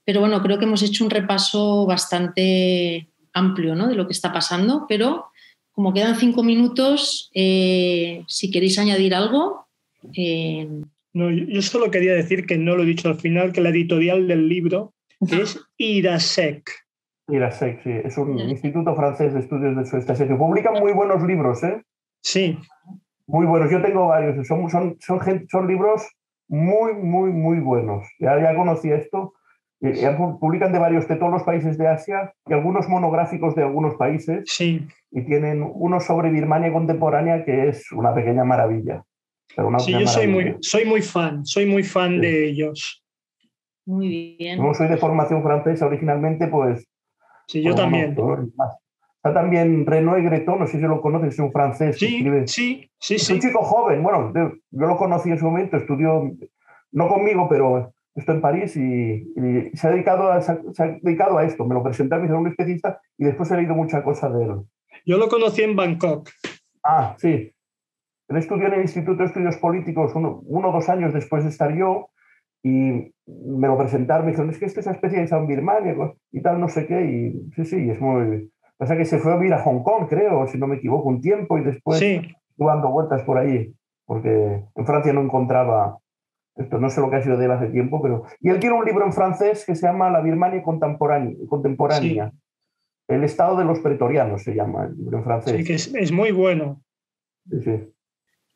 Pero 0.05 0.21
bueno, 0.21 0.41
creo 0.41 0.57
que 0.57 0.65
hemos 0.65 0.83
hecho 0.83 1.03
un 1.03 1.09
repaso 1.09 1.85
bastante 1.85 3.09
amplio 3.33 3.75
¿no? 3.75 3.87
de 3.87 3.95
lo 3.95 4.07
que 4.07 4.13
está 4.13 4.31
pasando. 4.31 4.85
Pero 4.87 5.25
como 5.73 5.93
quedan 5.93 6.17
cinco 6.17 6.43
minutos, 6.43 7.29
eh, 7.33 8.23
si 8.27 8.51
queréis 8.51 8.79
añadir 8.79 9.15
algo. 9.15 9.67
Eh... 10.15 10.69
No, 11.13 11.29
yo 11.29 11.61
solo 11.61 11.91
quería 11.91 12.13
decir 12.13 12.45
que 12.45 12.57
no 12.57 12.75
lo 12.75 12.83
he 12.83 12.87
dicho 12.87 13.07
al 13.07 13.15
final, 13.15 13.53
que 13.53 13.61
la 13.61 13.69
editorial 13.69 14.27
del 14.27 14.49
libro 14.49 14.93
es 15.21 15.59
IRASEC. 15.77 16.69
IRASEC, 17.27 17.83
sí, 17.83 17.91
es 18.03 18.17
un 18.17 18.39
instituto 18.39 18.95
francés 18.95 19.33
de 19.33 19.39
estudios 19.41 19.75
del 19.75 19.85
sudeste 19.85 20.11
asiático. 20.13 20.39
Publican 20.39 20.73
muy 20.79 20.91
buenos 20.91 21.21
libros, 21.23 21.63
¿eh? 21.63 21.81
Sí. 22.21 22.57
Muy 23.27 23.45
buenos, 23.45 23.71
yo 23.71 23.81
tengo 23.81 24.07
varios, 24.07 24.45
son, 24.47 24.69
son, 24.69 24.97
son, 24.99 25.19
son 25.49 25.67
libros 25.67 26.07
muy, 26.47 26.93
muy, 26.93 27.31
muy 27.31 27.59
buenos. 27.59 28.05
Ya, 28.19 28.39
ya 28.41 28.55
conocí 28.55 28.91
esto. 28.91 29.33
Publican 30.39 30.71
de 30.71 30.79
varios, 30.79 31.07
de 31.09 31.17
todos 31.17 31.31
los 31.31 31.43
países 31.43 31.77
de 31.77 31.87
Asia 31.87 32.33
y 32.47 32.53
algunos 32.53 32.87
monográficos 32.87 33.53
de 33.53 33.63
algunos 33.63 33.95
países. 33.95 34.43
Sí. 34.47 34.87
Y 35.11 35.25
tienen 35.25 35.61
uno 35.61 35.99
sobre 35.99 36.29
Birmania 36.29 36.71
contemporánea 36.71 37.43
que 37.43 37.67
es 37.67 37.91
una 37.91 38.13
pequeña 38.13 38.45
maravilla. 38.45 39.03
Pero 39.55 39.67
una 39.67 39.79
sí, 39.79 39.91
yo 39.91 40.07
soy 40.07 40.27
muy, 40.27 40.55
soy 40.61 40.85
muy 40.85 41.01
fan, 41.01 41.45
soy 41.45 41.65
muy 41.65 41.83
fan 41.83 42.13
sí. 42.13 42.19
de 42.19 42.49
ellos. 42.49 43.03
Muy 43.85 44.35
bien. 44.37 44.57
Como 44.57 44.73
soy 44.73 44.87
de 44.87 44.97
formación 44.97 45.43
francesa 45.43 45.85
originalmente, 45.85 46.47
pues... 46.47 46.87
Sí, 47.47 47.61
yo 47.61 47.75
también. 47.75 48.15
Está 49.23 49.33
también 49.33 49.85
Renaud 49.85 50.21
Greton, 50.21 50.59
no 50.59 50.67
sé 50.67 50.79
si 50.79 50.83
lo 50.83 51.01
conoces, 51.01 51.33
es 51.33 51.39
un 51.39 51.51
francés. 51.51 51.97
Sí, 51.97 52.17
escribe. 52.17 52.47
sí, 52.47 52.89
sí, 52.99 53.15
es 53.15 53.23
sí. 53.25 53.33
un 53.33 53.39
chico 53.39 53.63
joven, 53.63 54.03
bueno, 54.03 54.33
yo 54.35 54.87
lo 54.87 54.97
conocí 54.97 55.29
en 55.29 55.39
su 55.39 55.45
momento, 55.45 55.77
estudió, 55.77 56.29
no 56.91 57.07
conmigo, 57.07 57.47
pero 57.49 57.93
estoy 58.15 58.35
en 58.35 58.41
París 58.41 58.75
y, 58.75 58.81
y 58.81 59.77
se, 59.77 59.87
ha 59.87 59.91
dedicado 59.91 60.29
a, 60.29 60.41
se, 60.41 60.51
ha, 60.51 60.99
dedicado 61.01 61.37
a 61.37 61.45
esto. 61.45 61.65
Me 61.65 61.73
lo 61.73 61.83
presenté 61.83 62.15
a 62.15 62.19
mi 62.19 62.29
un 62.29 62.47
especialista 62.47 62.99
y 63.17 63.25
después 63.25 63.49
he 63.51 63.55
leído 63.55 63.75
mucha 63.75 64.03
cosa 64.03 64.29
de 64.29 64.43
él. 64.43 64.55
Yo 65.05 65.17
lo 65.17 65.29
conocí 65.29 65.61
en 65.61 65.75
Bangkok. 65.75 66.29
Ah, 66.83 67.15
sí. 67.17 67.52
Él 68.29 68.37
estudió 68.37 68.67
en 68.67 68.73
el 68.73 68.81
Instituto 68.81 69.17
de 69.17 69.25
Estudios 69.25 69.57
Políticos 69.57 70.13
uno, 70.15 70.41
uno 70.45 70.69
o 70.69 70.71
dos 70.71 70.89
años 70.89 71.13
después 71.13 71.43
de 71.43 71.49
estar 71.49 71.75
yo 71.75 72.09
y 72.63 73.13
me 73.25 73.67
lo 73.67 73.77
presentaron, 73.77 74.25
me 74.25 74.31
dijeron, 74.31 74.49
es 74.49 74.57
que 74.57 74.65
este 74.65 74.81
se 74.81 74.89
ha 74.89 74.93
especializado 74.93 75.41
en 75.41 75.47
Birmania 75.47 75.95
y 76.31 76.41
tal, 76.41 76.59
no 76.59 76.69
sé 76.69 76.85
qué, 76.87 77.05
y 77.05 77.51
sí, 77.55 77.65
sí, 77.65 77.89
es 77.89 77.99
muy... 77.99 78.49
Pasa 78.77 78.97
que 78.97 79.05
se 79.05 79.19
fue 79.19 79.33
a 79.33 79.37
vivir 79.37 79.53
a 79.53 79.61
Hong 79.63 79.83
Kong, 79.83 80.07
creo, 80.09 80.47
si 80.47 80.57
no 80.57 80.67
me 80.67 80.77
equivoco, 80.77 81.09
un 81.09 81.21
tiempo 81.21 81.57
y 81.57 81.63
después 81.63 81.99
sí. 81.99 82.21
dando 82.57 82.89
vueltas 82.89 83.21
por 83.23 83.37
ahí, 83.37 83.73
porque 84.05 84.63
en 84.75 84.85
Francia 84.85 85.13
no 85.13 85.21
encontraba 85.21 85.99
esto, 86.55 86.79
no 86.79 86.89
sé 86.89 87.01
lo 87.01 87.09
que 87.09 87.17
ha 87.17 87.21
sido 87.21 87.37
de 87.37 87.45
él 87.45 87.51
hace 87.51 87.67
tiempo, 87.67 88.01
pero... 88.01 88.23
Y 88.39 88.49
él 88.49 88.59
tiene 88.59 88.77
un 88.77 88.85
libro 88.85 89.05
en 89.05 89.13
francés 89.13 89.65
que 89.65 89.75
se 89.75 89.87
llama 89.87 90.09
La 90.09 90.21
Birmania 90.21 90.61
contemporánea, 90.63 91.35
contemporánea. 91.49 92.29
Sí. 92.29 92.37
El 93.07 93.23
estado 93.23 93.57
de 93.57 93.65
los 93.65 93.79
pretorianos 93.79 94.43
se 94.43 94.53
llama 94.53 94.85
el 94.85 94.95
libro 94.95 95.17
en 95.17 95.23
francés. 95.23 95.57
Sí, 95.57 95.63
que 95.63 95.73
es, 95.73 95.93
es 95.93 96.11
muy 96.11 96.31
bueno. 96.31 96.81
Sí, 97.49 97.61
sí. 97.61 97.92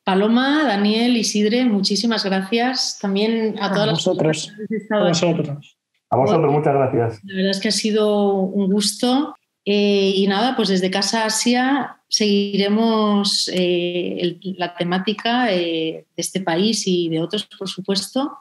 Paloma, 0.08 0.64
Daniel, 0.66 1.18
Isidre, 1.18 1.66
muchísimas 1.66 2.24
gracias. 2.24 2.98
También 3.02 3.56
a 3.60 3.74
todas 3.74 3.88
las 3.88 3.98
vosotros. 3.98 4.54
A 4.90 5.00
vosotros. 5.00 5.78
A 6.10 6.16
vosotros, 6.16 6.50
muchas 6.50 6.74
gracias. 6.74 7.20
La 7.26 7.36
verdad 7.36 7.52
es 7.52 7.60
que 7.60 7.68
ha 7.68 7.72
sido 7.74 8.32
un 8.36 8.72
gusto. 8.72 9.36
Eh, 9.66 10.14
y 10.16 10.26
nada, 10.28 10.56
pues 10.56 10.70
desde 10.70 10.90
Casa 10.90 11.26
Asia 11.26 11.98
seguiremos 12.08 13.50
eh, 13.54 14.18
el, 14.22 14.56
la 14.58 14.76
temática 14.76 15.52
eh, 15.52 16.06
de 16.16 16.22
este 16.22 16.40
país 16.40 16.88
y 16.88 17.10
de 17.10 17.22
otros, 17.22 17.46
por 17.60 17.68
supuesto. 17.68 18.38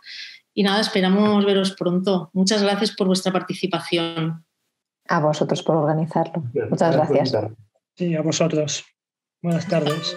Y 0.55 0.63
nada, 0.63 0.81
esperamos 0.81 1.45
veros 1.45 1.73
pronto. 1.73 2.31
Muchas 2.33 2.63
gracias 2.63 2.93
por 2.93 3.09
vuestra 3.09 3.33
participación. 3.33 4.45
A 5.09 5.19
vosotros 5.19 5.65
por 5.65 5.75
organizarlo. 5.75 6.45
Muchas 6.71 6.95
gracias. 6.95 7.37
Sí, 7.97 8.15
a 8.15 8.23
vosotros. 8.23 8.85
Buenas 9.43 9.67
tardes. 9.67 10.17